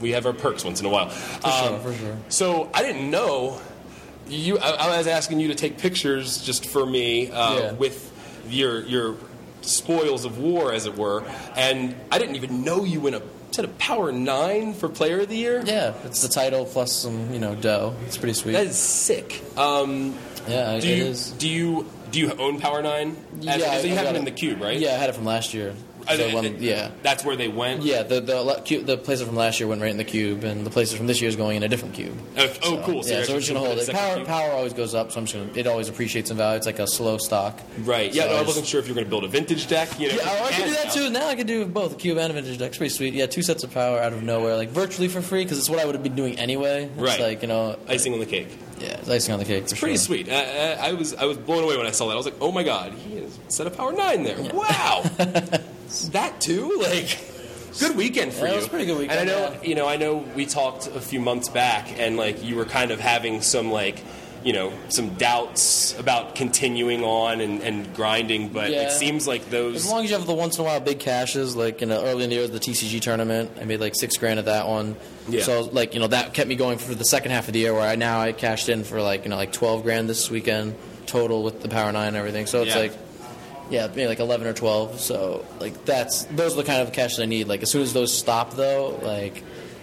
we 0.00 0.12
have 0.12 0.26
our 0.26 0.32
perks 0.32 0.64
once 0.64 0.80
in 0.80 0.86
a 0.86 0.88
while. 0.90 1.08
For 1.10 1.50
sure, 1.50 1.78
for 1.80 1.92
sure. 1.94 2.16
So 2.28 2.70
I 2.74 2.82
didn't 2.82 3.10
know 3.10 3.60
you. 4.28 4.58
I, 4.58 4.70
I 4.70 4.98
was 4.98 5.06
asking 5.06 5.40
you 5.40 5.48
to 5.48 5.54
take 5.54 5.78
pictures 5.78 6.42
just 6.42 6.66
for 6.66 6.84
me 6.86 7.30
uh, 7.30 7.58
Yeah. 7.58 7.72
with 7.72 8.12
your 8.48 8.82
your 8.82 9.16
spoils 9.62 10.24
of 10.24 10.38
war, 10.38 10.72
as 10.72 10.86
it 10.86 10.96
were, 10.96 11.24
and 11.56 11.94
I 12.12 12.18
didn't 12.18 12.36
even 12.36 12.62
know 12.64 12.84
you 12.84 13.00
win 13.00 13.14
a 13.14 13.22
set 13.50 13.64
a 13.64 13.68
power 13.68 14.12
nine 14.12 14.74
for 14.74 14.86
Player 14.88 15.20
of 15.20 15.28
the 15.30 15.36
Year. 15.36 15.62
Yeah, 15.64 15.94
it's 16.04 16.20
the 16.20 16.28
title 16.28 16.66
plus 16.66 16.92
some, 16.92 17.32
you 17.32 17.38
know, 17.38 17.54
dough. 17.54 17.94
It's 18.04 18.18
pretty 18.18 18.34
sweet. 18.34 18.52
That 18.52 18.66
is 18.66 18.76
sick. 18.78 19.42
Um, 19.56 20.14
yeah, 20.46 20.78
do 20.78 20.88
it 20.88 20.98
you 20.98 21.04
is. 21.06 21.30
do 21.32 21.48
you 21.48 21.86
do 22.10 22.20
you 22.20 22.32
own 22.34 22.60
Power 22.60 22.82
Nine? 22.82 23.16
As, 23.38 23.44
yeah, 23.44 23.52
as 23.70 23.84
you 23.84 23.92
I 23.92 23.94
have 23.94 24.14
it 24.14 24.16
in 24.18 24.24
the 24.26 24.30
cube, 24.30 24.60
right? 24.60 24.78
Yeah, 24.78 24.90
I 24.90 24.98
had 24.98 25.08
it 25.08 25.14
from 25.14 25.24
last 25.24 25.54
year. 25.54 25.74
So 26.08 26.34
when- 26.34 26.62
yeah. 26.62 26.90
That's 27.02 27.24
where 27.24 27.36
they 27.36 27.48
went. 27.48 27.82
Yeah, 27.82 28.02
the 28.02 28.20
the 28.20 28.42
the 28.84 29.16
from 29.24 29.36
last 29.36 29.60
year 29.60 29.68
went 29.68 29.80
right 29.82 29.90
in 29.90 29.96
the 29.96 30.04
cube, 30.04 30.44
and 30.44 30.64
the 30.64 30.70
places 30.70 30.96
from 30.96 31.06
this 31.06 31.20
year 31.20 31.28
is 31.28 31.36
going 31.36 31.56
in 31.56 31.62
a 31.62 31.68
different 31.68 31.94
cube. 31.94 32.16
Oh, 32.38 32.52
oh, 32.62 32.82
cool. 32.84 33.06
yeah, 33.06 33.22
so 33.24 33.32
we're 33.34 33.40
just 33.40 33.48
gonna 33.52 33.64
hold 33.66 33.78
it. 33.78 33.88
Power 33.90 34.14
cube? 34.16 34.26
power 34.26 34.50
always 34.52 34.72
goes 34.72 34.94
up, 34.94 35.12
so 35.12 35.20
I'm 35.20 35.26
just 35.26 35.36
gonna. 35.36 35.50
It 35.58 35.66
always 35.66 35.88
appreciates 35.88 36.30
in 36.30 36.36
value. 36.36 36.56
It's 36.56 36.66
like 36.66 36.78
a 36.78 36.86
slow 36.86 37.18
stock. 37.18 37.58
Right. 37.80 38.12
Yeah. 38.14 38.24
So 38.24 38.28
no, 38.30 38.36
I 38.36 38.38
I 38.38 38.42
wasn't 38.42 38.66
sure 38.66 38.80
if 38.80 38.86
you 38.86 38.92
were 38.92 38.96
going 38.96 39.06
to 39.06 39.10
build 39.10 39.24
a 39.24 39.28
vintage 39.28 39.66
deck. 39.68 39.98
You 39.98 40.08
know, 40.08 40.14
Yeah, 40.16 40.20
oh, 40.40 40.44
I 40.44 40.50
can 40.52 40.68
do 40.68 40.74
that 40.74 40.84
now. 40.86 40.92
too. 40.92 41.10
Now 41.10 41.28
I 41.28 41.34
can 41.34 41.46
do 41.46 41.64
both 41.66 41.92
a 41.94 41.96
cube 41.96 42.18
and 42.18 42.30
a 42.30 42.34
vintage 42.34 42.58
deck. 42.58 42.68
It's 42.68 42.78
pretty 42.78 42.94
sweet. 42.94 43.14
Yeah, 43.14 43.26
two 43.26 43.42
sets 43.42 43.64
of 43.64 43.72
power 43.72 43.98
out 43.98 44.12
of 44.12 44.22
nowhere, 44.22 44.56
like 44.56 44.68
virtually 44.70 45.08
for 45.08 45.20
free, 45.22 45.42
because 45.44 45.58
it's 45.58 45.68
what 45.70 45.78
I 45.78 45.84
would 45.84 45.94
have 45.94 46.02
been 46.04 46.14
doing 46.14 46.38
anyway. 46.38 46.84
It's 46.84 47.00
Right. 47.00 47.20
like 47.20 47.42
you 47.42 47.48
know, 47.48 47.76
Icing 47.88 48.12
on 48.12 48.20
the 48.20 48.26
cake. 48.26 48.48
yeah, 48.80 48.88
it's 48.98 49.08
icing 49.08 49.32
on 49.32 49.38
the 49.38 49.44
cake. 49.44 49.64
It's 49.64 49.72
Pretty 49.78 49.96
sure. 49.96 50.04
sweet. 50.04 50.28
I, 50.30 50.74
I, 50.74 50.88
I 50.88 50.92
was 50.92 51.14
I 51.14 51.24
was 51.24 51.36
blown 51.38 51.64
away 51.64 51.76
when 51.76 51.86
I 51.86 51.90
saw 51.90 52.06
that. 52.08 52.12
I 52.14 52.16
was 52.16 52.26
like, 52.26 52.36
oh 52.40 52.52
my 52.52 52.62
god, 52.62 52.92
he 52.92 53.16
has 53.20 53.38
set 53.48 53.66
a 53.66 53.70
power 53.70 53.92
nine 53.92 54.22
there. 54.22 54.40
Wow. 54.52 55.04
that 56.12 56.40
too. 56.40 56.76
Like. 56.80 57.18
Good 57.78 57.94
weekend 57.94 58.32
for 58.32 58.46
Yeah, 58.46 58.46
it 58.46 58.50
you. 58.52 58.56
was 58.56 58.66
a 58.66 58.70
pretty 58.70 58.86
good 58.86 58.96
weekend, 58.98 59.20
And 59.20 59.28
I 59.28 59.32
know, 59.34 59.50
yeah. 59.52 59.62
you 59.68 59.74
know, 59.74 59.86
I 59.86 59.96
know 59.98 60.16
we 60.34 60.46
talked 60.46 60.86
a 60.86 60.98
few 61.00 61.20
months 61.20 61.50
back, 61.50 61.98
and 62.00 62.16
like 62.16 62.42
you 62.42 62.56
were 62.56 62.64
kind 62.64 62.90
of 62.90 62.98
having 63.00 63.42
some 63.42 63.70
like, 63.70 64.02
you 64.42 64.54
know, 64.54 64.72
some 64.88 65.10
doubts 65.16 65.94
about 65.98 66.34
continuing 66.34 67.04
on 67.04 67.42
and, 67.42 67.60
and 67.62 67.92
grinding, 67.94 68.48
but 68.48 68.70
Yeah. 68.70 68.84
it 68.88 68.92
seems 68.92 69.28
like 69.28 69.50
those. 69.50 69.76
As 69.84 69.90
long 69.90 70.04
as 70.04 70.10
you 70.10 70.16
have 70.16 70.26
the 70.26 70.32
once 70.32 70.56
in 70.56 70.62
a 70.62 70.64
while 70.66 70.80
big 70.80 71.00
cashes, 71.00 71.54
like 71.54 71.82
you 71.82 71.86
know, 71.86 72.02
early 72.02 72.24
in 72.24 72.30
the 72.30 72.36
year, 72.36 72.48
the 72.48 72.58
TCG 72.60 72.98
tournament, 73.02 73.50
I 73.60 73.64
made 73.64 73.80
like 73.80 73.94
six 73.94 74.16
grand 74.16 74.38
at 74.38 74.46
that 74.46 74.66
one. 74.66 74.96
Yeah. 75.28 75.42
So 75.42 75.60
like 75.70 75.92
you 75.92 76.00
know, 76.00 76.06
that 76.06 76.32
kept 76.32 76.48
me 76.48 76.54
going 76.56 76.78
for 76.78 76.94
the 76.94 77.04
second 77.04 77.32
half 77.32 77.46
of 77.46 77.52
the 77.52 77.58
year. 77.60 77.74
Where 77.74 77.82
I 77.82 77.96
now 77.96 78.20
I 78.22 78.32
cashed 78.32 78.70
in 78.70 78.84
for 78.84 79.02
like 79.02 79.24
you 79.24 79.28
know 79.28 79.36
like 79.36 79.52
twelve 79.52 79.82
grand 79.82 80.08
this 80.08 80.30
weekend 80.30 80.76
total 81.04 81.42
with 81.42 81.60
the 81.60 81.68
Power 81.68 81.92
Nine 81.92 82.08
and 82.08 82.16
everything. 82.16 82.46
So 82.46 82.62
it's 82.62 82.74
like. 82.74 82.92
Yeah, 83.70 83.88
maybe 83.88 84.06
like 84.06 84.20
eleven 84.20 84.46
or 84.46 84.52
twelve. 84.52 85.00
So 85.00 85.44
like 85.60 85.84
that's 85.84 86.24
those 86.26 86.54
are 86.54 86.56
the 86.56 86.64
kind 86.64 86.82
of 86.82 86.92
cash 86.92 87.16
that 87.16 87.22
I 87.22 87.26
need. 87.26 87.48
Like 87.48 87.62
as 87.62 87.70
soon 87.70 87.82
as 87.82 87.92
those 87.92 88.12
stop 88.16 88.52
though, 88.54 88.98
like 89.02 89.42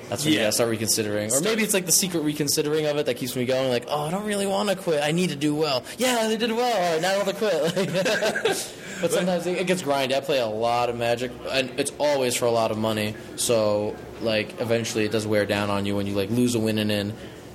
that's 0.09 0.23
when 0.23 0.33
you 0.33 0.39
Yeah. 0.39 0.45
gotta 0.45 0.53
start 0.53 0.69
reconsidering. 0.69 1.33
Or 1.33 1.41
maybe 1.41 1.63
it's 1.63 1.73
like 1.73 1.85
the 1.85 1.91
secret 1.91 2.21
reconsidering 2.21 2.85
of 2.85 2.97
it 2.97 3.05
that 3.07 3.15
keeps 3.15 3.35
me 3.35 3.45
going. 3.45 3.69
Like, 3.69 3.85
oh, 3.89 4.03
I 4.07 4.11
don't 4.11 4.25
really 4.25 4.47
want 4.47 4.69
to 4.69 4.75
quit. 4.75 5.01
I 5.03 5.11
need 5.11 5.29
to 5.31 5.35
do 5.35 5.53
well. 5.55 5.83
Yeah, 5.97 6.27
they 6.27 6.37
did 6.37 6.51
well. 6.51 6.61
All 6.75 6.91
right, 6.93 7.01
now 7.01 7.13
I 7.13 7.17
want 7.17 7.29
to 7.29 7.35
quit. 7.35 8.69
But 9.01 9.11
sometimes 9.11 9.45
it 9.47 9.57
it 9.57 9.67
gets 9.67 9.81
grindy. 9.81 10.15
I 10.15 10.21
play 10.21 10.39
a 10.39 10.47
lot 10.47 10.87
of 10.89 10.95
Magic, 10.95 11.29
and 11.51 11.77
it's 11.77 11.91
always 11.99 12.37
for 12.37 12.45
a 12.45 12.51
lot 12.51 12.71
of 12.71 12.77
money. 12.77 13.15
So 13.35 13.97
like 14.21 14.61
eventually 14.61 15.03
it 15.03 15.11
does 15.11 15.27
wear 15.27 15.45
down 15.45 15.69
on 15.69 15.85
you 15.85 15.93
when 15.97 16.07
you 16.07 16.13
like 16.15 16.29
lose 16.29 16.55
a 16.55 16.59
win 16.59 16.77
and 16.77 16.89
in, 16.89 17.13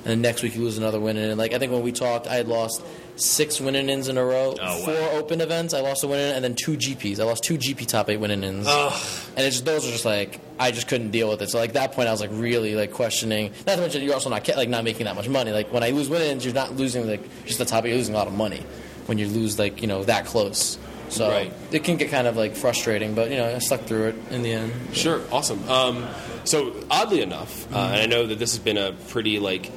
and 0.09 0.17
then 0.17 0.23
next 0.23 0.43
week 0.43 0.55
you 0.57 0.63
lose 0.63 0.79
another 0.79 0.99
win 0.99 1.19
and. 1.19 1.37
Like 1.39 1.53
I 1.53 1.59
think 1.59 1.71
when 1.71 1.83
we 1.83 1.93
talked, 1.93 2.27
I 2.27 2.35
had 2.35 2.49
lost 2.49 2.83
six 3.17 3.61
win 3.61 3.75
and 3.75 3.91
ins 3.91 4.09
in 4.09 4.17
a 4.17 4.25
row. 4.25 4.57
Oh, 4.61 4.85
Four 4.85 4.95
wow. 4.95 5.11
open 5.19 5.41
events, 5.43 5.75
I 5.75 5.81
lost 5.81 6.03
a 6.03 6.09
win 6.09 6.19
in, 6.19 6.35
and 6.37 6.43
then 6.45 6.55
two 6.55 6.77
GPs. 6.79 7.21
I 7.21 7.25
lost 7.25 7.45
two 7.45 7.59
GP 7.59 7.87
top 7.87 8.09
eight 8.09 8.17
win 8.17 8.31
and 8.31 8.43
ins. 8.45 8.67
And 8.67 8.93
it's 9.37 9.57
just, 9.57 9.65
those 9.67 9.87
are 9.87 9.91
just 9.93 10.05
like 10.07 10.41
I 10.59 10.71
just 10.71 10.89
couldn't 10.89 11.11
deal 11.11 11.29
with 11.29 11.43
it. 11.43 11.51
So 11.51 11.59
like 11.59 11.75
that 11.75 11.93
point, 11.93 12.09
I 12.09 12.11
was 12.13 12.21
like 12.23 12.31
really 12.33 12.75
like 12.75 12.93
questioning. 12.93 13.53
Not 13.67 13.75
to 13.77 13.81
mention 13.83 14.03
you're 14.03 14.15
also 14.15 14.31
not 14.31 14.49
like 14.57 14.69
not 14.71 14.83
making 14.85 15.05
that 15.05 15.15
much 15.15 15.29
money. 15.29 15.53
Like 15.53 15.71
when 15.73 15.83
I 15.83 15.91
lose 15.91 16.09
win-ins, 16.09 16.45
you're 16.45 16.55
not 16.55 16.75
losing 16.75 17.07
like 17.07 17.21
just 17.45 17.59
the 17.59 17.65
top. 17.67 17.85
You're 17.85 17.95
losing 17.97 18.15
a 18.15 18.19
lot 18.19 18.27
of 18.29 18.33
money 18.35 18.65
when 19.07 19.19
you 19.19 19.29
lose 19.29 19.59
like 19.59 19.83
you 19.83 19.89
know 19.89 20.05
that 20.05 20.25
close. 20.25 20.79
So 21.11 21.29
Right. 21.31 21.53
it 21.73 21.85
can 21.85 21.97
get 21.97 22.11
kind 22.11 22.27
of 22.27 22.37
like 22.37 22.55
frustrating, 22.55 23.15
but 23.15 23.31
you 23.31 23.37
know 23.37 23.55
I 23.55 23.59
stuck 23.61 23.83
through 23.83 24.09
it 24.09 24.15
in 24.31 24.43
the 24.43 24.53
end. 24.53 24.73
Sure, 24.93 25.21
awesome. 25.33 25.67
Um, 25.69 26.07
so 26.45 26.75
oddly 26.91 27.23
enough, 27.23 27.71
uh, 27.73 27.79
and 27.93 28.01
I 28.03 28.07
know 28.07 28.27
that 28.27 28.39
this 28.39 28.53
has 28.53 28.59
been 28.59 28.77
a 28.79 28.93
pretty 29.09 29.39
like 29.39 29.71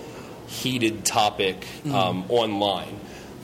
heated 0.52 1.06
topic 1.06 1.66
um, 1.91 2.26
online. 2.30 2.99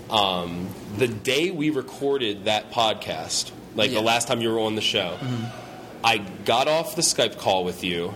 Um, 0.10 0.68
the 0.97 1.08
day 1.08 1.51
we 1.51 1.70
recorded 1.70 2.45
that 2.45 2.72
podcast, 2.72 3.51
like 3.76 3.91
Yeah. 3.91 3.99
the 3.99 4.05
last 4.05 4.28
time 4.28 4.41
you 4.41 4.51
were 4.51 4.60
on 4.60 4.76
the 4.76 4.82
show, 4.82 5.18
I 6.03 6.18
got 6.45 6.68
off 6.68 6.95
the 6.95 7.01
Skype 7.01 7.38
call 7.38 7.64
with 7.64 7.84
you 7.84 8.14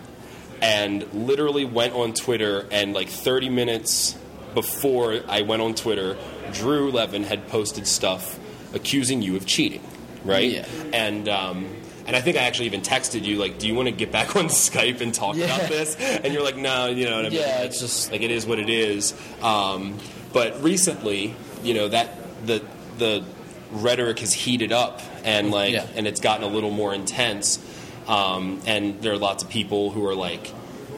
and 0.61 1.11
literally 1.13 1.65
went 1.65 1.93
on 1.95 2.13
Twitter 2.13 2.67
and 2.71 2.93
like 2.93 3.09
30 3.09 3.49
minutes 3.49 4.15
before 4.53 5.21
I 5.27 5.41
went 5.41 5.61
on 5.61 5.73
Twitter, 5.73 6.17
Drew 6.53 6.91
Levin 6.91 7.23
had 7.23 7.47
posted 7.47 7.87
stuff 7.87 8.37
accusing 8.73 9.21
you 9.21 9.35
of 9.37 9.45
cheating, 9.45 9.81
right? 10.23 10.51
Yeah. 10.51 10.65
And 10.93 11.27
um, 11.29 11.67
and 12.07 12.15
I 12.15 12.21
think 12.21 12.37
I 12.37 12.41
actually 12.41 12.65
even 12.67 12.81
texted 12.81 13.23
you 13.23 13.37
like, 13.37 13.59
"Do 13.59 13.67
you 13.67 13.75
want 13.75 13.87
to 13.87 13.91
get 13.93 14.11
back 14.11 14.35
on 14.35 14.45
Skype 14.45 15.01
and 15.01 15.13
talk 15.13 15.35
Yeah. 15.35 15.55
about 15.55 15.69
this?" 15.69 15.95
And 15.95 16.33
you're 16.33 16.43
like, 16.43 16.57
"No, 16.57 16.87
you 16.87 17.05
know 17.05 17.15
what 17.17 17.25
I 17.25 17.29
mean? 17.29 17.39
Yeah, 17.39 17.61
it's 17.63 17.79
just- 17.79 18.11
like 18.11 18.21
it 18.21 18.31
is 18.31 18.45
what 18.45 18.59
it 18.59 18.69
is." 18.69 19.13
Um, 19.41 19.97
but 20.33 20.61
recently, 20.63 21.35
you 21.63 21.73
know 21.73 21.87
that 21.89 22.09
the 22.45 22.61
the 22.97 23.23
rhetoric 23.71 24.19
has 24.19 24.33
heated 24.33 24.71
up 24.71 25.01
and 25.23 25.49
like 25.51 25.73
Yeah. 25.73 25.85
and 25.95 26.05
it's 26.07 26.19
gotten 26.19 26.43
a 26.43 26.47
little 26.49 26.71
more 26.71 26.93
intense. 26.93 27.59
Um, 28.07 28.61
and 28.65 29.01
there 29.01 29.13
are 29.13 29.17
lots 29.17 29.43
of 29.43 29.49
people 29.49 29.91
who 29.91 30.05
are 30.07 30.15
like, 30.15 30.51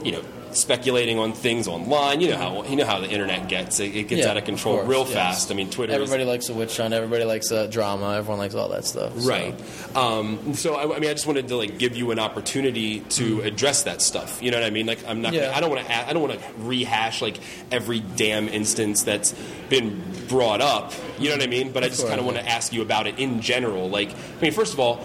you 0.04 0.12
know, 0.14 0.22
speculating 0.56 1.20
on 1.20 1.34
things 1.34 1.68
online. 1.68 2.22
You 2.22 2.30
know 2.30 2.38
how 2.38 2.64
you 2.64 2.76
know 2.76 2.86
how 2.86 3.00
the 3.00 3.10
internet 3.10 3.48
gets. 3.50 3.80
It, 3.80 3.96
it 3.96 4.08
gets 4.08 4.22
Yeah, 4.24 4.32
out 4.32 4.38
of 4.38 4.46
control 4.46 4.78
course, 4.78 4.88
real 4.88 5.00
yes. 5.06 5.14
fast. 5.14 5.52
I 5.52 5.56
mean, 5.56 5.70
Twitter. 5.70 5.94
is- 5.94 6.02
Everybody 6.02 6.24
likes 6.30 6.50
a 6.50 6.54
witch 6.54 6.78
hunt. 6.78 6.94
Everybody 6.94 7.24
likes 7.26 7.52
uh, 7.52 7.68
drama. 7.68 8.16
Everyone 8.16 8.40
likes 8.40 8.56
all 8.56 8.70
that 8.70 8.86
stuff. 8.86 9.20
so. 9.20 9.30
Right. 9.30 9.56
Um, 9.96 10.54
so 10.54 10.76
I, 10.76 10.84
I 10.96 11.00
mean, 11.00 11.10
I 11.10 11.14
just 11.14 11.28
wanted 11.28 11.48
to 11.50 11.56
like 11.58 11.78
give 11.78 11.96
you 11.96 12.12
an 12.12 12.20
opportunity 12.20 13.02
to 13.02 13.42
address 13.42 13.84
that 13.84 14.02
stuff. 14.02 14.42
You 14.42 14.52
know 14.52 14.58
what 14.58 14.66
I 14.66 14.70
mean? 14.70 14.86
Like, 14.86 15.00
I'm 15.08 15.22
not. 15.22 15.34
Yeah. 15.34 15.46
Gonna, 15.46 15.58
I 15.58 15.60
don't 15.62 15.70
want 15.72 15.88
to. 15.88 16.10
I 16.10 16.14
don't 16.14 16.22
want 16.28 16.40
to 16.40 16.46
rehash 16.60 17.22
like 17.22 17.38
every 17.72 18.00
damn 18.00 18.48
instance 18.48 19.04
that's 19.04 19.34
been 19.70 20.02
brought 20.28 20.62
up. 20.62 20.94
You 21.20 21.30
know 21.30 21.36
what 21.36 21.44
I 21.44 21.48
mean? 21.48 21.72
But 21.72 21.84
I 21.84 21.90
just 21.90 22.08
kind 22.08 22.20
of 22.20 22.26
want 22.26 22.38
to 22.38 22.48
ask 22.48 22.74
you 22.74 22.82
about 22.82 23.08
it 23.08 23.20
in 23.20 23.42
general. 23.42 23.90
Like, 23.90 24.10
I 24.12 24.42
mean, 24.42 24.52
first 24.52 24.74
of 24.74 24.80
all, 24.80 25.04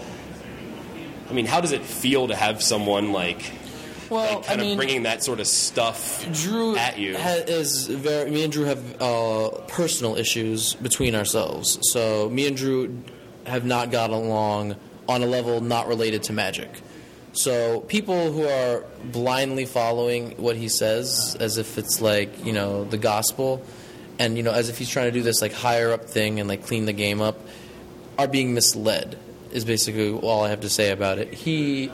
I 1.29 1.33
mean, 1.33 1.45
how 1.47 1.61
does 1.61 1.73
it 1.73 1.83
feel 1.83 2.29
to 2.29 2.35
have 2.35 2.63
someone 2.63 3.13
like, 3.13 3.43
Well, 4.11 4.37
like 4.37 4.47
kind 4.47 4.61
I 4.61 4.65
of 4.65 4.69
mean, 4.69 4.77
bringing 4.77 5.03
that 5.05 5.23
sort 5.23 5.41
of 5.41 5.47
stuff 5.47 6.27
Drew 6.33 6.77
at 6.77 6.99
you? 6.99 7.17
ha- 7.17 7.43
is 7.47 7.87
very. 7.87 8.31
Me 8.31 8.45
and 8.45 8.53
Drew 8.53 8.65
have 8.65 9.03
uh, 9.03 9.51
personal 9.69 10.17
issues 10.17 10.75
between 10.75 11.15
ourselves. 11.15 11.79
So 11.93 12.29
me 12.31 12.47
and 12.47 12.57
Drew 12.57 13.03
have 13.47 13.65
not 13.65 13.91
got 13.91 14.11
along 14.11 14.77
on 15.09 15.23
a 15.23 15.27
level 15.27 15.61
not 15.61 15.89
related 15.89 16.23
to 16.25 16.33
magic. 16.33 16.69
So 17.33 17.81
people 17.83 18.33
who 18.33 18.47
are 18.49 18.85
blindly 19.05 19.65
following 19.67 20.33
what 20.33 20.57
he 20.57 20.69
says 20.69 21.37
as 21.39 21.57
if 21.59 21.79
it's 21.79 22.01
like 22.01 22.45
you 22.45 22.53
know 22.53 22.85
the 22.85 22.99
gospel, 22.99 23.63
and 24.19 24.37
you 24.37 24.43
know 24.43 24.53
as 24.53 24.69
if 24.69 24.79
he's 24.79 24.89
trying 24.89 25.07
to 25.07 25.13
do 25.13 25.23
this 25.23 25.41
like 25.43 25.53
higher 25.53 25.93
up 25.93 26.05
thing 26.07 26.41
and 26.41 26.49
like 26.49 26.67
clean 26.67 26.87
the 26.87 26.93
game 26.93 27.21
up, 27.21 27.39
are 28.19 28.27
being 28.29 28.55
misled. 28.55 29.19
Is 29.53 29.65
basically 29.65 30.13
all 30.13 30.43
I 30.45 30.51
have 30.51 30.61
to 30.61 30.69
say 30.69 30.91
about 30.91 31.19
it. 31.19 31.33
He 31.33 31.91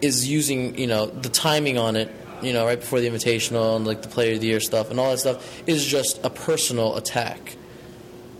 is 0.00 0.28
using 0.28 0.78
you 0.78 0.86
know 0.86 1.06
the 1.06 1.28
timing 1.28 1.78
on 1.78 1.96
it 1.96 2.10
you 2.42 2.52
know 2.52 2.64
right 2.64 2.80
before 2.80 3.00
the 3.00 3.08
invitational 3.08 3.76
and 3.76 3.86
like 3.86 4.02
the 4.02 4.08
player 4.08 4.34
of 4.34 4.40
the 4.40 4.46
year 4.46 4.60
stuff 4.60 4.90
and 4.90 5.00
all 5.00 5.10
that 5.10 5.18
stuff 5.18 5.62
is 5.66 5.84
just 5.84 6.24
a 6.24 6.30
personal 6.30 6.96
attack 6.96 7.56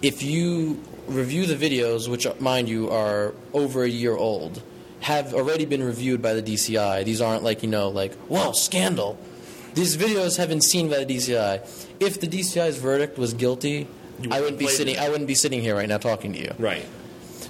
if 0.02 0.22
you 0.22 0.80
review 1.06 1.46
the 1.46 1.54
videos 1.54 2.08
which 2.08 2.26
mind 2.40 2.68
you 2.68 2.90
are 2.90 3.34
over 3.52 3.82
a 3.82 3.88
year 3.88 4.14
old 4.14 4.62
have 5.00 5.32
already 5.32 5.64
been 5.64 5.82
reviewed 5.82 6.20
by 6.20 6.34
the 6.34 6.42
DCI 6.42 7.04
these 7.04 7.20
aren't 7.20 7.42
like 7.42 7.62
you 7.62 7.68
know 7.68 7.88
like 7.88 8.14
whoa 8.28 8.52
scandal 8.52 9.18
these 9.74 9.96
videos 9.96 10.36
have 10.36 10.48
been 10.48 10.60
seen 10.60 10.88
by 10.88 11.02
the 11.04 11.16
DCI 11.16 11.60
if 12.00 12.20
the 12.20 12.26
DCI's 12.26 12.78
verdict 12.78 13.18
was 13.18 13.32
guilty 13.34 13.88
I 14.30 14.40
wouldn't 14.40 14.58
be 14.58 14.66
sitting 14.66 14.96
it. 14.96 15.00
I 15.00 15.08
wouldn't 15.08 15.28
be 15.28 15.36
sitting 15.36 15.60
here 15.60 15.76
right 15.76 15.88
now 15.88 15.98
talking 15.98 16.32
to 16.32 16.38
you 16.38 16.52
right. 16.58 16.84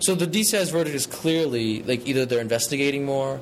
so 0.01 0.15
the 0.15 0.27
DCI's 0.27 0.71
verdict 0.71 0.95
is 0.95 1.07
clearly 1.07 1.83
like 1.83 2.07
either 2.07 2.25
they're 2.27 2.41
investigating 2.41 3.05
more. 3.05 3.41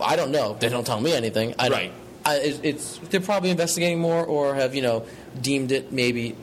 I 0.00 0.16
don't 0.16 0.30
know. 0.30 0.56
They 0.58 0.68
don't 0.68 0.86
tell 0.86 1.00
me 1.00 1.12
anything. 1.12 1.54
I 1.58 1.68
don't, 1.68 1.78
Right. 1.78 1.92
I, 2.24 2.36
it's 2.38 2.98
they're 3.10 3.20
probably 3.20 3.50
investigating 3.50 4.00
more 4.00 4.24
or 4.24 4.54
have 4.56 4.74
you 4.74 4.82
know 4.82 5.06
deemed 5.40 5.70
it 5.70 5.92
maybe 5.92 6.36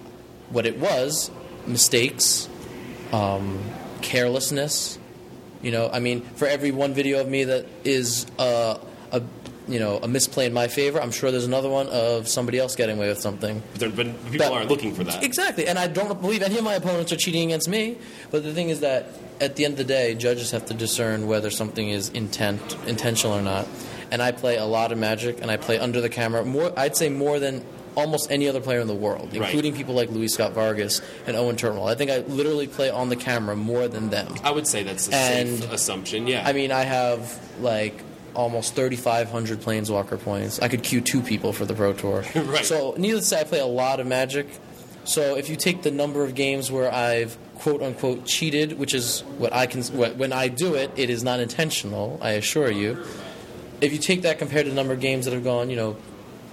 what 0.49 0.66
it 0.66 0.80
was 0.80 1.30
mistakes, 1.68 2.47
um, 3.12 3.62
carelessness. 4.01 4.97
You 5.62 5.72
know, 5.72 5.89
I 5.91 5.99
mean, 5.99 6.22
for 6.22 6.47
every 6.47 6.72
one 6.72 6.93
video 6.93 7.22
of 7.22 7.28
me 7.28 7.45
that 7.45 7.66
is 7.84 8.26
uh, 8.38 8.78
a 9.12 9.22
you 9.68 9.80
know 9.80 9.97
a 10.03 10.07
misplay 10.07 10.45
in 10.45 10.53
my 10.53 10.68
favor, 10.68 11.01
I'm 11.01 11.11
sure 11.11 11.32
there's 11.32 11.45
another 11.45 11.70
one 11.70 11.88
of 11.88 12.28
somebody 12.28 12.59
else 12.59 12.76
getting 12.76 12.97
away 12.97 13.09
with 13.09 13.20
something. 13.22 13.61
But, 13.74 13.80
there- 13.80 13.89
but 13.89 14.05
people 14.26 14.38
That- 14.39 14.51
aren't 14.51 14.70
looking 14.70 14.93
for 14.93 15.03
that. 15.05 15.24
Exactly, 15.24 15.68
and 15.68 15.80
I 15.80 15.88
don't 15.88 16.20
believe 16.22 16.41
any 16.41 16.57
of 16.57 16.64
my 16.64 16.74
opponents 16.74 17.11
are 17.11 17.18
cheating 17.18 17.43
against 17.49 17.68
me. 17.70 17.97
But 18.32 18.43
the 18.43 18.53
thing 18.53 18.70
is 18.70 18.82
that 18.82 19.09
at 19.41 19.55
the 19.55 19.66
end 19.66 19.74
of 19.74 19.78
the 19.80 19.84
day, 19.86 20.16
judges 20.16 20.51
have 20.51 20.66
to 20.68 20.74
discern 20.74 21.28
whether 21.28 21.49
something 21.49 21.89
is 21.89 22.09
intent 22.09 22.76
intentional 22.88 23.38
or 23.38 23.41
not. 23.41 23.68
And 24.11 24.22
I 24.22 24.32
play 24.32 24.57
a 24.57 24.66
lot 24.66 24.91
of 24.91 24.97
Magic, 24.97 25.41
and 25.41 25.49
I 25.49 25.57
play 25.57 25.80
under 25.80 25.99
the 26.01 26.09
camera 26.09 26.45
more. 26.45 26.72
I'd 26.78 26.95
say 26.95 27.09
more 27.09 27.39
than 27.39 27.64
almost 27.95 28.32
any 28.32 28.47
other 28.49 28.59
player 28.59 28.80
in 28.80 28.88
the 28.88 28.93
world, 28.95 29.30
Right. 29.34 29.43
including 29.45 29.74
people 29.76 29.93
like 29.95 30.09
Luis 30.09 30.34
Scott 30.34 30.53
Vargas 30.53 30.99
and 31.28 31.36
Owen 31.38 31.55
Turtenwald. 31.55 31.89
I 31.89 31.95
think 31.95 32.09
I 32.11 32.18
literally 32.28 32.66
play 32.68 32.89
on 32.89 33.09
the 33.09 33.16
camera 33.16 33.55
more 33.55 33.88
than 33.88 34.09
them. 34.09 34.34
I 34.43 34.51
would 34.51 34.68
say 34.68 34.82
that's 34.84 35.07
a 35.09 35.16
And- 35.16 35.59
safe 35.59 35.72
assumption. 35.72 36.28
Yeah. 36.28 36.43
I 36.45 36.53
mean, 36.53 36.72
I 36.72 36.84
have 36.84 37.39
like 37.61 37.93
almost 38.36 38.75
3,500 38.75 39.59
Planeswalker 39.59 40.21
points. 40.21 40.59
I 40.59 40.67
could 40.67 40.84
queue 40.84 41.01
two 41.01 41.21
people 41.21 41.53
for 41.53 41.65
the 41.65 41.73
Pro 41.73 41.93
Tour. 41.93 42.23
Right. 42.36 42.65
So, 42.65 42.93
needless 42.97 43.25
to 43.25 43.36
say, 43.36 43.41
I 43.41 43.43
play 43.45 43.59
a 43.59 43.65
lot 43.65 43.99
of 43.99 44.07
Magic. 44.07 44.47
So, 45.05 45.36
if 45.36 45.49
you 45.49 45.55
take 45.55 45.81
the 45.81 45.91
number 45.91 46.23
of 46.23 46.36
games 46.36 46.71
where 46.71 46.93
I've 46.93 47.38
quote 47.55 47.81
unquote 47.81 48.25
cheated, 48.25 48.77
which 48.77 48.93
is 48.93 49.21
what 49.38 49.53
I 49.53 49.65
can, 49.65 49.84
what, 49.84 50.17
when 50.17 50.34
I 50.34 50.47
do 50.49 50.75
it, 50.75 50.91
it 50.95 51.09
is 51.09 51.23
not 51.23 51.39
intentional. 51.39 52.19
I 52.21 52.31
assure 52.31 52.69
you. 52.69 53.03
If 53.81 53.91
you 53.91 53.99
take 53.99 54.21
that 54.23 54.39
compared 54.39 54.65
to 54.65 54.69
the 54.69 54.75
number 54.75 54.93
of 54.93 54.99
games 54.99 55.25
that 55.25 55.34
have 55.34 55.43
gone, 55.43 55.69
you 55.69 55.75
know, 55.75 55.97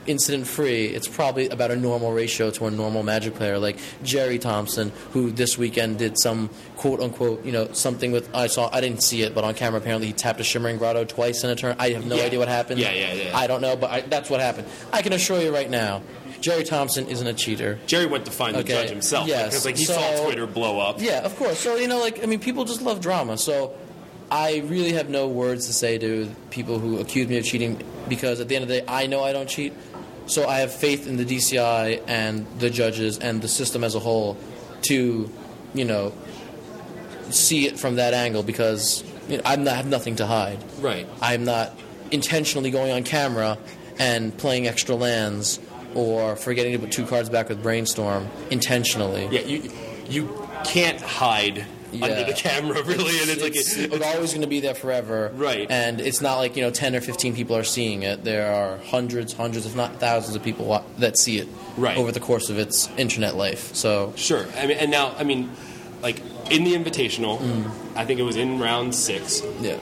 incident 0.06 0.46
free, 0.46 0.86
it's 0.86 1.06
probably 1.08 1.48
about 1.48 1.70
a 1.70 1.76
normal 1.76 2.12
ratio 2.12 2.50
to 2.52 2.66
a 2.66 2.70
normal 2.70 3.02
Magic 3.02 3.34
player, 3.34 3.58
like 3.58 3.78
Jerry 4.02 4.38
Thompson, 4.38 4.92
who 5.12 5.30
this 5.30 5.56
weekend 5.58 5.98
did 5.98 6.18
some 6.18 6.50
quote 6.76 7.00
unquote, 7.00 7.44
you 7.44 7.52
know, 7.52 7.72
something 7.72 8.10
with 8.12 8.34
I 8.34 8.46
saw 8.46 8.70
I 8.72 8.80
didn't 8.80 9.02
see 9.02 9.22
it, 9.22 9.34
but 9.34 9.44
on 9.44 9.54
camera 9.54 9.80
apparently 9.80 10.06
he 10.08 10.12
tapped 10.12 10.40
a 10.40 10.44
Shimmering 10.44 10.78
Grotto 10.78 11.04
twice 11.04 11.44
in 11.44 11.50
a 11.50 11.56
turn. 11.56 11.76
I 11.78 11.90
have 11.90 12.06
no 12.06 12.16
Yeah. 12.16 12.24
idea 12.24 12.38
what 12.38 12.48
happened. 12.48 12.80
Yeah, 12.80 12.92
yeah, 12.92 13.12
yeah. 13.14 13.36
I 13.38 13.46
don't 13.46 13.60
know, 13.60 13.76
but 13.76 13.90
I, 13.90 14.00
that's 14.02 14.30
what 14.30 14.40
happened. 14.40 14.66
I 14.92 15.02
can 15.02 15.12
assure 15.12 15.40
you 15.40 15.52
right 15.54 15.68
now, 15.70 16.02
Jerry 16.40 16.64
Thompson 16.64 17.06
isn't 17.06 17.26
a 17.26 17.34
cheater. 17.34 17.78
Jerry 17.86 18.06
went 18.06 18.24
to 18.24 18.30
find 18.30 18.56
the 18.56 18.64
judge 18.64 18.88
himself 18.88 19.28
yes, 19.28 19.48
because 19.50 19.66
like 19.66 19.76
he 19.76 19.84
so- 19.84 19.92
saw 19.94 20.24
Twitter 20.24 20.46
blow 20.46 20.80
up. 20.80 21.00
Yeah, 21.00 21.20
of 21.20 21.36
course. 21.36 21.58
So 21.58 21.76
you 21.76 21.86
know, 21.88 22.00
like 22.00 22.22
I 22.22 22.26
mean, 22.26 22.40
people 22.40 22.64
just 22.64 22.80
love 22.80 23.00
drama. 23.00 23.36
So 23.36 23.74
I 24.30 24.58
really 24.66 24.92
have 24.92 25.08
no 25.08 25.28
words 25.28 25.66
to 25.66 25.72
say 25.72 25.98
to 25.98 26.30
people 26.50 26.78
who 26.78 26.98
accuse 26.98 27.28
me 27.28 27.38
of 27.38 27.44
cheating 27.44 27.82
because 28.08 28.40
at 28.40 28.48
the 28.48 28.56
end 28.56 28.62
of 28.62 28.68
the 28.68 28.80
day, 28.80 28.84
I 28.86 29.06
know 29.06 29.22
I 29.22 29.32
don't 29.32 29.48
cheat. 29.48 29.72
So 30.26 30.46
I 30.46 30.58
have 30.58 30.72
faith 30.72 31.08
in 31.08 31.16
the 31.16 31.24
DCI 31.24 32.02
and 32.06 32.46
the 32.60 32.70
judges 32.70 33.18
and 33.18 33.42
the 33.42 33.48
system 33.48 33.82
as 33.82 33.96
a 33.96 33.98
whole 33.98 34.36
to, 34.82 35.28
you 35.74 35.84
know, 35.84 36.12
see 37.30 37.66
it 37.66 37.78
from 37.78 37.96
that 37.96 38.14
angle 38.14 38.42
because 38.42 39.02
you 39.28 39.36
know, 39.36 39.42
I'm 39.44 39.64
not, 39.64 39.74
I 39.74 39.76
have 39.76 39.86
nothing 39.86 40.16
to 40.16 40.26
hide. 40.26 40.58
Right. 40.80 41.08
I'm 41.20 41.44
not 41.44 41.76
intentionally 42.10 42.70
going 42.70 42.92
on 42.92 43.02
camera 43.02 43.58
and 43.98 44.36
playing 44.36 44.66
extra 44.68 44.94
lands 44.94 45.58
or 45.94 46.36
forgetting 46.36 46.72
to 46.72 46.78
put 46.78 46.92
two 46.92 47.06
cards 47.06 47.28
back 47.28 47.48
with 47.48 47.62
brainstorm 47.62 48.28
intentionally. 48.50 49.28
Yeah. 49.30 49.40
You 49.40 49.70
you 50.08 50.46
can't 50.64 51.00
hide 51.00 51.64
under 51.92 52.24
the 52.24 52.32
camera 52.36 52.82
really, 52.84 53.18
and 53.20 53.30
it's, 53.30 53.42
like 53.42 53.56
it's, 53.56 53.76
it- 53.76 53.92
it's 53.92 54.04
always 54.04 54.30
going 54.30 54.42
to 54.42 54.46
be 54.48 54.60
there 54.60 54.74
forever. 54.74 55.30
Right. 55.34 55.70
And 55.70 56.00
it's 56.00 56.20
not 56.20 56.36
like, 56.36 56.56
you 56.56 56.62
know, 56.62 56.70
10 56.70 56.94
or 56.96 57.00
15 57.00 57.34
people 57.34 57.56
are 57.56 57.64
seeing 57.64 58.02
it. 58.02 58.24
There 58.24 58.52
are 58.52 58.78
hundreds, 58.78 59.32
hundreds, 59.32 59.66
if 59.66 59.74
not 59.76 60.00
thousands 60.00 60.36
of 60.36 60.42
people 60.42 60.84
that 60.98 61.18
see 61.18 61.38
it 61.38 61.48
Right. 61.76 61.96
over 61.96 62.12
the 62.12 62.20
course 62.20 62.50
of 62.50 62.58
its 62.58 62.88
internet 62.96 63.36
life. 63.36 63.74
So, 63.74 64.12
Sure. 64.16 64.44
I 64.58 64.66
mean, 64.66 64.76
and 64.78 64.90
now, 64.90 65.14
I 65.18 65.24
mean, 65.24 65.50
like 66.02 66.20
in 66.50 66.64
the 66.64 66.74
Invitational, 66.74 67.40
I 67.96 68.04
think 68.04 68.18
it 68.20 68.24
was 68.24 68.36
in 68.36 68.58
round 68.58 68.94
six. 68.94 69.42
yeah. 69.60 69.76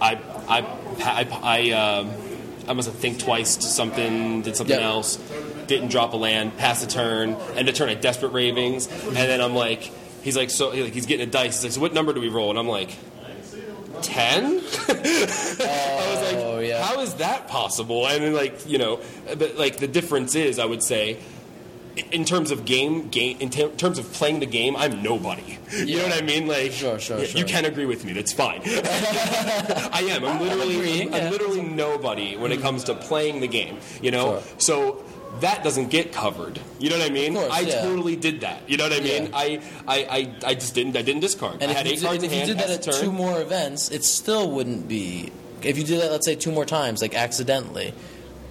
I 0.00 0.18
I 0.48 0.58
I 1.02 1.28
I, 1.42 1.70
um, 1.72 2.10
I 2.68 2.72
must 2.72 2.88
have 2.88 2.98
think 2.98 3.18
twice 3.18 3.56
to 3.56 3.62
something, 3.66 4.42
did 4.42 4.56
something 4.56 4.76
Yep. 4.76 4.84
else, 4.84 5.18
didn't 5.66 5.88
drop 5.88 6.12
a 6.14 6.16
land, 6.16 6.56
passed 6.56 6.82
a 6.84 6.86
turn, 6.88 7.36
and 7.56 7.68
a 7.68 7.72
turn 7.72 7.88
at 7.90 8.00
desperate 8.00 8.32
ravings, 8.32 8.86
and 8.86 9.16
then 9.16 9.40
I'm 9.40 9.54
like, 9.54 9.90
he's 10.22 10.36
like, 10.36 10.50
so 10.50 10.70
he- 10.70 10.82
like, 10.84 10.92
he's 10.92 11.06
getting 11.06 11.26
a 11.28 11.30
dice. 11.30 11.56
He's 11.56 11.64
like, 11.64 11.72
so 11.72 11.80
what 11.80 11.92
number 11.94 12.12
do 12.12 12.20
we 12.20 12.28
roll? 12.28 12.50
And 12.50 12.58
I'm 12.58 12.68
like. 12.68 12.96
Ten? 14.02 14.44
I 14.56 14.56
was 14.58 16.22
like, 16.22 16.36
Oh, 16.36 16.58
yeah. 16.62 16.82
how 16.82 17.00
is 17.00 17.14
that 17.16 17.48
possible? 17.48 18.06
And 18.06 18.24
then, 18.24 18.32
like, 18.32 18.66
you 18.66 18.78
know, 18.78 19.00
but 19.36 19.56
like 19.56 19.76
the 19.76 19.86
difference 19.88 20.34
is, 20.34 20.58
I 20.58 20.64
would 20.64 20.82
say, 20.82 21.18
in 22.10 22.24
terms 22.24 22.50
of 22.50 22.64
game, 22.64 23.08
game 23.08 23.36
in 23.40 23.50
ter- 23.50 23.68
terms 23.72 23.98
of 23.98 24.10
playing 24.14 24.40
the 24.40 24.46
game, 24.46 24.74
I'm 24.76 25.02
nobody. 25.02 25.58
You 25.72 25.98
know 25.98 26.04
what 26.04 26.20
I 26.22 26.24
mean? 26.24 26.46
Like, 26.48 26.72
Sure, 26.72 26.98
sure, 26.98 27.18
yeah, 27.18 27.26
sure. 27.26 27.38
You 27.40 27.44
can 27.44 27.64
agree 27.64 27.84
with 27.84 28.04
me. 28.04 28.12
That's 28.12 28.32
fine. 28.32 28.60
I 28.64 30.06
am. 30.10 30.24
I'm 30.24 30.40
literally, 30.40 31.02
I'm 31.02 31.12
yeah. 31.12 31.20
Mm-hmm. 31.20 31.30
literally 31.30 31.62
nobody 31.62 32.36
when 32.36 32.50
it 32.52 32.60
comes 32.60 32.84
to 32.84 32.94
playing 32.94 33.40
the 33.40 33.48
game. 33.48 33.76
You 34.02 34.10
know, 34.12 34.42
so 34.58 35.04
that 35.38 35.62
doesn't 35.62 35.88
get 35.90 36.12
covered. 36.12 36.60
You 36.78 36.90
know 36.90 36.98
what 36.98 37.06
I 37.08 37.14
mean? 37.14 37.36
Of 37.36 37.42
course, 37.42 37.54
I 37.54 37.60
yeah. 37.60 37.82
totally 37.82 38.16
did 38.16 38.40
that. 38.40 38.68
You 38.68 38.76
know 38.76 38.88
what 38.88 38.92
I 38.92 39.00
mean? 39.00 39.26
Yeah. 39.26 39.30
I, 39.32 39.62
I, 39.86 39.96
I, 39.96 40.34
I 40.48 40.54
just 40.54 40.74
didn't. 40.74 40.96
I 40.96 41.02
didn't 41.02 41.20
discard. 41.20 41.62
And 41.62 41.64
I 41.64 41.70
if 41.70 41.76
had 41.76 41.86
you 41.86 41.92
eight 41.92 42.00
did, 42.00 42.04
cards 42.06 42.24
if 42.24 42.32
in 42.32 42.38
you 42.40 42.46
did 42.46 42.58
that 42.58 42.70
at 42.70 42.82
turn. 42.82 42.94
two 42.94 43.12
more 43.12 43.40
events, 43.40 43.90
it 43.90 44.04
still 44.04 44.50
wouldn't 44.50 44.88
be. 44.88 45.32
If 45.62 45.78
you 45.78 45.84
did 45.84 46.00
that, 46.00 46.10
let's 46.10 46.26
say, 46.26 46.34
two 46.34 46.50
more 46.50 46.64
times, 46.64 47.00
like 47.02 47.14
accidentally, 47.14 47.94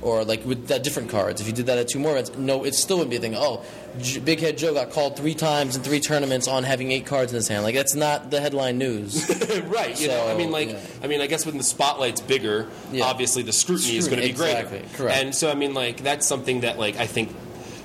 or 0.02 0.24
like 0.24 0.45
with 0.45 0.68
that 0.68 0.84
different 0.84 1.10
cards, 1.10 1.41
if 1.41 1.47
you 1.47 1.54
did 1.54 1.66
that 1.66 1.78
at 1.78 1.88
two 1.89 2.00
more 2.00 2.12
events, 2.14 2.36
no, 2.38 2.64
it 2.64 2.74
still 2.74 2.97
wouldn't 2.97 3.12
be 3.12 3.18
a 3.18 3.20
thing. 3.20 3.36
Oh, 3.36 3.64
J- 4.00 4.20
Big 4.22 4.39
Head 4.39 4.58
Joe 4.58 4.74
got 4.74 4.91
called 4.91 5.18
three 5.18 5.34
times 5.34 5.76
in 5.76 5.84
three 5.84 6.00
tournaments 6.00 6.47
on 6.47 6.64
having 6.64 6.91
eight 6.91 7.06
cards 7.06 7.32
in 7.32 7.36
his 7.36 7.47
hand. 7.47 7.64
Like, 7.64 7.76
that's 7.76 7.95
not 7.95 8.32
the 8.32 8.39
headline 8.39 8.78
news. 8.78 9.28
right. 9.66 10.00
You 10.00 10.08
know, 10.08 10.28
I 10.28 10.36
mean, 10.38 10.52
like, 10.52 10.70
yeah. 10.70 10.80
I 11.04 11.08
mean, 11.08 11.20
I 11.22 11.28
guess 11.28 11.45
when 11.45 11.58
the 11.58 11.64
spotlight's 11.64 12.22
bigger, 12.22 12.68
Yeah. 12.91 13.06
obviously 13.06 13.43
the 13.43 13.52
scrutiny 13.54 13.97
is 13.97 14.08
going 14.08 14.22
to 14.22 14.28
be 14.28 14.34
greater. 14.34 14.60
exactly, 14.62 14.86
correct. 14.95 15.18
And 15.18 15.36
so, 15.36 15.50
I 15.52 15.56
mean, 15.56 15.74
like, 15.74 16.02
that's 16.04 16.26
something 16.26 16.62
that, 16.62 16.80
like, 16.80 16.95
I 16.97 17.06
think 17.08 17.36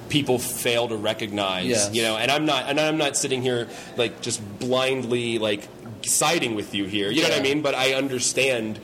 people 0.08 0.38
fail 0.38 0.86
to 0.88 0.96
recognize. 0.96 1.66
Yes. 1.66 1.90
You 1.92 2.02
know, 2.02 2.16
and 2.16 2.30
I'm 2.30 2.46
not, 2.46 2.68
and 2.68 2.78
I'm 2.78 2.98
not 2.98 3.16
sitting 3.16 3.42
here 3.42 3.66
like 3.96 4.20
just 4.20 4.40
blindly 4.60 5.38
like 5.38 5.66
siding 6.02 6.54
with 6.54 6.74
you 6.74 6.84
here. 6.84 7.10
You 7.10 7.22
know 7.22 7.30
what 7.30 7.38
I 7.38 7.42
mean? 7.42 7.62
But 7.62 7.74
I 7.74 7.94
understand 7.94 8.78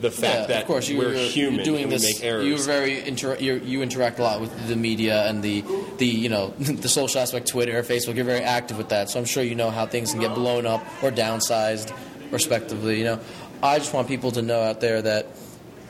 the 0.00 0.10
fact 0.10 0.22
yeah, 0.34 0.46
that 0.46 0.62
of 0.62 0.66
course, 0.66 0.88
you, 0.88 0.98
we're 0.98 1.14
you're, 1.14 1.28
human 1.28 1.54
you're 1.56 1.64
doing 1.64 1.84
and 1.84 1.92
this. 1.92 2.02
we 2.02 2.12
make 2.12 2.24
errors. 2.24 2.46
You're 2.46 2.58
very 2.58 3.06
inter- 3.06 3.36
you're, 3.38 3.58
you 3.58 3.82
interact 3.82 4.18
a 4.18 4.22
lot 4.22 4.40
with 4.40 4.68
the 4.68 4.76
media 4.76 5.26
and 5.28 5.42
the 5.42 5.64
the 5.98 6.06
you 6.06 6.28
know 6.28 6.48
the 6.58 6.88
social 6.88 7.20
aspect, 7.20 7.48
Twitter, 7.48 7.82
Facebook. 7.82 8.16
You're 8.16 8.24
very 8.24 8.42
active 8.42 8.76
with 8.76 8.88
that, 8.90 9.10
so 9.10 9.18
I'm 9.18 9.24
sure 9.24 9.42
you 9.42 9.54
know 9.54 9.70
how 9.70 9.86
things 9.86 10.12
can 10.12 10.20
get 10.20 10.34
blown 10.34 10.66
up 10.66 10.82
or 11.02 11.10
downsized, 11.10 11.94
respectively. 12.30 12.98
You 12.98 13.04
know, 13.04 13.20
I 13.62 13.78
just 13.78 13.94
want 13.94 14.08
people 14.08 14.32
to 14.32 14.42
know 14.42 14.60
out 14.60 14.80
there 14.80 15.00
that 15.02 15.28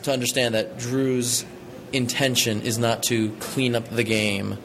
to 0.05 0.12
understand 0.12 0.55
that 0.55 0.78
Drew's 0.78 1.44
intention 1.92 2.62
is 2.62 2.78
not 2.78 3.02
to 3.05 3.30
clean 3.36 3.74
up 3.74 3.88
the 3.88 4.05
game 4.05 4.59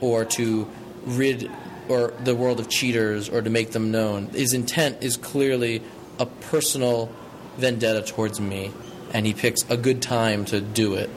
or 0.00 0.24
to 0.24 0.68
rid 1.04 1.50
or 1.88 2.12
the 2.24 2.34
world 2.34 2.60
of 2.60 2.68
cheaters 2.68 3.28
or 3.28 3.42
to 3.42 3.50
make 3.50 3.72
them 3.72 3.90
known. 3.90 4.26
His 4.28 4.52
intent 4.52 5.02
is 5.02 5.16
clearly 5.16 5.82
a 6.18 6.26
personal 6.26 7.10
vendetta 7.56 8.02
towards 8.02 8.40
me, 8.40 8.72
and 9.12 9.26
he 9.26 9.34
picks 9.34 9.68
a 9.70 9.76
good 9.76 10.02
time 10.02 10.44
to 10.46 10.60
do 10.60 10.94
it. 10.94 11.10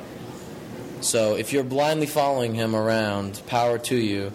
So 1.02 1.36
if 1.36 1.54
you're 1.54 1.64
blindly 1.64 2.08
following 2.08 2.54
him 2.54 2.76
around, 2.76 3.42
power 3.48 3.78
to 3.80 3.96
you. 3.96 4.32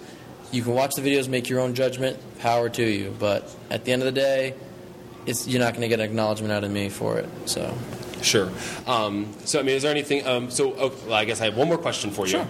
You 0.51 0.63
can 0.63 0.73
watch 0.73 0.95
the 0.95 1.03
videos, 1.03 1.29
make 1.29 1.49
your 1.49 1.61
own 1.61 1.75
judgment, 1.75 2.19
power 2.39 2.69
to 2.71 2.85
you. 2.85 3.15
But 3.19 3.55
at 3.71 3.85
the 3.85 3.93
end 3.93 4.03
of 4.03 4.07
the 4.07 4.21
day, 4.21 4.55
it's, 5.27 5.49
you're 5.49 5.61
not 5.61 5.73
going 5.73 5.83
to 5.83 5.89
get 5.89 6.01
an 6.01 6.07
acknowledgement 6.07 6.53
out 6.53 6.65
of 6.65 6.71
me 6.71 6.89
for 6.89 7.19
it. 7.19 7.29
So 7.47 7.75
Sure. 8.25 8.51
Um, 8.87 9.33
so, 9.45 9.61
I 9.61 9.63
mean, 9.63 9.77
is 9.77 9.83
there 9.83 9.91
anything? 9.91 10.27
Um, 10.27 10.51
so, 10.51 10.75
oh, 10.75 10.93
well, 11.07 11.15
I 11.15 11.25
guess 11.25 11.41
I 11.41 11.45
have 11.45 11.57
one 11.57 11.69
more 11.69 11.79
question 11.79 12.11
for 12.11 12.27
you. 12.27 12.33
Sure. 12.33 12.49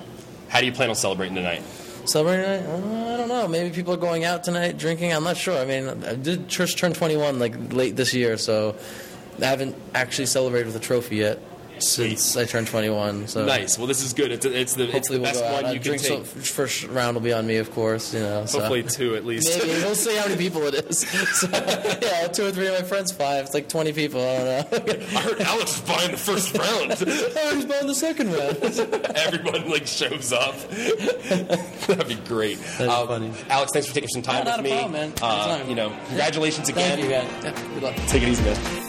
How 0.49 0.61
do 0.61 0.67
you 0.67 0.73
plan 0.73 0.89
on 0.89 0.95
celebrating 0.95 1.35
tonight? 1.35 1.63
Celebrating 2.05 2.45
tonight? 2.45 2.67
Uh, 2.69 3.15
I 3.15 3.17
don't 3.17 3.29
know. 3.29 3.49
Maybe 3.49 3.75
people 3.75 3.93
are 3.95 3.99
going 3.99 4.25
out 4.25 4.45
tonight 4.45 4.79
drinking. 4.79 5.13
I'm 5.13 5.25
not 5.25 5.37
sure. 5.37 5.59
I 5.59 5.65
mean, 5.65 6.05
I 6.05 6.15
did 6.15 6.49
just 6.49 6.79
turn 6.79 6.93
21 6.93 7.39
like 7.39 7.73
late 7.73 7.97
this 7.97 8.15
year, 8.15 8.37
so 8.37 8.77
I 9.41 9.47
haven't 9.47 9.77
actually 9.95 10.27
celebrated 10.27 10.67
with 10.67 10.77
a 10.77 10.81
trophy 10.85 11.17
yet 11.17 11.39
since 11.81 12.37
I 12.37 12.45
turned 12.45 12.69
21. 12.69 13.27
So 13.27 13.45
Nice. 13.45 13.77
Well, 13.79 13.89
this 13.89 14.01
is 14.05 14.13
good. 14.13 14.31
It's, 14.31 14.47
it's 14.47 14.75
the, 14.75 14.97
it's 14.97 15.09
the 15.09 15.19
we'll 15.19 15.25
best 15.33 15.45
one 15.45 15.75
you 15.75 15.81
can 15.81 15.99
take. 15.99 16.11
will- 16.11 16.25
first 16.25 16.85
round 16.87 17.17
will 17.17 17.21
be 17.21 17.33
on 17.33 17.49
me, 17.49 17.57
of 17.57 17.73
course. 17.73 18.15
You 18.15 18.21
know, 18.21 18.47
so. 18.47 18.61
Hopefully, 18.61 18.85
two 18.85 19.17
at 19.17 19.27
least. 19.27 19.49
Maybe 19.59 19.71
we'll 19.83 19.97
see 19.97 20.17
how 20.17 20.25
many 20.29 20.37
people 20.39 20.63
it 20.63 20.75
is. 20.75 21.05
So, 21.35 21.49
yeah, 21.51 22.29
two 22.29 22.47
or 22.47 22.53
three 22.53 22.69
of 22.69 22.75
my 22.75 22.83
friends, 22.83 23.11
five. 23.11 23.45
It's 23.47 23.55
like 23.55 23.69
20 23.69 23.93
people. 23.93 24.21
I 24.21 24.37
don't 24.37 24.73
know. 24.73 24.95
I 25.19 25.21
heard 25.23 25.41
Alex 25.41 25.81
was 25.81 25.81
buying 25.81 26.11
the 26.13 26.17
first 26.17 26.55
round. 26.57 26.93
oh, 26.97 27.55
he's 27.57 27.65
buying 27.65 27.87
the 27.89 27.95
second 27.95 28.33
round. 28.33 28.57
Everyone 29.17 29.69
like 29.69 29.87
shows 29.89 30.33
up. 30.33 30.55
That'd 30.71 32.07
be 32.09 32.15
great. 32.29 32.59
Um, 32.81 33.09
funny. 33.09 33.33
Alex, 33.51 33.73
thanks 33.73 33.89
for 33.89 33.95
taking 33.95 34.09
some 34.11 34.23
time 34.23 34.45
No, 34.45 34.57
with 34.59 34.65
me. 34.65 34.79
problem. 34.79 35.13
Uh, 35.21 35.65
you 35.69 35.75
know, 35.75 35.93
congratulations 36.07 36.69
again. 36.69 36.99
Thank 36.99 37.05
you. 37.05 37.11
Yeah, 37.11 37.65
good 37.75 37.83
luck. 37.83 37.97
Take 38.07 38.23
it 38.23 38.29
easy, 38.29 38.45
man. 38.45 38.84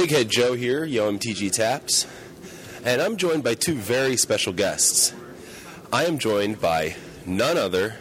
Big 0.00 0.10
Head 0.12 0.30
Joe 0.30 0.54
here, 0.54 0.82
Yo 0.86 1.12
MTG 1.12 1.52
Taps, 1.52 2.06
and 2.86 3.02
I'm 3.02 3.18
joined 3.18 3.44
by 3.44 3.52
two 3.52 3.74
very 3.74 4.16
special 4.16 4.50
guests. 4.54 5.12
I 5.92 6.06
am 6.06 6.18
joined 6.18 6.58
by 6.58 6.96
none 7.26 7.58
other 7.58 7.96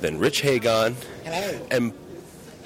than 0.00 0.18
Rich 0.18 0.40
Hagon 0.40 0.96
Hello. 1.24 1.66
and, 1.70 1.92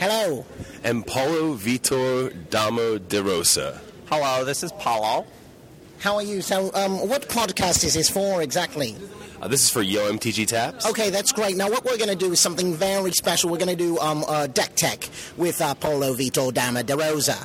Hello. 0.00 0.46
and 0.82 1.06
Paulo 1.06 1.54
Vitor 1.54 2.32
Damo 2.48 2.96
da 2.96 3.20
Rosa. 3.20 3.78
Hello, 4.06 4.42
this 4.46 4.62
is 4.62 4.72
Paulo. 4.72 5.26
How 5.98 6.14
are 6.14 6.22
you? 6.22 6.40
So, 6.40 6.70
um, 6.72 7.06
what 7.10 7.28
podcast 7.28 7.84
is 7.84 7.92
this 7.92 8.08
for 8.08 8.40
exactly? 8.40 8.96
Uh, 9.42 9.48
this 9.48 9.64
is 9.64 9.68
for 9.68 9.82
Yo 9.82 10.10
MTG 10.10 10.46
Taps. 10.46 10.86
Okay, 10.86 11.10
that's 11.10 11.32
great. 11.32 11.58
Now, 11.58 11.68
what 11.68 11.84
we're 11.84 11.98
going 11.98 12.08
to 12.08 12.16
do 12.16 12.32
is 12.32 12.40
something 12.40 12.72
very 12.72 13.12
special. 13.12 13.50
We're 13.50 13.58
going 13.58 13.76
to 13.76 13.84
do 13.84 13.98
um, 13.98 14.24
uh, 14.26 14.46
deck 14.46 14.76
tech 14.76 15.10
with 15.36 15.60
uh, 15.60 15.74
Paulo 15.74 16.14
Vitor 16.14 16.54
Damo 16.54 16.82
da 16.82 16.94
Rosa, 16.94 17.36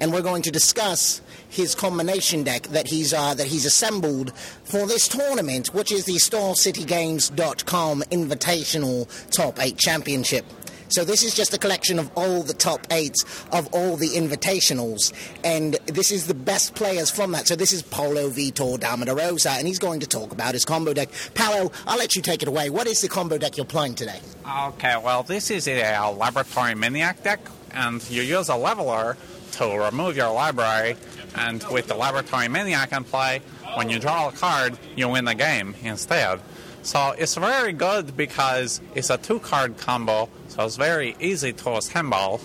and 0.00 0.12
we're 0.12 0.22
going 0.22 0.42
to 0.42 0.50
discuss 0.50 1.20
his 1.48 1.74
combination 1.74 2.42
deck 2.42 2.62
that 2.68 2.88
he's 2.88 3.12
uh, 3.12 3.34
that 3.34 3.46
he's 3.46 3.66
assembled 3.66 4.36
for 4.64 4.86
this 4.86 5.08
tournament, 5.08 5.74
which 5.74 5.92
is 5.92 6.04
the 6.04 6.14
StarCityGames.com 6.14 8.02
Invitational 8.10 9.30
Top 9.30 9.62
Eight 9.62 9.76
Championship. 9.76 10.44
So 10.90 11.04
this 11.04 11.22
is 11.22 11.36
just 11.36 11.54
a 11.54 11.58
collection 11.58 12.00
of 12.00 12.10
all 12.16 12.42
the 12.42 12.52
top 12.52 12.84
eights 12.90 13.24
of 13.52 13.72
all 13.72 13.96
the 13.96 14.08
invitationals, 14.08 15.12
and 15.44 15.74
this 15.86 16.10
is 16.10 16.26
the 16.26 16.34
best 16.34 16.74
players 16.74 17.10
from 17.10 17.30
that. 17.30 17.46
So 17.46 17.54
this 17.54 17.72
is 17.72 17.82
Paulo 17.82 18.28
Vitor 18.28 18.78
Damo 18.78 19.04
da 19.04 19.12
Rosa, 19.12 19.52
and 19.52 19.68
he's 19.68 19.78
going 19.78 20.00
to 20.00 20.08
talk 20.08 20.32
about 20.32 20.54
his 20.54 20.64
combo 20.64 20.92
deck. 20.92 21.10
Paulo, 21.34 21.70
I'll 21.86 21.98
let 21.98 22.16
you 22.16 22.22
take 22.22 22.42
it 22.42 22.48
away. 22.48 22.70
What 22.70 22.88
is 22.88 23.02
the 23.02 23.08
combo 23.08 23.38
deck 23.38 23.56
you're 23.56 23.66
playing 23.66 23.94
today? 23.94 24.18
Okay, 24.66 24.96
well, 24.96 25.22
this 25.22 25.52
is 25.52 25.68
a 25.68 26.10
Laboratory 26.10 26.74
Maniac 26.74 27.22
deck, 27.22 27.38
and 27.72 28.02
you 28.10 28.22
use 28.22 28.48
a 28.48 28.56
leveler 28.56 29.16
to 29.52 29.78
remove 29.78 30.16
your 30.16 30.32
library, 30.32 30.96
and 31.34 31.62
with 31.70 31.86
the 31.88 31.94
Laboratory 31.94 32.48
Maniac 32.48 32.92
in 32.92 33.04
play, 33.04 33.42
when 33.74 33.88
you 33.88 33.98
draw 33.98 34.28
a 34.28 34.32
card, 34.32 34.78
you 34.96 35.08
win 35.08 35.24
the 35.24 35.34
game 35.34 35.74
instead. 35.82 36.40
So 36.82 37.14
it's 37.18 37.34
very 37.34 37.72
good 37.72 38.16
because 38.16 38.80
it's 38.94 39.10
a 39.10 39.18
two 39.18 39.38
card 39.38 39.76
combo, 39.76 40.28
so 40.48 40.64
it's 40.64 40.76
very 40.76 41.14
easy 41.20 41.52
to 41.52 41.76
assemble. 41.76 42.40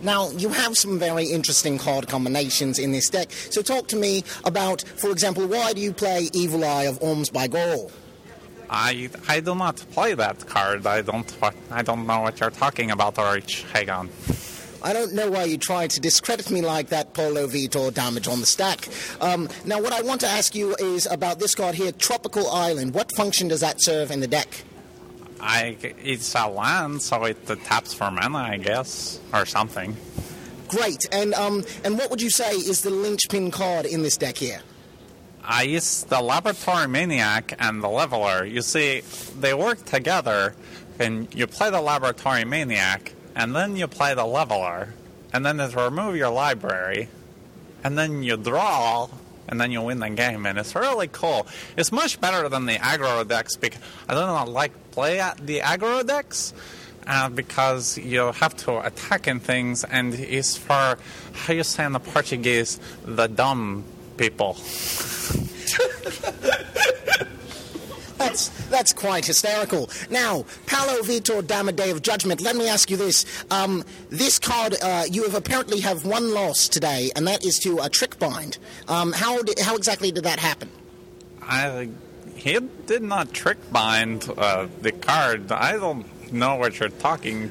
Now, 0.00 0.30
you 0.30 0.50
have 0.50 0.76
some 0.76 0.98
very 0.98 1.26
interesting 1.26 1.78
card 1.78 2.06
combinations 2.06 2.78
in 2.78 2.92
this 2.92 3.10
deck. 3.10 3.32
So 3.32 3.62
talk 3.62 3.88
to 3.88 3.96
me 3.96 4.22
about, 4.44 4.82
for 4.82 5.10
example, 5.10 5.46
why 5.46 5.72
do 5.72 5.80
you 5.80 5.92
play 5.92 6.28
Evil 6.32 6.64
Eye 6.64 6.84
of 6.84 7.00
Orms-by-Gore? 7.00 7.90
I, 8.70 9.08
I 9.28 9.40
do 9.40 9.54
not 9.54 9.76
play 9.92 10.14
that 10.14 10.46
card. 10.46 10.86
I 10.86 11.02
don't 11.02 11.36
I 11.70 11.82
don't 11.82 12.06
know 12.06 12.20
what 12.20 12.38
you're 12.38 12.50
talking 12.50 12.90
about, 12.90 13.16
Rich 13.16 13.64
Hagon. 13.72 14.10
I 14.82 14.92
don't 14.92 15.12
know 15.12 15.30
why 15.30 15.44
you 15.44 15.58
try 15.58 15.86
to 15.86 16.00
discredit 16.00 16.50
me 16.50 16.62
like 16.62 16.88
that, 16.88 17.14
Paulo 17.14 17.46
Vitor 17.46 17.92
damage 17.92 18.28
on 18.28 18.40
the 18.40 18.46
stack. 18.46 18.88
Um, 19.20 19.48
now, 19.64 19.80
what 19.80 19.92
I 19.92 20.02
want 20.02 20.20
to 20.22 20.28
ask 20.28 20.54
you 20.54 20.74
is 20.76 21.06
about 21.06 21.38
this 21.38 21.54
card 21.54 21.74
here, 21.74 21.92
Tropical 21.92 22.48
Island. 22.50 22.94
What 22.94 23.12
function 23.12 23.48
does 23.48 23.60
that 23.60 23.82
serve 23.82 24.10
in 24.10 24.20
the 24.20 24.28
deck? 24.28 24.64
I 25.40 25.76
it's 26.02 26.34
a 26.34 26.48
land, 26.48 27.02
so 27.02 27.24
it 27.24 27.46
taps 27.64 27.94
for 27.94 28.10
mana, 28.10 28.38
I 28.38 28.56
guess, 28.56 29.20
or 29.32 29.46
something. 29.46 29.96
Great. 30.68 31.06
And 31.12 31.34
um, 31.34 31.64
and 31.84 31.96
what 31.96 32.10
would 32.10 32.20
you 32.20 32.30
say 32.30 32.52
is 32.52 32.82
the 32.82 32.90
linchpin 32.90 33.50
card 33.50 33.86
in 33.86 34.02
this 34.02 34.16
deck 34.16 34.36
here? 34.36 34.60
I 35.42 35.62
use 35.62 36.04
the 36.04 36.20
Laboratory 36.20 36.88
Maniac 36.88 37.54
and 37.58 37.82
the 37.82 37.88
Leveler. 37.88 38.44
You 38.44 38.60
see, 38.60 39.00
they 39.38 39.54
work 39.54 39.82
together, 39.84 40.54
and 40.98 41.32
you 41.34 41.46
play 41.46 41.70
the 41.70 41.80
Laboratory 41.80 42.44
Maniac, 42.44 43.12
and 43.38 43.54
then 43.54 43.76
you 43.76 43.86
play 43.86 44.14
the 44.14 44.26
Leveler, 44.26 44.92
and 45.32 45.46
then 45.46 45.58
there's 45.58 45.76
remove 45.76 46.16
your 46.16 46.30
library, 46.30 47.08
and 47.84 47.96
then 47.96 48.24
you 48.24 48.36
draw, 48.36 49.08
and 49.48 49.60
then 49.60 49.70
you 49.70 49.80
win 49.80 50.00
the 50.00 50.10
game, 50.10 50.44
and 50.44 50.58
it's 50.58 50.74
really 50.74 51.06
cool. 51.06 51.46
It's 51.76 51.92
much 51.92 52.20
better 52.20 52.48
than 52.48 52.66
the 52.66 52.74
aggro 52.74 53.26
decks 53.26 53.56
because 53.56 53.80
I 54.08 54.14
don't 54.14 54.52
like 54.52 54.90
play 54.90 55.20
at 55.20 55.38
the 55.38 55.60
aggro 55.60 56.06
decks. 56.06 56.52
Uh, 57.06 57.30
because 57.30 57.96
you 57.96 58.32
have 58.32 58.54
to 58.54 58.86
attack 58.86 59.26
and 59.26 59.42
things, 59.42 59.82
and 59.82 60.12
it's 60.12 60.58
for 60.58 60.98
how 61.32 61.52
you 61.54 61.62
say 61.62 61.86
in 61.86 61.92
the 61.92 62.00
Portuguese, 62.00 62.78
the 63.02 63.26
dumb 63.26 63.82
people. 64.18 64.58
That's 68.18 68.48
that's 68.68 68.92
quite 68.92 69.26
hysterical. 69.26 69.88
Now, 70.10 70.44
Paulo 70.66 71.02
Vitor 71.02 71.46
Dama 71.46 71.72
Day 71.72 71.90
of 71.90 72.02
Judgment. 72.02 72.40
Let 72.40 72.56
me 72.56 72.68
ask 72.68 72.90
you 72.90 72.96
this: 72.96 73.24
um, 73.50 73.84
This 74.10 74.38
card, 74.38 74.76
uh, 74.82 75.04
you 75.10 75.22
have 75.24 75.34
apparently 75.34 75.80
have 75.80 76.04
one 76.04 76.34
loss 76.34 76.68
today, 76.68 77.10
and 77.14 77.26
that 77.28 77.44
is 77.44 77.58
to 77.60 77.78
a 77.78 77.88
Trickbind. 77.88 78.58
Um, 78.88 79.12
how 79.12 79.42
did, 79.42 79.60
how 79.60 79.76
exactly 79.76 80.10
did 80.10 80.24
that 80.24 80.40
happen? 80.40 80.68
I 81.42 81.88
he 82.34 82.58
did 82.86 83.02
not 83.02 83.32
trick 83.32 83.58
bind 83.72 84.30
uh, 84.36 84.68
the 84.80 84.92
card. 84.92 85.50
I 85.50 85.72
don't 85.72 86.32
know 86.32 86.56
what 86.56 86.78
you're 86.78 86.88
talking. 86.88 87.50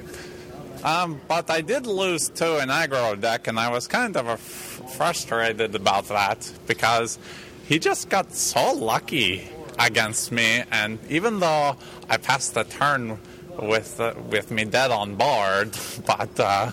Um, 0.84 1.20
but 1.28 1.50
I 1.50 1.62
did 1.62 1.88
lose 1.88 2.30
to 2.30 2.60
an 2.60 2.70
aggro 2.70 3.20
deck, 3.20 3.48
and 3.48 3.60
I 3.60 3.70
was 3.70 3.88
kind 3.88 4.16
of 4.16 4.40
frustrated 4.40 5.76
about 5.76 6.08
that 6.08 6.52
because 6.68 7.20
he 7.66 7.80
just 7.80 8.10
got 8.10 8.34
so 8.34 8.74
lucky 8.74 9.50
against 9.78 10.32
me. 10.32 10.64
And 10.72 11.00
even 11.10 11.40
though 11.40 11.76
I 12.10 12.18
passed 12.18 12.54
the 12.54 12.64
turn 12.64 13.20
with 13.60 14.00
uh, 14.00 14.14
with 14.30 14.52
me 14.52 14.66
dead 14.66 14.92
on 14.92 15.16
board, 15.16 15.78
but 16.06 16.40
uh, 16.40 16.72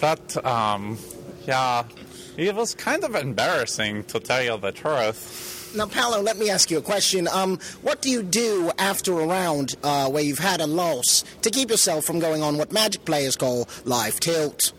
that 0.00 0.44
um, 0.44 0.98
yeah, 1.46 1.84
it 2.36 2.54
was 2.54 2.74
kind 2.74 3.04
of 3.04 3.14
embarrassing 3.14 4.04
to 4.04 4.20
tell 4.20 4.42
you 4.42 4.56
the 4.58 4.72
truth. 4.72 5.54
Now, 5.74 5.86
Paulo, 5.86 6.22
let 6.22 6.38
me 6.38 6.48
ask 6.48 6.70
you 6.70 6.78
a 6.78 6.82
question. 6.82 7.28
Um, 7.28 7.58
what 7.82 8.00
do 8.00 8.08
you 8.08 8.22
do 8.22 8.70
after 8.78 9.18
a 9.20 9.26
round 9.26 9.74
uh, 9.82 10.08
where 10.08 10.22
you've 10.22 10.38
had 10.38 10.60
a 10.60 10.66
loss 10.66 11.22
to 11.42 11.50
keep 11.50 11.70
yourself 11.70 12.04
from 12.04 12.18
going 12.18 12.42
on 12.42 12.56
what 12.56 12.72
Magic 12.72 13.04
players 13.04 13.36
call 13.36 13.68
live 13.84 14.18
tilt? 14.18 14.72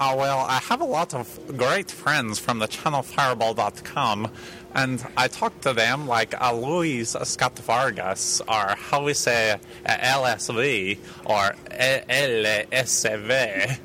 Oh, 0.00 0.16
well, 0.16 0.40
I 0.40 0.58
have 0.58 0.80
a 0.80 0.84
lot 0.84 1.14
of 1.14 1.56
great 1.56 1.90
friends 1.90 2.40
from 2.40 2.58
the 2.58 2.66
channel 2.66 3.02
Fireball.com, 3.02 4.28
and 4.74 5.04
I 5.16 5.28
talk 5.28 5.60
to 5.60 5.72
them 5.72 6.06
like 6.06 6.40
uh, 6.40 6.52
Luis 6.52 7.16
Scott 7.22 7.58
Vargas, 7.60 8.42
or 8.48 8.74
how 8.76 9.04
we 9.04 9.14
say 9.14 9.52
uh, 9.52 9.88
LSV, 9.88 10.98
or 11.24 11.54
LSV. 11.70 13.78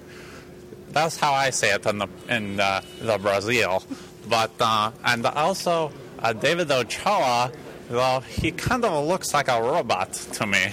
That's 0.89 1.17
how 1.17 1.33
I 1.33 1.51
say 1.51 1.73
it 1.73 1.85
in 1.85 1.99
the, 1.99 2.07
in 2.27 2.59
uh, 2.59 2.81
the 2.99 3.19
Brazil. 3.19 3.83
But, 4.27 4.51
uh, 4.59 4.91
and 5.05 5.25
also 5.25 5.91
uh, 6.19 6.33
David 6.33 6.71
Ochoa, 6.71 7.51
well, 7.91 8.21
he 8.21 8.51
kind 8.51 8.83
of 8.83 9.07
looks 9.07 9.33
like 9.33 9.47
a 9.47 9.61
robot 9.61 10.13
to 10.13 10.47
me, 10.47 10.69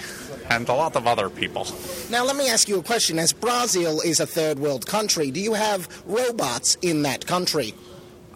and 0.49 0.67
a 0.67 0.73
lot 0.73 0.95
of 0.95 1.05
other 1.05 1.29
people. 1.29 1.67
Now, 2.09 2.25
let 2.25 2.35
me 2.35 2.49
ask 2.49 2.67
you 2.67 2.79
a 2.79 2.83
question. 2.83 3.19
As 3.19 3.33
Brazil 3.33 4.01
is 4.01 4.19
a 4.19 4.25
third 4.25 4.57
world 4.57 4.87
country, 4.87 5.29
do 5.29 5.39
you 5.39 5.53
have 5.53 6.03
robots 6.07 6.75
in 6.81 7.03
that 7.03 7.27
country? 7.27 7.75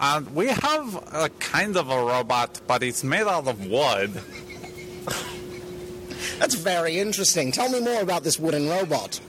Uh, 0.03 0.21
we 0.33 0.47
have 0.47 0.95
a 1.13 1.29
kind 1.39 1.77
of 1.77 1.89
a 1.91 2.03
robot, 2.03 2.59
but 2.65 2.81
it's 2.81 3.03
made 3.03 3.27
out 3.27 3.47
of 3.47 3.65
wood. 3.67 4.11
That's 6.39 6.55
very 6.55 6.97
interesting. 6.97 7.51
Tell 7.51 7.69
me 7.69 7.79
more 7.79 8.01
about 8.01 8.23
this 8.23 8.39
wooden 8.39 8.67
robot. 8.67 9.19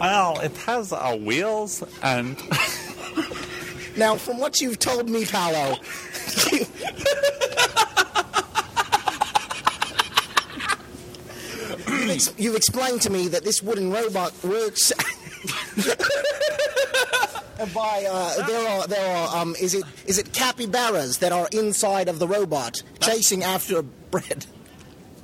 Well, 0.00 0.40
it 0.40 0.56
has 0.58 0.92
uh, 0.92 1.16
wheels 1.20 1.84
and. 2.02 2.36
Now, 3.96 4.14
from 4.14 4.38
what 4.38 4.60
you've 4.60 4.78
told 4.78 5.08
me, 5.10 5.24
Paulo, 5.26 5.74
you- 6.52 6.58
you've, 11.88 12.10
ex- 12.10 12.34
you've 12.38 12.56
explained 12.56 13.02
to 13.02 13.10
me 13.10 13.28
that 13.28 13.44
this 13.44 13.62
wooden 13.62 13.90
robot 13.90 14.32
works. 14.44 14.92
by 17.74 18.06
uh, 18.08 18.46
there 18.46 18.68
are 18.68 18.86
there 18.86 19.16
are 19.16 19.36
um, 19.36 19.54
is 19.60 19.74
it 19.74 19.84
is 20.06 20.18
it 20.18 20.32
capybaras 20.32 21.18
that 21.18 21.32
are 21.32 21.48
inside 21.52 22.08
of 22.08 22.18
the 22.18 22.28
robot 22.28 22.82
chasing 23.00 23.42
after 23.42 23.82
bread? 23.82 24.46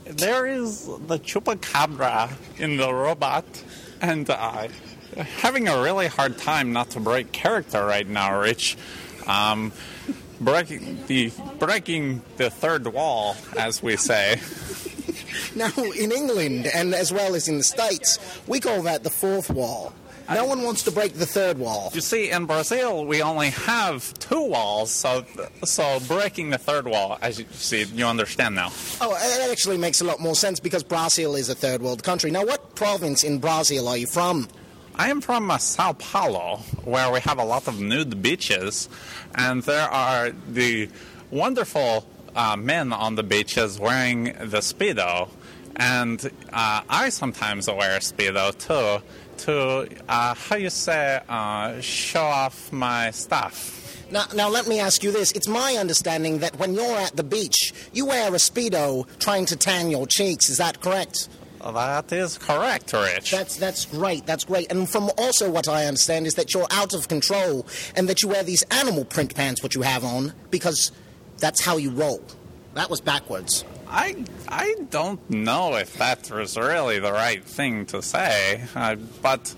There 0.04 0.46
is 0.46 0.84
the 0.84 1.18
chupacabra 1.18 2.32
in 2.58 2.76
the 2.76 2.92
robot, 2.92 3.44
and 4.00 4.28
uh, 4.28 4.68
having 5.16 5.68
a 5.68 5.80
really 5.80 6.08
hard 6.08 6.38
time 6.38 6.72
not 6.72 6.90
to 6.90 7.00
break 7.00 7.32
character 7.32 7.84
right 7.84 8.06
now, 8.06 8.38
Rich. 8.38 8.76
Um, 9.26 9.72
breaking 10.40 11.06
the 11.06 11.32
breaking 11.58 12.22
the 12.36 12.50
third 12.50 12.86
wall, 12.86 13.36
as 13.58 13.82
we 13.82 13.96
say. 13.96 14.40
Now, 15.56 15.70
in 15.76 16.10
England 16.10 16.66
and 16.66 16.94
as 16.94 17.12
well 17.12 17.34
as 17.34 17.48
in 17.48 17.58
the 17.58 17.64
States, 17.64 18.18
we 18.46 18.60
call 18.60 18.82
that 18.82 19.04
the 19.04 19.10
fourth 19.10 19.50
wall. 19.50 19.92
No 20.28 20.46
one 20.46 20.62
wants 20.62 20.82
to 20.84 20.90
break 20.90 21.14
the 21.14 21.26
third 21.26 21.58
wall. 21.58 21.90
You 21.92 22.00
see, 22.00 22.30
in 22.30 22.46
Brazil, 22.46 23.04
we 23.04 23.20
only 23.20 23.50
have 23.50 24.12
two 24.18 24.42
walls, 24.42 24.90
so 24.90 25.24
so 25.64 26.00
breaking 26.08 26.50
the 26.50 26.58
third 26.58 26.86
wall, 26.86 27.18
as 27.20 27.38
you 27.38 27.46
see, 27.52 27.84
you 27.84 28.06
understand 28.06 28.54
now. 28.54 28.70
Oh, 29.00 29.12
that 29.12 29.50
actually 29.50 29.76
makes 29.76 30.00
a 30.00 30.04
lot 30.04 30.20
more 30.20 30.34
sense 30.34 30.60
because 30.60 30.82
Brazil 30.82 31.34
is 31.34 31.48
a 31.50 31.54
third 31.54 31.82
world 31.82 32.02
country. 32.02 32.30
Now, 32.30 32.44
what 32.44 32.74
province 32.74 33.22
in 33.22 33.38
Brazil 33.38 33.86
are 33.88 33.98
you 33.98 34.06
from? 34.06 34.48
I 34.96 35.10
am 35.10 35.20
from 35.20 35.50
uh, 35.50 35.58
Sao 35.58 35.92
Paulo, 35.92 36.58
where 36.84 37.10
we 37.10 37.20
have 37.20 37.38
a 37.38 37.44
lot 37.44 37.68
of 37.68 37.80
nude 37.80 38.22
beaches, 38.22 38.88
and 39.34 39.62
there 39.64 39.88
are 39.88 40.30
the 40.30 40.88
wonderful 41.30 42.06
uh, 42.34 42.56
men 42.56 42.92
on 42.92 43.16
the 43.16 43.24
beaches 43.24 43.78
wearing 43.78 44.24
the 44.24 44.60
speedo, 44.60 45.28
and 45.76 46.30
uh, 46.52 46.82
I 46.88 47.08
sometimes 47.08 47.68
wear 47.68 47.96
a 47.96 48.00
speedo 48.00 48.56
too 48.56 49.04
to 49.38 49.88
uh, 50.08 50.34
how 50.34 50.56
you 50.56 50.70
say 50.70 51.20
uh, 51.28 51.80
show 51.80 52.22
off 52.22 52.72
my 52.72 53.10
stuff. 53.10 53.80
Now, 54.10 54.26
now 54.34 54.48
let 54.48 54.66
me 54.66 54.80
ask 54.80 55.02
you 55.02 55.10
this. 55.10 55.32
It's 55.32 55.48
my 55.48 55.74
understanding 55.74 56.38
that 56.38 56.58
when 56.58 56.74
you're 56.74 56.96
at 56.96 57.16
the 57.16 57.24
beach, 57.24 57.72
you 57.92 58.06
wear 58.06 58.28
a 58.28 58.38
Speedo 58.38 59.06
trying 59.18 59.46
to 59.46 59.56
tan 59.56 59.90
your 59.90 60.06
cheeks. 60.06 60.48
Is 60.48 60.58
that 60.58 60.80
correct? 60.80 61.28
That 61.72 62.12
is 62.12 62.36
correct, 62.36 62.92
Rich. 62.92 63.30
That's 63.30 63.56
that's 63.56 63.86
great. 63.86 64.26
That's 64.26 64.44
great. 64.44 64.70
And 64.70 64.88
from 64.88 65.10
also 65.16 65.50
what 65.50 65.66
I 65.66 65.86
understand 65.86 66.26
is 66.26 66.34
that 66.34 66.52
you're 66.52 66.66
out 66.70 66.92
of 66.92 67.08
control 67.08 67.66
and 67.96 68.06
that 68.08 68.22
you 68.22 68.28
wear 68.28 68.42
these 68.42 68.62
animal 68.64 69.06
print 69.06 69.34
pants, 69.34 69.62
what 69.62 69.74
you 69.74 69.80
have 69.80 70.04
on, 70.04 70.34
because 70.50 70.92
that's 71.38 71.64
how 71.64 71.78
you 71.78 71.90
roll. 71.90 72.22
That 72.74 72.90
was 72.90 73.00
backwards. 73.00 73.64
I 73.94 74.24
I 74.48 74.74
don't 74.90 75.30
know 75.30 75.76
if 75.76 75.96
that 75.98 76.28
was 76.28 76.58
really 76.58 76.98
the 76.98 77.12
right 77.12 77.44
thing 77.44 77.86
to 77.86 78.02
say, 78.02 78.64
uh, 78.74 78.96
but 79.22 79.54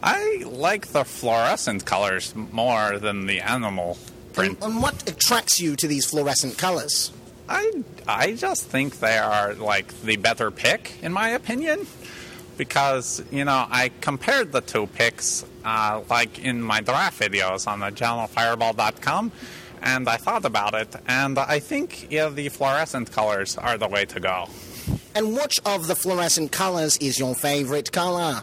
I 0.00 0.44
like 0.46 0.86
the 0.88 1.04
fluorescent 1.04 1.84
colors 1.84 2.32
more 2.36 3.00
than 3.00 3.26
the 3.26 3.40
animal 3.40 3.98
print. 4.34 4.62
And, 4.62 4.74
and 4.74 4.82
what 4.82 5.08
attracts 5.08 5.60
you 5.60 5.74
to 5.74 5.88
these 5.88 6.06
fluorescent 6.06 6.58
colors? 6.58 7.10
I 7.48 7.82
I 8.06 8.34
just 8.34 8.66
think 8.66 9.00
they 9.00 9.18
are 9.18 9.54
like 9.54 9.88
the 10.02 10.16
better 10.16 10.52
pick 10.52 10.92
in 11.02 11.12
my 11.12 11.30
opinion 11.30 11.88
because 12.56 13.20
you 13.32 13.44
know 13.44 13.66
I 13.68 13.90
compared 14.00 14.52
the 14.52 14.60
two 14.60 14.86
picks 14.86 15.44
uh, 15.64 16.02
like 16.08 16.38
in 16.38 16.62
my 16.62 16.82
draft 16.82 17.20
videos 17.20 17.66
on 17.66 17.80
the 17.80 17.90
channelfireball.com 17.90 19.32
and 19.82 20.08
I 20.08 20.16
thought 20.16 20.44
about 20.44 20.74
it 20.74 20.94
and 21.06 21.38
I 21.38 21.58
think 21.58 22.10
yeah, 22.10 22.28
the 22.28 22.48
fluorescent 22.48 23.12
colors 23.12 23.58
are 23.58 23.76
the 23.78 23.88
way 23.88 24.04
to 24.06 24.20
go. 24.20 24.48
And 25.14 25.34
which 25.34 25.60
of 25.64 25.86
the 25.86 25.94
fluorescent 25.94 26.52
colors 26.52 26.96
is 26.98 27.18
your 27.18 27.34
favorite 27.34 27.92
color? 27.92 28.42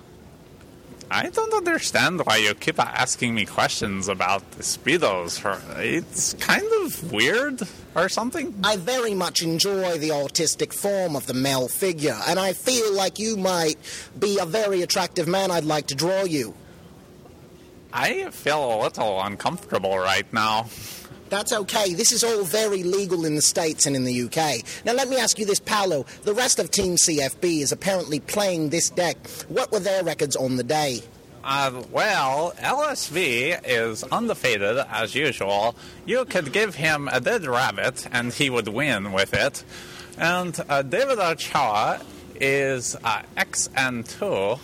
I 1.11 1.29
don't 1.29 1.53
understand 1.53 2.23
why 2.23 2.37
you 2.37 2.53
keep 2.53 2.79
asking 2.79 3.33
me 3.33 3.45
questions 3.45 4.07
about 4.07 4.51
the 4.51 4.61
speedos. 4.61 5.43
It's 5.79 6.33
kind 6.35 6.67
of 6.83 7.11
weird 7.11 7.63
or 7.95 8.09
something. 8.09 8.53
I 8.63 8.77
very 8.77 9.15
much 9.15 9.41
enjoy 9.41 9.97
the 9.97 10.11
artistic 10.11 10.71
form 10.71 11.15
of 11.15 11.25
the 11.25 11.33
male 11.33 11.67
figure, 11.67 12.17
and 12.27 12.37
I 12.37 12.53
feel 12.53 12.93
like 12.93 13.17
you 13.17 13.37
might 13.37 13.77
be 14.19 14.37
a 14.37 14.45
very 14.45 14.83
attractive 14.83 15.27
man. 15.27 15.49
I'd 15.49 15.65
like 15.65 15.87
to 15.87 15.95
draw 15.95 16.25
you. 16.25 16.53
I 17.91 18.29
feel 18.29 18.79
a 18.79 18.83
little 18.83 19.19
uncomfortable 19.19 19.97
right 19.97 20.31
now. 20.31 20.67
That's 21.29 21.53
okay. 21.53 21.93
This 21.93 22.11
is 22.11 22.23
all 22.23 22.43
very 22.43 22.83
legal 22.83 23.25
in 23.25 23.35
the 23.35 23.41
States 23.41 23.85
and 23.85 23.95
in 23.95 24.03
the 24.03 24.23
UK. 24.23 24.63
Now, 24.85 24.93
let 24.93 25.09
me 25.09 25.17
ask 25.17 25.37
you 25.37 25.45
this, 25.45 25.59
Paulo. 25.59 26.05
The 26.23 26.33
rest 26.33 26.59
of 26.59 26.71
Team 26.71 26.95
CFB 26.95 27.61
is 27.61 27.71
apparently 27.71 28.19
playing 28.19 28.69
this 28.69 28.89
deck. 28.89 29.17
What 29.47 29.71
were 29.71 29.79
their 29.79 30.03
records 30.03 30.35
on 30.35 30.57
the 30.57 30.63
day? 30.63 31.01
Uh, 31.43 31.83
well, 31.91 32.53
LSV 32.57 33.61
is 33.63 34.03
undefeated 34.03 34.77
as 34.89 35.15
usual. 35.15 35.75
You 36.05 36.25
could 36.25 36.51
give 36.51 36.75
him 36.75 37.07
a 37.11 37.21
dead 37.21 37.45
rabbit 37.45 38.07
and 38.11 38.33
he 38.33 38.49
would 38.49 38.67
win 38.67 39.13
with 39.13 39.33
it. 39.33 39.63
And 40.17 40.59
uh, 40.67 40.81
David 40.81 41.19
Ochoa 41.19 42.01
is 42.35 42.95
uh, 43.03 43.21
XN2. 43.37 44.59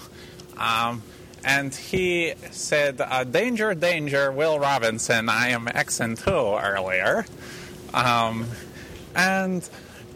Um, 0.57 1.01
and 1.45 1.73
he 1.73 2.33
said, 2.51 2.99
uh, 2.99 3.23
"Danger, 3.23 3.73
danger, 3.75 4.31
Will 4.31 4.59
Robinson. 4.59 5.29
I 5.29 5.49
am 5.49 5.67
XN2 5.67 6.61
earlier." 6.61 7.25
Um, 7.93 8.47
and 9.15 9.67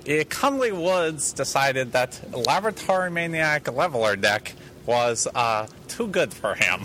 uh, 0.10 0.24
Conley 0.28 0.72
Woods 0.72 1.32
decided 1.32 1.92
that 1.94 2.20
Laboratory 2.36 3.12
Maniac 3.12 3.72
Leveler 3.72 4.16
deck 4.16 4.54
was 4.86 5.28
uh, 5.36 5.68
too 5.88 6.08
good 6.08 6.34
for 6.34 6.56
him. 6.56 6.82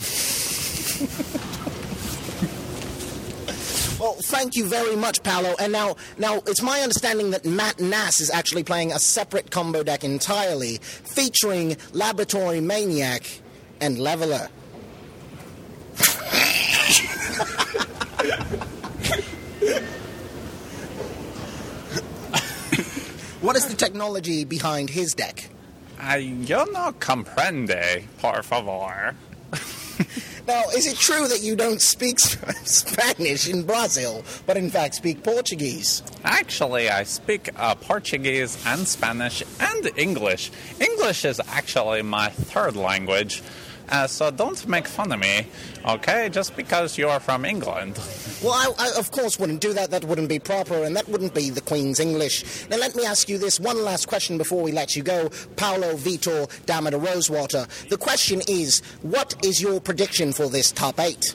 Well, 3.99 4.17
thank 4.25 4.57
you 4.57 4.67
very 4.67 4.97
much, 4.97 5.23
Paulo. 5.23 5.55
And 5.59 5.73
now, 5.73 5.97
now 6.19 6.43
it's 6.47 6.61
my 6.61 6.81
understanding 6.81 7.31
that 7.31 7.47
Matt 7.47 7.81
Nass 7.81 8.21
is 8.21 8.29
actually 8.29 8.65
playing 8.65 8.93
a 8.93 8.99
separate 8.99 9.51
combo 9.51 9.83
deck 9.83 10.05
entirely, 10.05 10.77
featuring 10.83 11.79
Laboratory 11.93 12.61
Maniac 12.61 13.23
and 13.85 13.99
Leveler. 13.99 14.49
what 23.43 23.57
is 23.57 23.67
the 23.67 23.77
technology 23.77 24.45
behind 24.45 24.89
his 24.89 25.13
deck? 25.13 25.51
Uh, 26.01 26.15
yo 26.15 26.65
no 26.65 26.93
comprende, 26.93 28.05
por 28.19 28.43
favor. 28.43 29.15
Now, 30.47 30.65
is 30.77 30.87
it 30.87 30.97
true 30.99 31.27
that 31.29 31.43
you 31.43 31.57
don't 31.57 31.81
speak 31.81 32.21
Spanish 32.21 33.49
in 33.49 33.63
Brazil, 33.63 34.23
but 34.47 34.59
in 34.59 34.69
fact 34.69 34.95
speak 34.97 35.23
Portuguese? 35.23 36.03
Actually, 36.23 36.91
I 36.91 37.05
speak 37.05 37.49
uh, 37.57 37.75
Portuguese 37.77 38.63
and 38.67 38.87
Spanish 38.87 39.43
and 39.59 39.91
English. 39.97 40.51
English 40.81 41.25
is 41.25 41.41
actually 41.49 42.03
my 42.03 42.29
third 42.29 42.77
language. 42.77 43.43
Uh, 43.91 44.07
so 44.07 44.31
don't 44.31 44.67
make 44.67 44.87
fun 44.89 45.13
of 45.13 45.21
me, 45.21 45.47
okay? 45.87 46.29
Just 46.29 46.57
because 46.57 46.97
you 46.97 47.09
are 47.09 47.21
from 47.21 47.45
England. 47.45 47.99
Well, 48.43 48.75
I, 48.79 48.91
I, 48.91 48.99
of 48.99 49.11
course 49.11 49.39
wouldn't 49.39 49.63
do 49.63 49.73
that. 49.73 49.91
That 49.91 50.05
wouldn't 50.05 50.29
be 50.29 50.39
proper, 50.39 50.85
and 50.85 50.95
that 50.97 51.09
wouldn't 51.09 51.33
be 51.33 51.49
the 51.49 51.63
Queen's 51.63 51.99
English. 51.99 52.69
Now, 52.69 52.77
let 52.77 52.95
me 52.95 53.07
ask 53.07 53.27
you 53.27 53.39
this 53.39 53.59
one 53.59 53.83
last 53.83 54.07
question 54.07 54.37
before 54.37 54.63
we 54.63 54.71
let 54.71 54.95
you 54.95 55.03
go, 55.03 55.31
Paulo 55.57 55.95
Vitor 55.97 56.47
Damada 56.67 57.03
Rosewater. 57.03 57.67
The 57.89 57.97
question 57.97 58.43
is, 58.47 58.83
what 59.01 59.35
is 59.43 59.63
your 59.63 59.81
prediction 59.81 60.35
for 60.35 60.51
this 60.51 60.73
top 60.73 61.01
eight? 61.01 61.35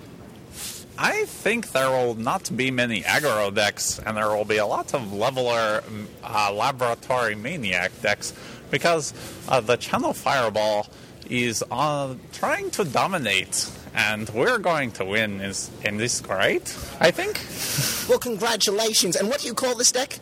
I 1.00 1.24
think 1.26 1.72
there 1.72 1.90
will 1.90 2.14
not 2.14 2.56
be 2.56 2.70
many 2.70 3.02
aggro 3.02 3.52
decks, 3.56 4.00
and 4.06 4.18
there 4.18 4.28
will 4.30 4.46
be 4.46 4.58
a 4.58 4.66
lot 4.66 4.94
of 4.94 5.14
leveler 5.14 5.82
uh, 6.24 6.54
laboratory 6.54 7.34
maniac 7.34 7.92
decks 8.02 8.34
because 8.70 9.14
uh, 9.48 9.62
the 9.62 9.78
channel 9.78 10.14
fireball 10.14 10.88
is 11.30 11.64
uh, 11.72 12.16
trying 12.34 12.72
to 12.72 12.84
dominate, 12.84 13.70
and 13.94 14.30
we're 14.30 14.58
going 14.58 14.92
to 14.94 15.06
win 15.06 15.42
is 15.42 15.70
in 15.84 15.98
this 15.98 16.22
great, 16.22 16.76
I 17.00 17.12
think. 17.12 17.40
Well, 18.10 18.20
congratulations. 18.20 19.16
And 19.16 19.30
what 19.30 19.42
do 19.42 19.48
you 19.48 19.54
call 19.54 19.76
this 19.76 19.92
deck? 19.92 20.20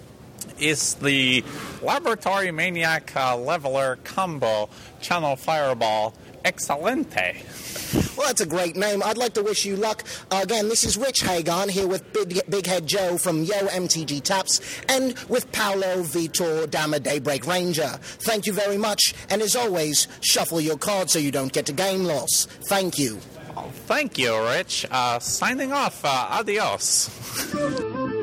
Is 0.59 0.95
the 0.95 1.43
Laboratory 1.81 2.51
Maniac 2.51 3.15
uh, 3.15 3.37
Leveler 3.37 3.97
Combo 4.03 4.69
Channel 5.01 5.35
Fireball 5.35 6.13
Excelente. 6.43 8.06
Well, 8.17 8.27
that's 8.27 8.41
a 8.41 8.45
great 8.47 8.75
name. 8.75 9.03
I'd 9.03 9.17
like 9.17 9.33
to 9.33 9.43
wish 9.43 9.63
you 9.63 9.75
luck. 9.75 10.03
Uh, 10.31 10.39
again, 10.43 10.69
this 10.69 10.83
is 10.83 10.97
Rich 10.97 11.21
Hagon 11.21 11.69
here 11.69 11.87
with 11.87 12.11
Big, 12.13 12.41
Big 12.49 12.65
Head 12.65 12.87
Joe 12.87 13.17
from 13.17 13.43
Yo 13.43 13.55
MTG 13.67 14.23
Taps 14.23 14.59
and 14.89 15.17
with 15.29 15.51
Paulo 15.51 16.01
Vitor 16.01 16.69
Dama 16.69 16.99
Daybreak 16.99 17.45
Ranger. 17.45 17.99
Thank 18.01 18.47
you 18.47 18.53
very 18.53 18.77
much. 18.77 19.13
And 19.29 19.41
as 19.41 19.55
always, 19.55 20.07
shuffle 20.21 20.59
your 20.59 20.77
cards 20.77 21.13
so 21.13 21.19
you 21.19 21.31
don't 21.31 21.53
get 21.53 21.69
a 21.69 21.73
game 21.73 22.05
loss. 22.05 22.47
Thank 22.67 22.97
you. 22.97 23.19
Oh, 23.55 23.69
Thank 23.85 24.17
you, 24.17 24.35
Rich. 24.47 24.85
Uh, 24.89 25.19
signing 25.19 25.71
off. 25.71 26.03
Uh, 26.03 26.27
adios. 26.31 28.13